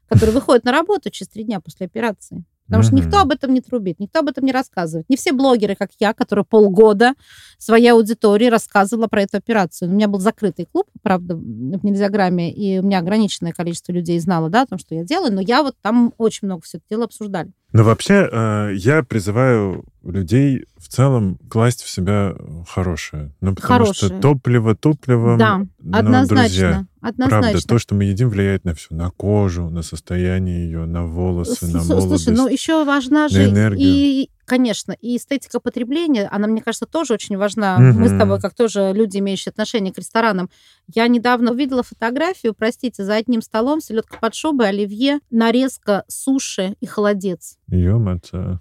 которые 0.07 0.33
выходят 0.33 0.65
на 0.65 0.71
работу 0.71 1.09
через 1.09 1.29
три 1.29 1.43
дня 1.43 1.59
после 1.59 1.85
операции. 1.85 2.43
Потому 2.67 2.81
mm-hmm. 2.81 2.87
что 2.87 2.95
никто 2.95 3.19
об 3.19 3.31
этом 3.31 3.53
не 3.53 3.61
трубит, 3.61 3.99
никто 3.99 4.19
об 4.19 4.27
этом 4.27 4.43
не 4.43 4.51
рассказывает. 4.51 5.07
Не 5.07 5.17
все 5.17 5.33
блогеры, 5.33 5.75
как 5.75 5.91
я, 5.99 6.13
которые 6.13 6.45
полгода 6.45 7.13
своей 7.59 7.89
аудитории 7.89 8.47
рассказывала 8.47 9.07
про 9.07 9.21
эту 9.21 9.37
операцию. 9.37 9.89
У 9.89 9.93
меня 9.93 10.07
был 10.07 10.19
закрытый 10.19 10.65
клуб, 10.65 10.87
правда, 11.03 11.35
в 11.35 11.39
Нельзяграмме, 11.85 12.51
и 12.51 12.79
у 12.79 12.83
меня 12.83 12.99
ограниченное 12.99 13.53
количество 13.53 13.91
людей 13.91 14.19
знало, 14.19 14.49
да, 14.49 14.63
о 14.63 14.65
том, 14.65 14.79
что 14.79 14.95
я 14.95 15.03
делаю, 15.03 15.31
но 15.31 15.41
я 15.41 15.61
вот 15.61 15.75
там 15.81 16.13
очень 16.17 16.47
много 16.47 16.63
все 16.63 16.77
это 16.79 16.85
дело 16.89 17.03
обсуждали. 17.05 17.51
Но 17.75 17.83
вообще 17.83 18.29
э, 18.31 18.71
я 18.77 19.03
призываю 19.03 19.83
людей 20.01 20.63
в 20.77 20.87
целом 20.87 21.37
класть 21.49 21.83
в 21.83 21.89
себя 21.89 22.33
хорошее. 22.69 23.33
Ну, 23.41 23.53
потому 23.53 23.79
хорошее. 23.79 24.11
что 24.11 24.19
топливо 24.21 24.75
топливо. 24.75 25.35
Да, 25.37 25.65
однозначно. 25.91 26.43
Друзья, 26.43 26.85
однозначно. 27.01 27.41
Правда, 27.41 27.67
то, 27.67 27.77
что 27.77 27.95
мы 27.95 28.05
едим, 28.05 28.29
влияет 28.29 28.63
на 28.63 28.75
все. 28.75 28.95
На 28.95 29.09
кожу, 29.09 29.69
на 29.69 29.81
состояние 29.81 30.67
ее, 30.67 30.85
на 30.85 31.05
волосы, 31.05 31.65
С- 31.65 31.73
на 31.73 31.83
молодость. 31.83 32.23
Слушай, 32.23 32.37
ну 32.37 32.47
еще 32.47 32.85
важна 32.85 33.27
же 33.27 33.45
и 33.77 34.29
Конечно, 34.45 34.91
и 35.01 35.17
эстетика 35.17 35.59
потребления, 35.59 36.27
она, 36.31 36.47
мне 36.47 36.61
кажется, 36.61 36.85
тоже 36.85 37.13
очень 37.13 37.37
важна. 37.37 37.75
Угу. 37.75 37.99
Мы 37.99 38.09
с 38.09 38.17
тобой, 38.17 38.39
как 38.39 38.53
тоже 38.53 38.91
люди, 38.93 39.17
имеющие 39.17 39.51
отношение 39.51 39.91
к 39.91 39.97
ресторанам. 39.97 40.49
Я 40.93 41.07
недавно 41.07 41.51
увидела 41.51 41.83
фотографию, 41.83 42.53
простите, 42.53 43.03
за 43.03 43.15
одним 43.15 43.41
столом 43.41 43.81
селедка 43.81 44.17
под 44.19 44.35
шубой, 44.35 44.69
оливье, 44.69 45.19
нарезка 45.31 46.03
суши 46.07 46.75
и 46.79 46.85
холодец. 46.85 47.57
Ё-моё. 47.67 48.59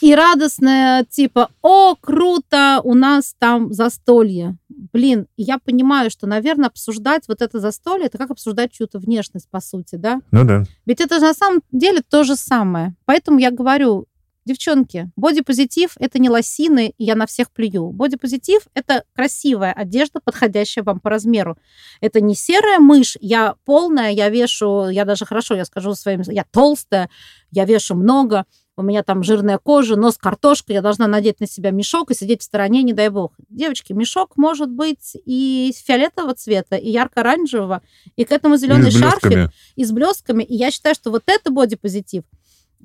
И 0.00 0.14
радостная, 0.14 1.04
типа, 1.04 1.50
о, 1.60 1.96
круто, 1.96 2.80
у 2.84 2.94
нас 2.94 3.34
там 3.38 3.72
застолье. 3.72 4.56
Блин, 4.68 5.26
я 5.36 5.58
понимаю, 5.58 6.10
что, 6.10 6.26
наверное, 6.26 6.68
обсуждать 6.68 7.24
вот 7.26 7.42
это 7.42 7.58
застолье, 7.58 8.06
это 8.06 8.16
как 8.16 8.30
обсуждать 8.30 8.72
чью-то 8.72 9.00
внешность, 9.00 9.48
по 9.50 9.60
сути, 9.60 9.96
да? 9.96 10.20
Ну 10.30 10.44
да. 10.44 10.64
Ведь 10.86 11.00
это 11.00 11.16
же 11.16 11.26
на 11.26 11.34
самом 11.34 11.62
деле 11.72 12.00
то 12.08 12.22
же 12.22 12.36
самое. 12.36 12.94
Поэтому 13.06 13.38
я 13.38 13.50
говорю, 13.50 14.06
Девчонки, 14.48 15.10
бодипозитив– 15.14 15.92
это 16.00 16.18
не 16.18 16.30
лосины, 16.30 16.94
и 16.96 17.04
я 17.04 17.16
на 17.16 17.26
всех 17.26 17.50
плюю. 17.50 17.90
Бодипозитив– 17.90 18.62
это 18.74 19.04
красивая 19.14 19.74
одежда, 19.74 20.20
подходящая 20.24 20.82
вам 20.84 21.00
по 21.00 21.10
размеру. 21.10 21.58
Это 22.00 22.22
не 22.22 22.34
серая 22.34 22.78
мышь, 22.78 23.18
я 23.20 23.56
полная, 23.66 24.10
я 24.10 24.30
вешу, 24.30 24.88
я 24.88 25.04
даже 25.04 25.26
хорошо, 25.26 25.54
я 25.54 25.66
скажу 25.66 25.94
своим, 25.94 26.22
я 26.28 26.46
толстая, 26.50 27.10
я 27.50 27.66
вешу 27.66 27.94
много, 27.94 28.46
у 28.74 28.82
меня 28.82 29.02
там 29.02 29.22
жирная 29.22 29.58
кожа, 29.58 29.96
нос 29.96 30.16
картошка, 30.16 30.72
я 30.72 30.80
должна 30.80 31.06
надеть 31.08 31.40
на 31.40 31.46
себя 31.46 31.70
мешок 31.70 32.10
и 32.10 32.14
сидеть 32.14 32.40
в 32.40 32.44
стороне, 32.44 32.82
не 32.82 32.94
дай 32.94 33.10
бог. 33.10 33.32
Девочки, 33.50 33.92
мешок 33.92 34.38
может 34.38 34.70
быть 34.70 35.14
и 35.26 35.74
фиолетового 35.76 36.32
цвета, 36.32 36.76
и 36.76 36.88
ярко-оранжевого, 36.88 37.82
и 38.16 38.24
к 38.24 38.32
этому 38.32 38.56
зеленый 38.56 38.92
шарфик, 38.92 39.50
и 39.76 39.84
с 39.84 39.92
блесками. 39.92 40.42
И 40.42 40.54
я 40.56 40.70
считаю, 40.70 40.94
что 40.94 41.10
вот 41.10 41.24
это 41.26 41.50
бодипозитив– 41.50 42.24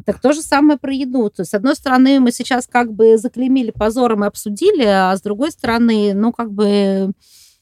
так 0.05 0.19
то 0.19 0.33
же 0.33 0.41
самое 0.41 0.77
про 0.77 0.93
еду. 0.93 1.29
То 1.29 1.41
есть, 1.41 1.51
с 1.51 1.53
одной 1.53 1.75
стороны, 1.75 2.19
мы 2.19 2.31
сейчас 2.31 2.67
как 2.67 2.91
бы 2.93 3.17
заклеймили 3.17 3.71
позором 3.71 4.23
и 4.23 4.27
обсудили, 4.27 4.83
а 4.83 5.15
с 5.15 5.21
другой 5.21 5.51
стороны, 5.51 6.13
ну, 6.13 6.31
как 6.31 6.51
бы 6.51 7.11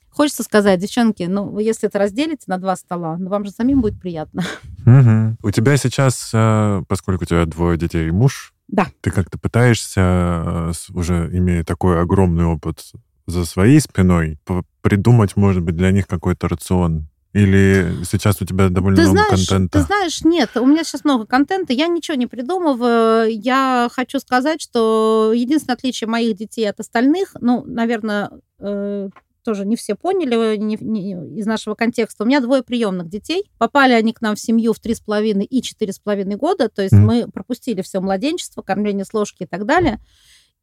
хочется 0.09 0.43
сказать, 0.43 0.79
девчонки, 0.79 1.23
ну, 1.23 1.49
вы 1.49 1.63
если 1.63 1.88
это 1.88 1.99
разделите 1.99 2.43
на 2.47 2.57
два 2.57 2.75
стола, 2.75 3.17
ну, 3.17 3.29
вам 3.29 3.45
же 3.45 3.51
самим 3.51 3.82
будет 3.82 3.99
приятно. 3.99 4.43
Угу. 4.84 5.38
У 5.43 5.51
тебя 5.51 5.77
сейчас, 5.77 6.32
э, 6.34 6.82
поскольку 6.88 7.23
у 7.23 7.27
тебя 7.27 7.45
двое 7.45 7.77
детей 7.77 8.07
и 8.07 8.11
муж, 8.11 8.51
да. 8.67 8.88
ты 9.01 9.11
как-то 9.11 9.38
пытаешься, 9.38 10.01
э, 10.01 10.71
уже 10.89 11.29
имея 11.32 11.63
такой 11.63 12.01
огромный 12.01 12.45
опыт 12.45 12.79
за 13.27 13.45
своей 13.45 13.79
спиной, 13.79 14.39
придумать, 14.82 15.36
может 15.36 15.61
быть, 15.61 15.75
для 15.75 15.91
них 15.91 16.07
какой-то 16.07 16.47
рацион 16.47 17.11
или 17.34 17.93
сейчас 18.03 18.41
у 18.41 18.45
тебя 18.45 18.69
довольно 18.69 18.97
ты 18.97 19.03
много 19.03 19.23
знаешь, 19.23 19.47
контента? 19.47 19.79
Ты 19.79 19.86
знаешь, 19.86 20.23
нет, 20.23 20.49
у 20.55 20.65
меня 20.65 20.84
сейчас 20.84 21.05
много 21.05 21.25
контента, 21.25 21.71
я 21.71 21.88
ничего 21.88 22.15
не 22.15 22.27
придумываю. 22.27 23.32
Я 23.32 23.89
хочу 23.91 24.19
сказать, 24.19 24.61
что 24.61 25.32
единственное 25.34 25.75
отличие 25.75 26.07
моих 26.07 26.36
детей 26.36 26.69
от 26.69 26.79
остальных, 26.79 27.36
ну, 27.39 27.63
наверное, 27.65 28.32
э, 28.59 29.09
тоже 29.43 29.65
не 29.65 29.75
все 29.75 29.95
поняли 29.95 30.57
не, 30.57 30.77
не, 30.82 31.39
из 31.39 31.45
нашего 31.45 31.75
контекста. 31.75 32.23
У 32.23 32.27
меня 32.27 32.41
двое 32.41 32.63
приемных 32.63 33.09
детей. 33.09 33.49
Попали 33.57 33.93
они 33.93 34.13
к 34.13 34.21
нам 34.21 34.36
в 34.36 34.39
семью 34.39 34.73
в 34.73 34.79
три 34.79 34.93
с 34.93 34.99
половиной 34.99 35.45
и 35.45 35.61
четыре 35.61 35.93
с 35.93 35.99
половиной 35.99 36.36
года. 36.36 36.69
То 36.69 36.82
есть 36.82 36.93
mm. 36.93 36.99
мы 36.99 37.27
пропустили 37.32 37.82
все 37.82 38.01
младенчество, 38.01 38.61
кормление 38.61 39.05
с 39.05 39.13
ложки 39.13 39.43
и 39.43 39.47
так 39.47 39.65
далее. 39.65 39.99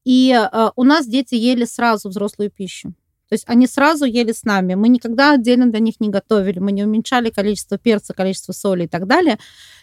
И 0.05 0.33
э, 0.33 0.71
у 0.77 0.85
нас 0.85 1.07
дети 1.07 1.35
ели 1.35 1.65
сразу 1.65 2.09
взрослую 2.09 2.51
пищу. 2.51 2.95
То 3.29 3.35
есть 3.35 3.45
они 3.47 3.67
сразу 3.67 4.05
ели 4.05 4.33
с 4.33 4.45
нами. 4.45 4.75
Мы 4.75 4.89
никогда 4.89 5.35
отдельно 5.35 5.71
для 5.71 5.81
них 5.81 6.01
не 6.01 6.09
готовили, 6.09 6.59
мы 6.59 6.73
не 6.73 6.85
уменьшали 6.85 7.31
количество 7.31 7.77
перца, 7.77 8.15
количество 8.15 8.53
соли 8.53 8.85
и 8.85 8.89
так 8.89 9.07
далее. 9.07 9.39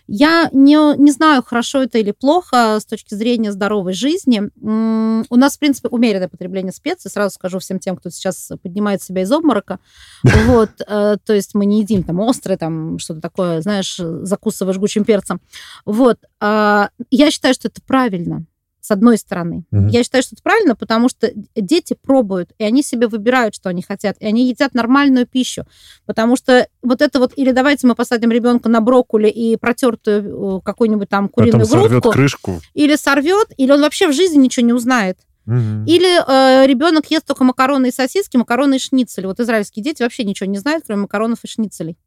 Я 0.08 0.50
не, 0.52 0.98
не 0.98 1.12
знаю, 1.12 1.44
хорошо 1.44 1.84
это 1.84 1.98
или 1.98 2.12
плохо 2.12 2.80
с 2.80 2.86
точки 2.86 3.16
зрения 3.16 3.52
здоровой 3.52 3.94
жизни. 3.94 4.50
У 4.62 5.36
нас, 5.36 5.56
в 5.56 5.60
принципе, 5.60 5.90
умеренное 5.90 6.28
потребление 6.28 6.72
специй. 6.72 7.10
Сразу 7.10 7.36
скажу 7.36 7.60
всем 7.60 7.80
тем, 7.80 7.96
кто 7.96 8.10
сейчас 8.10 8.52
поднимает 8.62 9.02
себя 9.02 9.24
из 9.24 9.32
обморока. 9.32 9.80
Вот, 10.24 10.70
э, 10.88 11.18
то 11.24 11.34
есть 11.34 11.56
мы 11.56 11.66
не 11.66 11.82
едим 11.82 12.04
там 12.04 12.22
острое, 12.22 12.58
там 12.58 13.00
что-то 13.00 13.22
такое, 13.22 13.62
знаешь, 13.62 13.96
закусывая 13.98 14.74
жгучим 14.74 15.06
перцем. 15.06 15.42
Вот. 15.86 16.20
А, 16.40 16.90
я 17.10 17.32
считаю, 17.32 17.54
что 17.54 17.68
это 17.68 17.82
правильно 17.82 18.46
с 18.86 18.92
одной 18.92 19.18
стороны. 19.18 19.66
Mm-hmm. 19.74 19.90
Я 19.90 20.04
считаю, 20.04 20.24
что 20.24 20.36
это 20.36 20.44
правильно, 20.44 20.76
потому 20.76 21.10
что 21.10 21.32
дети 21.56 21.98
пробуют, 22.00 22.52
и 22.60 22.64
они 22.64 22.84
себе 22.84 23.08
выбирают, 23.08 23.56
что 23.56 23.70
они 23.70 23.82
хотят, 23.82 24.16
и 24.20 24.26
они 24.26 24.48
едят 24.48 24.76
нормальную 24.76 25.26
пищу. 25.26 25.64
Потому 26.06 26.36
что 26.36 26.68
вот 26.84 27.02
это 27.02 27.20
вот, 27.20 27.34
или 27.36 27.52
давайте 27.52 27.88
мы 27.88 27.96
посадим 27.96 28.32
ребенка 28.32 28.70
на 28.70 28.82
брокколи 28.82 29.28
и 29.28 29.58
протертую 29.58 30.62
какую-нибудь 30.62 31.10
там 31.10 31.30
куриную 31.30 31.66
Потом 31.66 31.80
грудку. 31.80 32.12
сорвет 32.12 32.14
крышку. 32.14 32.62
Или 32.74 32.96
сорвет, 32.96 33.48
или 33.58 33.72
он 33.72 33.82
вообще 33.82 34.08
в 34.08 34.14
жизни 34.14 34.38
ничего 34.38 34.66
не 34.66 34.74
узнает. 34.74 35.18
Угу. 35.48 35.86
Или 35.86 36.22
э, 36.22 36.68
ребенок 36.68 37.10
ест 37.10 37.26
только 37.26 37.44
макароны 37.44 37.90
и 37.90 37.92
сосиски, 37.92 38.38
макароны 38.38 38.76
и 38.76 38.80
шницели. 38.80 39.26
Вот 39.26 39.40
израильские 39.40 39.84
дети 39.84 40.04
вообще 40.04 40.24
ничего 40.24 40.50
не 40.50 40.58
знают, 40.58 40.84
кроме 40.86 41.04
макаронов 41.04 41.40
и 41.44 41.48
шницелей. 41.48 41.98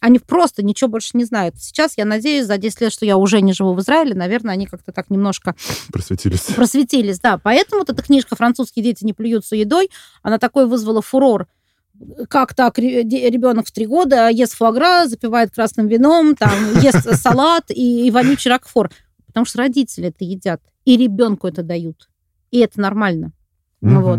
Они 0.00 0.18
просто 0.18 0.62
ничего 0.62 0.88
больше 0.88 1.10
не 1.14 1.24
знают. 1.24 1.56
Сейчас, 1.58 1.94
я 1.96 2.04
надеюсь, 2.04 2.46
за 2.46 2.58
10 2.58 2.80
лет, 2.82 2.92
что 2.92 3.06
я 3.06 3.16
уже 3.16 3.40
не 3.40 3.52
живу 3.52 3.72
в 3.72 3.80
Израиле, 3.80 4.14
наверное, 4.14 4.52
они 4.52 4.66
как-то 4.66 4.92
так 4.92 5.10
немножко... 5.10 5.54
Просветились. 5.92 6.42
Просветились, 6.42 7.20
да. 7.20 7.38
Поэтому 7.38 7.80
вот 7.80 7.90
эта 7.90 8.02
книжка 8.02 8.36
«Французские 8.36 8.84
дети 8.84 9.04
не 9.04 9.14
плюются 9.14 9.56
едой», 9.56 9.90
она 10.22 10.38
такой 10.38 10.66
вызвала 10.66 11.00
фурор. 11.00 11.46
Как 12.28 12.54
так 12.54 12.78
ребенок 12.78 13.66
в 13.66 13.72
три 13.72 13.86
года 13.86 14.28
ест 14.28 14.54
фуагра, 14.54 15.06
запивает 15.06 15.54
красным 15.54 15.88
вином, 15.88 16.36
там, 16.36 16.52
ест 16.80 17.10
салат 17.14 17.70
и, 17.70 18.06
и 18.06 18.10
вонючий 18.10 18.50
ракфор. 18.50 18.90
Потому 19.26 19.46
что 19.46 19.58
родители 19.58 20.08
это 20.08 20.24
едят, 20.24 20.60
и 20.84 20.96
ребенку 20.98 21.46
это 21.48 21.62
дают. 21.62 22.08
И 22.50 22.58
это 22.58 22.80
нормально. 22.80 23.32
Ну 23.80 24.02
вот. 24.02 24.18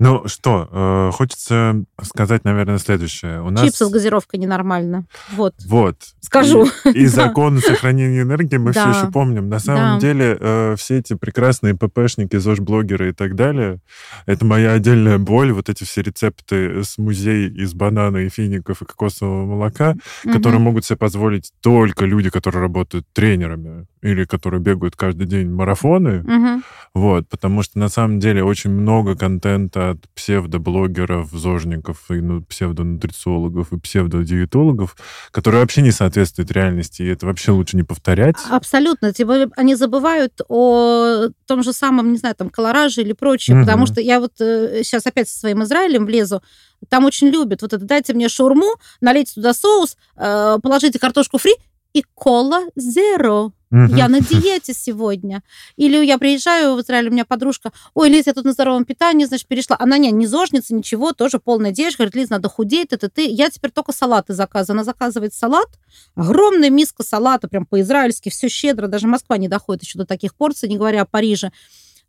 Ну 0.00 0.28
что, 0.28 0.68
э, 0.70 1.10
хочется 1.12 1.84
сказать, 2.00 2.44
наверное, 2.44 2.78
следующее. 2.78 3.42
У 3.42 3.50
нас... 3.50 3.64
Чипсы 3.64 3.84
с 3.84 3.90
газировкой 3.90 4.38
ненормально. 4.38 5.06
Вот. 5.32 5.54
Вот. 5.66 5.96
Скажу. 6.20 6.68
И, 6.84 6.90
и 6.90 7.06
закон 7.06 7.58
сохранения 7.58 8.22
энергии 8.22 8.58
мы 8.58 8.70
все 8.72 8.88
еще 8.90 9.10
помним. 9.10 9.48
На 9.48 9.58
самом 9.58 9.98
деле 9.98 10.36
э, 10.38 10.76
все 10.78 10.98
эти 10.98 11.14
прекрасные 11.14 11.74
ППшники, 11.74 12.36
ЗОЖ-блогеры 12.36 13.10
и 13.10 13.12
так 13.12 13.34
далее, 13.34 13.80
это 14.26 14.44
моя 14.44 14.72
отдельная 14.72 15.18
боль. 15.18 15.52
Вот 15.52 15.68
эти 15.68 15.82
все 15.82 16.02
рецепты 16.02 16.84
с 16.84 16.96
музея 16.96 17.48
из 17.48 17.74
банана 17.74 18.18
и 18.18 18.28
фиников 18.28 18.82
и 18.82 18.84
кокосового 18.84 19.46
молока, 19.46 19.96
угу. 20.24 20.32
которые 20.32 20.60
могут 20.60 20.84
себе 20.84 20.96
позволить 20.96 21.52
только 21.60 22.04
люди, 22.04 22.30
которые 22.30 22.62
работают 22.62 23.04
тренерами 23.12 23.86
или 24.00 24.24
которые 24.24 24.60
бегают 24.60 24.94
каждый 24.94 25.26
день 25.26 25.50
марафоны. 25.50 26.20
Угу. 26.20 26.62
Вот, 26.94 27.28
потому 27.28 27.62
что 27.62 27.78
на 27.80 27.88
самом 27.88 28.20
деле 28.20 28.44
очень 28.44 28.70
много 28.70 29.16
контента 29.16 29.87
от 29.90 30.08
псевдоблогеров, 30.14 31.30
зожников, 31.30 32.10
и 32.10 32.14
ну, 32.14 32.42
псевдонутрициологов 32.42 33.72
и 33.72 33.78
псевдодиетологов, 33.78 34.96
которые 35.30 35.60
вообще 35.60 35.82
не 35.82 35.90
соответствуют 35.90 36.50
реальности, 36.52 37.02
и 37.02 37.06
это 37.06 37.26
вообще 37.26 37.52
лучше 37.52 37.76
не 37.76 37.82
повторять. 37.82 38.36
Абсолютно. 38.50 39.12
Более 39.24 39.48
они 39.56 39.74
забывают 39.74 40.40
о 40.48 41.28
том 41.46 41.62
же 41.62 41.72
самом, 41.72 42.12
не 42.12 42.18
знаю, 42.18 42.34
там, 42.34 42.50
колораже 42.50 43.02
или 43.02 43.12
прочее, 43.12 43.56
угу. 43.56 43.64
потому 43.64 43.86
что 43.86 44.00
я 44.00 44.20
вот 44.20 44.32
сейчас 44.38 45.06
э, 45.06 45.08
опять 45.08 45.28
со 45.28 45.38
своим 45.38 45.62
Израилем 45.62 46.06
влезу, 46.06 46.42
там 46.88 47.04
очень 47.04 47.28
любят 47.28 47.62
вот 47.62 47.72
это, 47.72 47.84
дайте 47.84 48.14
мне 48.14 48.28
шаурму, 48.28 48.76
налейте 49.00 49.34
туда 49.34 49.52
соус, 49.52 49.96
э, 50.16 50.58
положите 50.62 50.98
картошку 50.98 51.38
фри 51.38 51.54
и 51.92 52.04
кола 52.14 52.66
zero. 52.78 53.52
Угу. 53.70 53.96
Я 53.96 54.08
на 54.08 54.20
диете 54.20 54.72
сегодня. 54.74 55.42
Или 55.76 56.04
я 56.04 56.18
приезжаю 56.18 56.74
в 56.74 56.80
Израиль, 56.80 57.08
у 57.08 57.12
меня 57.12 57.24
подружка, 57.24 57.72
ой, 57.94 58.08
Лиз, 58.08 58.26
я 58.26 58.34
тут 58.34 58.44
на 58.44 58.52
здоровом 58.52 58.84
питании, 58.84 59.24
значит, 59.24 59.46
перешла. 59.46 59.76
Она 59.78 59.98
не, 59.98 60.10
не 60.10 60.26
зожница, 60.26 60.74
ничего, 60.74 61.12
тоже 61.12 61.38
полная 61.38 61.72
девушка. 61.72 61.98
Говорит, 61.98 62.16
Лиз, 62.16 62.30
надо 62.30 62.48
худеть, 62.48 62.92
это 62.92 63.08
ты. 63.08 63.26
Я 63.26 63.50
теперь 63.50 63.70
только 63.70 63.92
салаты 63.92 64.34
заказываю. 64.34 64.78
Она 64.78 64.84
заказывает 64.84 65.34
салат, 65.34 65.68
огромная 66.14 66.70
миска 66.70 67.02
салата, 67.02 67.48
прям 67.48 67.66
по-израильски, 67.66 68.28
все 68.28 68.48
щедро. 68.48 68.86
Даже 68.86 69.06
Москва 69.06 69.36
не 69.36 69.48
доходит 69.48 69.82
еще 69.82 69.98
до 69.98 70.06
таких 70.06 70.34
порций, 70.34 70.68
не 70.68 70.76
говоря 70.76 71.02
о 71.02 71.06
Париже. 71.06 71.52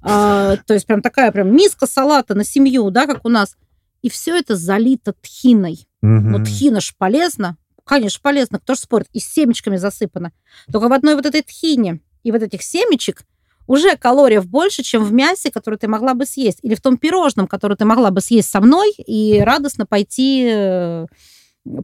А, 0.02 0.56
то 0.66 0.74
есть 0.74 0.86
прям 0.86 1.02
такая 1.02 1.32
прям 1.32 1.54
миска 1.54 1.86
салата 1.86 2.36
на 2.36 2.44
семью, 2.44 2.90
да, 2.90 3.06
как 3.06 3.26
у 3.26 3.30
нас. 3.30 3.58
И 4.02 4.10
все 4.10 4.38
это 4.38 4.56
залито 4.56 5.14
тхиной. 5.22 5.88
Угу. 6.02 6.10
Но 6.10 6.46
тхина 6.46 6.80
ж 6.80 6.94
полезно, 6.98 7.58
Конечно, 7.90 8.20
полезно, 8.22 8.60
кто 8.60 8.76
же 8.76 8.82
спорит, 8.82 9.08
и 9.14 9.20
семечками 9.20 9.76
засыпано. 9.76 10.32
Только 10.72 10.90
в 10.90 10.94
одной 10.94 11.16
вот 11.16 11.26
этой 11.26 11.42
тхине 11.42 12.02
и 12.22 12.32
вот 12.32 12.44
этих 12.44 12.62
семечек 12.62 13.24
уже 13.66 13.98
калориев 13.98 14.46
больше, 14.46 14.84
чем 14.84 15.04
в 15.04 15.12
мясе, 15.12 15.50
которое 15.50 15.78
ты 15.78 15.88
могла 15.88 16.14
бы 16.14 16.28
съесть, 16.28 16.60
или 16.62 16.76
в 16.76 16.82
том 16.82 16.98
пирожном, 16.98 17.48
которое 17.48 17.76
ты 17.76 17.86
могла 17.86 18.12
бы 18.12 18.22
съесть 18.22 18.52
со 18.52 18.62
мной 18.62 18.92
и 18.92 19.42
радостно 19.44 19.88
пойти, 19.88 20.48
э, 20.52 21.08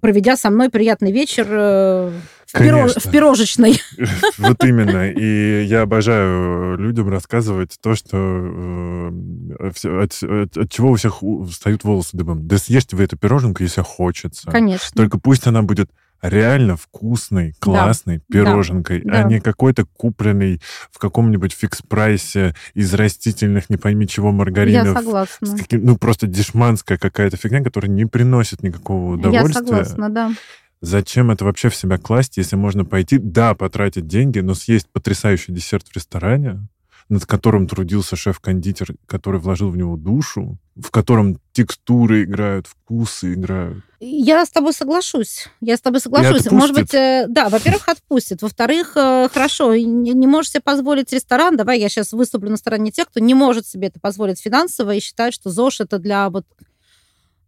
проведя 0.01 0.37
со 0.37 0.49
мной 0.49 0.69
приятный 0.69 1.11
вечер 1.11 1.45
э, 1.49 2.11
в, 2.45 2.59
пирож... 2.59 2.95
в 2.95 3.11
пирожечной. 3.11 3.79
Вот 4.37 4.63
именно. 4.63 5.09
И 5.09 5.63
я 5.63 5.81
обожаю 5.81 6.77
людям 6.77 7.09
рассказывать 7.09 7.77
то, 7.81 7.95
что 7.95 8.17
э, 8.17 9.11
от, 9.59 10.23
от, 10.23 10.57
от 10.57 10.71
чего 10.71 10.91
у 10.91 10.95
всех 10.95 11.21
встают 11.49 11.83
волосы 11.83 12.17
дыбом. 12.17 12.47
Да 12.47 12.57
съешьте 12.57 12.95
вы 12.95 13.03
эту 13.03 13.17
пироженку, 13.17 13.63
если 13.63 13.81
хочется. 13.81 14.49
Конечно. 14.49 14.87
Только 14.95 15.19
пусть 15.19 15.47
она 15.47 15.61
будет 15.61 15.89
реально 16.21 16.77
вкусной, 16.77 17.53
классной 17.59 18.17
да, 18.17 18.23
пироженкой, 18.31 19.01
да, 19.03 19.19
а 19.19 19.23
да. 19.23 19.29
не 19.29 19.39
какой-то 19.39 19.85
купленный 19.85 20.61
в 20.91 20.97
каком-нибудь 20.97 21.53
фикс-прайсе 21.53 22.55
из 22.73 22.93
растительных, 22.93 23.69
не 23.69 23.77
пойми 23.77 24.07
чего, 24.07 24.31
маргаринов. 24.31 24.87
Я 24.87 24.93
согласна. 24.93 25.57
Каким, 25.57 25.85
ну, 25.85 25.97
просто 25.97 26.27
дешманская 26.27 26.97
какая-то 26.97 27.37
фигня, 27.37 27.63
которая 27.63 27.91
не 27.91 28.05
приносит 28.05 28.63
никакого 28.63 29.13
удовольствия. 29.13 29.61
Я 29.61 29.65
согласна, 29.65 30.09
да. 30.09 30.31
Зачем 30.81 31.31
это 31.31 31.45
вообще 31.45 31.69
в 31.69 31.75
себя 31.75 31.97
класть, 31.97 32.37
если 32.37 32.55
можно 32.55 32.85
пойти, 32.85 33.17
да, 33.17 33.55
потратить 33.55 34.07
деньги, 34.07 34.39
но 34.39 34.53
съесть 34.53 34.87
потрясающий 34.91 35.51
десерт 35.51 35.87
в 35.87 35.95
ресторане, 35.95 36.67
над 37.07 37.25
которым 37.25 37.67
трудился 37.67 38.15
шеф-кондитер, 38.15 38.95
который 39.05 39.39
вложил 39.39 39.69
в 39.69 39.77
него 39.77 39.95
душу, 39.95 40.57
в 40.75 40.89
котором 40.89 41.39
текстуры 41.53 42.23
играют, 42.23 42.67
вкусы 42.67 43.33
играют. 43.33 43.83
Я 43.99 44.45
с 44.45 44.49
тобой 44.49 44.73
соглашусь. 44.73 45.47
Я 45.61 45.77
с 45.77 45.81
тобой 45.81 45.99
соглашусь. 45.99 46.49
Может 46.51 46.75
быть, 46.75 46.93
э, 46.93 47.25
да, 47.29 47.49
во-первых, 47.49 47.87
отпустит. 47.87 48.41
Во-вторых, 48.41 48.93
э, 48.95 49.29
хорошо, 49.31 49.75
не, 49.75 50.13
не 50.13 50.27
можешь 50.27 50.51
себе 50.51 50.61
позволить 50.61 51.13
ресторан. 51.13 51.55
Давай 51.55 51.79
я 51.79 51.89
сейчас 51.89 52.11
выступлю 52.11 52.49
на 52.49 52.57
стороне 52.57 52.91
тех, 52.91 53.07
кто 53.07 53.19
не 53.19 53.33
может 53.33 53.67
себе 53.67 53.87
это 53.87 53.99
позволить 53.99 54.41
финансово 54.41 54.95
и 54.95 54.99
считает, 54.99 55.33
что 55.33 55.49
ЗОЖ 55.49 55.81
это 55.81 55.99
для 55.99 56.29
вот 56.29 56.45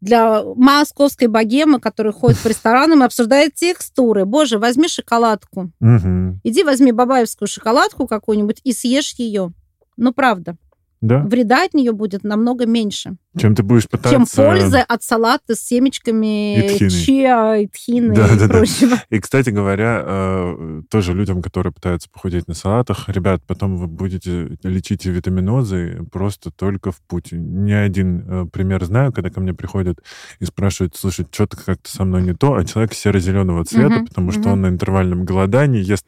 для 0.02 0.44
московской 0.56 1.28
богемы, 1.28 1.80
которая 1.80 2.14
ходит 2.14 2.38
по 2.40 2.48
ресторанам 2.48 3.02
и 3.02 3.06
обсуждает 3.06 3.56
текстуры. 3.56 4.26
Боже, 4.26 4.60
возьми 4.60 4.88
шоколадку. 4.88 5.72
Угу. 5.80 6.40
Иди 6.44 6.64
возьми 6.64 6.92
бабаевскую 6.92 7.48
шоколадку 7.48 8.08
какую-нибудь 8.08 8.62
и 8.64 8.74
съешь 8.74 9.14
ее. 9.14 9.54
Ну, 9.98 10.14
правда. 10.14 10.58
Да. 11.02 11.20
Вреда 11.24 11.64
от 11.66 11.74
нее 11.74 11.92
будет 11.92 12.24
намного 12.24 12.66
меньше. 12.66 13.18
Чем 13.38 13.56
ты 13.56 13.64
будешь 13.64 13.88
пытаться... 13.88 14.10
Чем 14.10 14.26
польза 14.26 14.84
от 14.84 15.04
салата 15.04 15.56
с 15.56 15.60
семечками 15.60 16.76
и 16.76 16.90
чиа, 16.90 17.58
и 17.58 17.68
тхины 17.68 18.14
да, 18.14 18.28
и 18.28 18.38
да, 18.38 18.48
прочего. 18.48 18.96
Да. 18.98 19.04
И, 19.18 19.20
кстати 19.20 19.50
говоря, 19.50 20.04
э, 20.06 20.82
тоже 20.90 21.14
людям, 21.14 21.42
которые 21.42 21.74
пытаются 21.74 22.10
похудеть 22.10 22.48
на 22.48 22.54
салатах, 22.54 23.10
ребят, 23.10 23.42
потом 23.46 23.78
вы 23.78 23.88
будете 23.88 24.58
лечить 24.64 25.06
витаминозы 25.06 26.06
просто 26.12 26.52
только 26.52 26.92
в 26.92 27.00
путь. 27.02 27.32
Не 27.32 27.74
один 27.74 28.24
э, 28.28 28.46
пример 28.52 28.84
знаю, 28.86 29.12
когда 29.12 29.30
ко 29.30 29.40
мне 29.40 29.54
приходят 29.54 30.00
и 30.40 30.46
спрашивают, 30.46 30.96
слушай, 30.96 31.26
что-то 31.32 31.58
как-то 31.58 31.90
со 31.90 32.06
мной 32.06 32.24
не 32.24 32.34
то, 32.34 32.56
а 32.56 32.66
человек 32.66 32.94
серо-зеленого 32.94 33.66
цвета, 33.66 33.98
угу, 33.98 34.06
потому 34.06 34.28
угу. 34.30 34.40
что 34.40 34.50
он 34.50 34.62
на 34.62 34.68
интервальном 34.68 35.26
голодании 35.26 35.82
ест... 35.82 36.06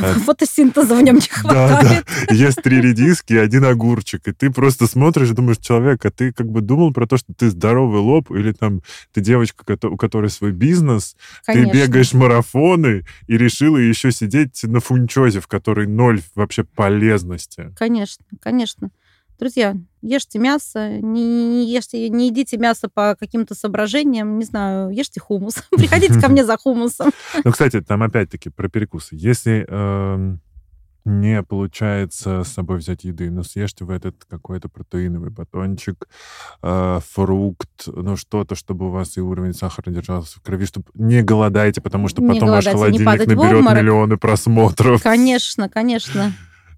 Э, 0.00 0.12
Фотосинтеза 0.26 0.94
в 0.94 1.02
нем 1.02 1.16
не 1.16 1.20
хватает. 1.30 2.04
Да, 2.06 2.24
да. 2.28 2.34
Ест 2.34 2.62
три 2.62 2.80
редиски 2.80 3.34
и 3.34 3.38
один 3.38 3.64
огурчик. 3.64 4.26
И 4.28 4.32
ты 4.32 4.50
просто 4.50 4.86
смотришь 4.86 5.30
и 5.30 5.34
думаешь, 5.34 5.58
человек, 5.58 6.04
а 6.04 6.10
ты 6.10 6.32
как 6.32 6.48
бы 6.48 6.60
думал 6.72 6.92
про 6.92 7.06
то, 7.06 7.18
что 7.18 7.34
ты 7.34 7.50
здоровый 7.50 8.00
лоб, 8.00 8.30
или 8.30 8.52
там 8.52 8.80
ты 9.12 9.20
девочка, 9.20 9.76
у 9.86 9.96
которой 9.98 10.30
свой 10.30 10.52
бизнес, 10.52 11.16
Конечно. 11.44 11.70
ты 11.70 11.78
бегаешь 11.78 12.14
марафоны 12.14 13.04
и 13.26 13.36
решила 13.36 13.76
еще 13.76 14.10
сидеть 14.10 14.62
на 14.64 14.80
фунчозе, 14.80 15.40
в 15.40 15.48
которой 15.48 15.86
ноль 15.86 16.22
вообще 16.34 16.64
полезности. 16.64 17.72
Конечно, 17.76 18.24
конечно. 18.40 18.90
Друзья, 19.38 19.76
ешьте 20.00 20.38
мясо, 20.38 20.88
не, 21.00 21.48
не, 21.48 21.70
ешьте, 21.70 22.08
не 22.08 22.28
едите 22.28 22.56
мясо 22.56 22.88
по 22.88 23.16
каким-то 23.18 23.54
соображениям, 23.54 24.38
не 24.38 24.44
знаю, 24.44 24.90
ешьте 24.90 25.20
хумус. 25.20 25.64
Приходите 25.70 26.18
ко 26.20 26.28
мне 26.28 26.44
за 26.44 26.56
хумусом. 26.56 27.10
Ну, 27.44 27.52
кстати, 27.52 27.82
там 27.82 28.02
опять-таки 28.02 28.48
про 28.48 28.68
перекусы. 28.68 29.16
Если 29.16 29.66
эм, 29.68 30.40
не 31.04 31.42
получается 31.42 32.44
с 32.44 32.48
собой 32.48 32.78
взять 32.78 33.04
еды, 33.04 33.30
но 33.30 33.42
съешьте 33.42 33.84
в 33.84 33.90
этот 33.90 34.24
какой-то 34.28 34.68
протеиновый 34.68 35.30
батончик, 35.30 36.08
э, 36.62 37.00
фрукт, 37.12 37.86
ну 37.86 38.16
что-то, 38.16 38.54
чтобы 38.54 38.88
у 38.88 38.90
вас 38.90 39.16
и 39.16 39.20
уровень 39.20 39.54
сахара 39.54 39.90
держался 39.90 40.38
в 40.38 40.42
крови, 40.42 40.66
чтобы 40.66 40.86
не 40.94 41.22
голодайте, 41.22 41.80
потому 41.80 42.08
что 42.08 42.22
потом 42.22 42.50
ваш 42.50 42.66
холодильник 42.66 43.26
наберет 43.26 43.64
миллионы 43.64 44.16
просмотров. 44.16 45.02
Конечно, 45.02 45.68
конечно. 45.68 46.32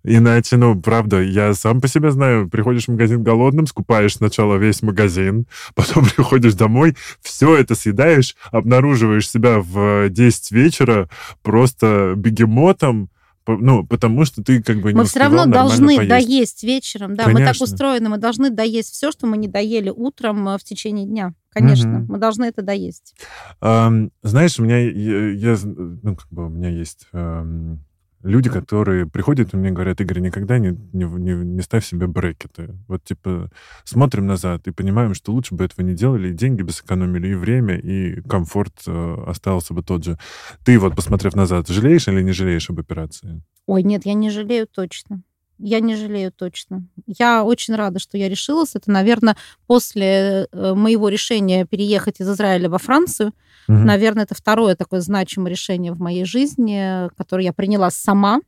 Иначе, 0.07 0.59
ну, 0.59 0.79
правда, 0.79 1.23
я 1.23 1.55
сам 1.55 1.81
по 1.81 1.89
себе 1.89 2.11
знаю, 2.11 2.49
приходишь 2.51 2.85
в 2.85 2.89
магазин 2.89 3.23
голодным, 3.23 3.67
скупаешь 3.67 4.17
сначала 4.17 4.57
весь 4.57 4.83
магазин, 4.83 5.47
потом 5.75 6.05
приходишь 6.05 6.55
домой, 6.55 6.95
все 7.23 7.57
это 7.57 7.75
съедаешь, 7.75 8.37
обнаруживаешь 8.53 9.29
себя 9.29 9.61
в 9.61 10.11
10 10.11 10.53
вечера 10.53 11.09
просто 11.43 12.13
бегемотом, 12.17 13.09
Ну, 13.47 13.87
потому 13.87 14.25
что 14.25 14.43
ты 14.43 14.63
как 14.63 14.81
бы 14.81 14.93
не 14.93 14.99
Мы 14.99 15.05
все 15.05 15.21
равно 15.21 15.47
должны 15.47 15.97
поесть. 15.97 16.09
доесть 16.09 16.63
вечером. 16.65 17.15
Да, 17.15 17.25
Конечно. 17.25 17.47
мы 17.47 17.53
так 17.53 17.63
устроены. 17.63 18.09
Мы 18.09 18.19
должны 18.19 18.51
доесть 18.51 18.93
все, 18.93 19.13
что 19.13 19.27
мы 19.27 19.37
не 19.37 19.49
доели 19.49 19.91
утром 19.91 20.49
э, 20.49 20.59
в 20.59 20.65
течение 20.65 21.07
дня. 21.07 21.35
Конечно, 21.51 22.01
угу. 22.01 22.13
мы 22.13 22.19
должны 22.19 22.45
это 22.45 22.63
доесть. 22.63 23.15
Um, 23.61 24.11
знаешь, 24.23 24.59
у 24.59 24.65
меня, 24.65 24.79
я, 24.79 25.31
я, 25.31 25.57
ну, 25.63 26.17
как 26.17 26.27
бы 26.31 26.47
у 26.47 26.49
меня 26.49 26.69
есть 26.71 27.07
um, 27.13 27.79
люди, 28.25 28.51
которые 28.51 29.07
приходят 29.07 29.53
и 29.53 29.57
мне 29.57 29.71
говорят, 29.71 30.01
Игорь, 30.01 30.21
никогда 30.21 30.59
не, 30.59 30.71
не, 30.93 31.05
не, 31.05 31.33
не 31.35 31.63
ставь 31.63 31.85
себе 31.85 32.07
брекеты. 32.07 32.75
Вот, 32.89 33.05
типа, 33.05 33.51
смотрим 33.85 34.27
назад 34.27 34.67
и 34.67 34.73
понимаем, 34.73 35.15
что 35.15 35.33
лучше 35.33 35.55
бы 35.55 35.65
этого 35.65 35.85
не 35.85 35.95
делали, 35.95 36.31
и 36.31 36.35
деньги 36.35 36.63
бы 36.63 36.73
сэкономили, 36.73 37.29
и 37.29 37.35
время, 37.35 37.77
и 37.77 38.21
комфорт 38.23 38.83
э, 38.87 39.25
остался 39.27 39.75
бы 39.75 39.83
тот 39.83 40.05
же. 40.05 40.19
Ты 40.65 40.79
вот, 40.79 40.97
посмотрев 40.97 41.35
назад, 41.35 41.69
жалеешь 41.69 42.09
или 42.09 42.23
не 42.23 42.33
жалеешь 42.33 42.71
об 42.71 42.81
операции? 42.81 43.43
Ой, 43.67 43.83
нет, 43.83 44.07
я 44.07 44.15
не 44.15 44.31
жалею 44.31 44.67
точно. 44.67 45.23
Я 45.59 45.81
не 45.81 45.97
жалею 45.97 46.33
точно. 46.33 46.87
Я 47.07 47.45
очень 47.45 47.75
рада, 47.75 47.99
что 47.99 48.19
я 48.19 48.29
решилась. 48.29 48.75
Это, 48.75 48.91
наверное, 48.91 49.37
после 49.67 50.49
э, 50.51 50.75
моего 50.75 51.09
решения 51.09 51.65
переехать 51.65 52.21
из 52.21 52.29
Израиля 52.29 52.69
во 52.69 52.79
Францию. 52.79 53.33
Угу. 53.69 53.79
Наверное, 53.79 54.25
это 54.25 54.35
второе 54.35 54.75
такое 54.75 55.01
значимое 55.01 55.51
решение 55.51 55.93
в 55.93 56.01
моей 56.01 56.25
жизни, 56.25 57.09
которое 57.17 57.45
я 57.45 57.53
приняла 57.53 57.91
сама. 57.91 58.41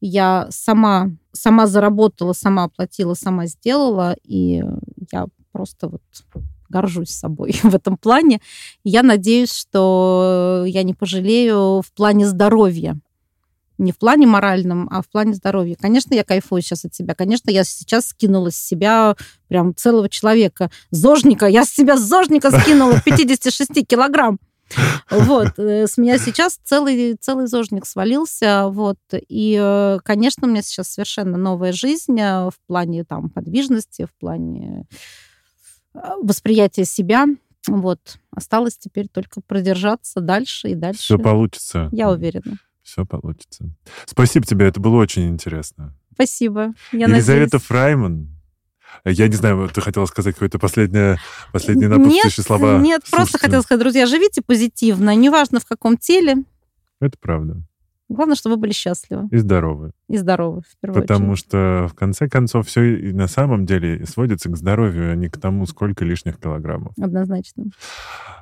Я 0.00 0.48
сама, 0.50 1.10
сама 1.30 1.66
заработала, 1.66 2.32
сама 2.32 2.64
оплатила, 2.64 3.14
сама 3.14 3.46
сделала. 3.46 4.16
И 4.24 4.64
я 5.12 5.26
просто 5.52 5.88
вот 5.88 6.02
горжусь 6.68 7.10
собой 7.10 7.52
в 7.62 7.74
этом 7.74 7.96
плане. 7.96 8.40
Я 8.82 9.02
надеюсь, 9.02 9.52
что 9.52 10.64
я 10.66 10.82
не 10.82 10.94
пожалею 10.94 11.82
в 11.82 11.92
плане 11.94 12.26
здоровья 12.26 12.98
не 13.78 13.92
в 13.92 13.98
плане 13.98 14.26
моральном, 14.26 14.88
а 14.90 15.02
в 15.02 15.08
плане 15.08 15.34
здоровья. 15.34 15.76
Конечно, 15.80 16.14
я 16.14 16.24
кайфую 16.24 16.62
сейчас 16.62 16.84
от 16.84 16.94
себя. 16.94 17.14
Конечно, 17.14 17.50
я 17.50 17.64
сейчас 17.64 18.08
скинула 18.08 18.50
с 18.50 18.56
себя 18.56 19.16
прям 19.48 19.74
целого 19.74 20.08
человека. 20.08 20.70
Зожника. 20.90 21.46
Я 21.46 21.64
с 21.64 21.70
себя 21.70 21.96
зожника 21.96 22.50
скинула 22.50 23.00
56 23.04 23.86
килограмм. 23.86 24.38
Вот, 25.10 25.58
э, 25.58 25.86
с 25.86 25.98
меня 25.98 26.18
сейчас 26.18 26.58
целый, 26.64 27.14
целый 27.20 27.46
зожник 27.46 27.84
свалился, 27.84 28.68
вот, 28.68 28.98
и, 29.12 29.58
э, 29.60 29.98
конечно, 30.02 30.46
у 30.46 30.50
меня 30.50 30.62
сейчас 30.62 30.88
совершенно 30.88 31.36
новая 31.36 31.72
жизнь 31.72 32.18
э, 32.18 32.48
в 32.48 32.54
плане, 32.66 33.04
там, 33.04 33.28
подвижности, 33.28 34.06
в 34.06 34.18
плане 34.18 34.86
восприятия 35.92 36.86
себя, 36.86 37.26
вот, 37.68 38.16
осталось 38.30 38.78
теперь 38.78 39.08
только 39.08 39.40
продержаться 39.40 40.20
дальше 40.20 40.70
и 40.70 40.74
дальше. 40.74 41.02
Все 41.02 41.18
получится. 41.18 41.88
Я 41.92 42.10
уверена. 42.10 42.58
Все 42.82 43.04
получится. 43.06 43.70
Спасибо 44.06 44.46
тебе, 44.46 44.66
это 44.66 44.80
было 44.80 44.96
очень 44.96 45.28
интересно. 45.28 45.96
Спасибо. 46.14 46.74
Я 46.92 47.06
Елизавета 47.06 47.56
надеюсь. 47.56 47.62
Фрайман. 47.62 48.28
Я 49.04 49.28
не 49.28 49.34
знаю, 49.34 49.68
ты 49.72 49.80
хотела 49.80 50.04
сказать 50.06 50.34
какое-то 50.34 50.58
последнее, 50.58 51.18
последние 51.52 51.88
напутствующие 51.88 52.44
слова. 52.44 52.78
Нет, 52.78 53.02
просто 53.10 53.38
хотела 53.38 53.62
сказать, 53.62 53.80
друзья, 53.80 54.06
живите 54.06 54.42
позитивно, 54.42 55.14
неважно 55.14 55.60
в 55.60 55.64
каком 55.64 55.96
теле. 55.96 56.44
Это 57.00 57.16
правда. 57.20 57.62
Главное, 58.12 58.36
чтобы 58.36 58.56
вы 58.56 58.60
были 58.62 58.72
счастливы. 58.72 59.28
И 59.30 59.36
здоровы. 59.38 59.92
И 60.08 60.16
здоровы, 60.16 60.60
в 60.60 60.80
первую 60.80 61.02
Потому 61.02 61.32
очередь. 61.32 61.46
что, 61.48 61.88
в 61.90 61.94
конце 61.94 62.28
концов, 62.28 62.66
все 62.66 62.82
и 62.96 63.12
на 63.12 63.26
самом 63.26 63.66
деле 63.66 64.04
сводится 64.06 64.50
к 64.50 64.56
здоровью, 64.56 65.12
а 65.12 65.16
не 65.16 65.28
к 65.28 65.38
тому, 65.38 65.66
сколько 65.66 66.04
лишних 66.04 66.38
килограммов. 66.38 66.92
Однозначно. 67.00 67.64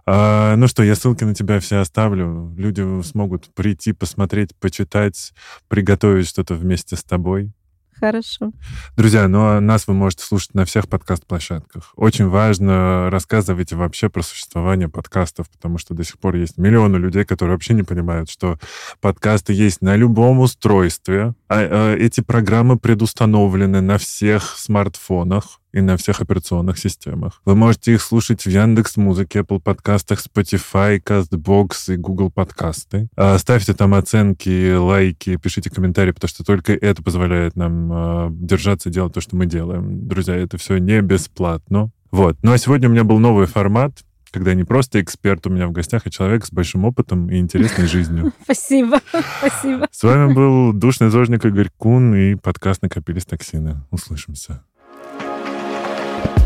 А, 0.07 0.57
ну 0.57 0.67
что, 0.67 0.83
я 0.83 0.95
ссылки 0.95 1.25
на 1.25 1.35
тебя 1.35 1.61
все 1.61 1.77
оставлю. 1.77 2.53
Люди 2.57 3.03
смогут 3.03 3.55
прийти, 3.55 3.93
посмотреть, 3.93 4.57
почитать, 4.57 5.33
приготовить 5.69 6.27
что-то 6.27 6.55
вместе 6.55 6.97
с 6.97 7.05
тобой. 7.05 7.53
Хорошо. 8.01 8.53
Друзья, 8.97 9.29
ну 9.29 9.45
а 9.45 9.61
нас 9.61 9.87
вы 9.87 9.93
можете 9.93 10.25
слушать 10.25 10.55
на 10.55 10.65
всех 10.65 10.89
подкаст-площадках. 10.89 11.93
Очень 11.97 12.29
важно 12.29 13.11
рассказывайте 13.11 13.77
вообще 13.77 14.09
про 14.09 14.23
существование 14.23 14.89
подкастов, 14.89 15.51
потому 15.51 15.77
что 15.77 15.93
до 15.93 16.03
сих 16.03 16.19
пор 16.19 16.37
есть 16.37 16.57
миллионы 16.57 16.97
людей, 16.97 17.25
которые 17.25 17.57
вообще 17.57 17.75
не 17.75 17.83
понимают, 17.83 18.31
что 18.31 18.59
подкасты 19.03 19.53
есть 19.53 19.83
на 19.83 19.97
любом 19.97 20.41
устройстве. 20.41 21.35
А, 21.49 21.59
а 21.61 21.95
эти 21.95 22.23
программы 22.23 22.79
предустановлены 22.79 23.83
на 23.83 23.99
всех 23.99 24.57
смартфонах 24.57 25.61
и 25.73 25.81
на 25.81 25.97
всех 25.97 26.21
операционных 26.21 26.79
системах. 26.79 27.41
Вы 27.45 27.55
можете 27.55 27.95
их 27.95 28.03
слушать 28.03 28.43
в 28.43 28.49
Яндекс 28.49 28.97
Музыке, 28.97 29.41
Apple 29.41 29.61
подкастах, 29.61 30.21
Spotify, 30.21 31.03
CastBox 31.03 31.95
и 31.95 31.97
Google 31.97 32.31
подкасты. 32.31 33.09
А, 33.17 33.39
ставьте 33.39 33.75
там 33.75 33.95
оценки, 33.95 34.75
лайки, 34.75 35.37
пишите 35.37 35.71
комментарии, 35.71 36.13
потому 36.13 36.29
что 36.29 36.45
только 36.45 36.73
это 36.73 37.03
позволяет 37.03 37.57
нам 37.57 37.91
а, 37.93 38.29
держаться, 38.31 38.91
делать 38.91 39.15
то, 39.15 39.21
что 39.21 39.37
мы 39.37 39.47
делаем. 39.47 40.09
Друзья, 40.09 40.37
это 40.37 40.59
все 40.59 40.79
не 40.79 41.01
бесплатно. 41.01 41.91
Вот. 42.11 42.37
Ну 42.43 42.53
а 42.53 42.59
сегодня 42.59 42.89
у 42.89 42.93
меня 42.93 43.05
был 43.05 43.19
новый 43.19 43.47
формат, 43.47 43.93
когда 44.31 44.55
не 44.55 44.65
просто 44.65 45.01
эксперт 45.01 45.47
у 45.47 45.51
меня 45.51 45.67
в 45.67 45.73
гостях, 45.73 46.03
а 46.05 46.11
человек 46.11 46.45
с 46.45 46.53
большим 46.53 46.85
опытом 46.85 47.31
и 47.31 47.39
интересной 47.39 47.87
жизнью. 47.87 48.33
Спасибо, 48.45 49.01
спасибо. 49.39 49.89
С 49.91 50.03
вами 50.03 50.33
был 50.33 50.73
душный 50.73 51.11
зожник 51.11 51.45
Игорь 51.45 51.71
Кун 51.77 52.15
и 52.15 52.35
подкаст 52.37 52.83
«Накопились 52.83 53.25
токсины». 53.25 53.83
Услышимся. 53.91 54.63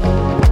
Thank 0.05 0.39
you. 0.39 0.44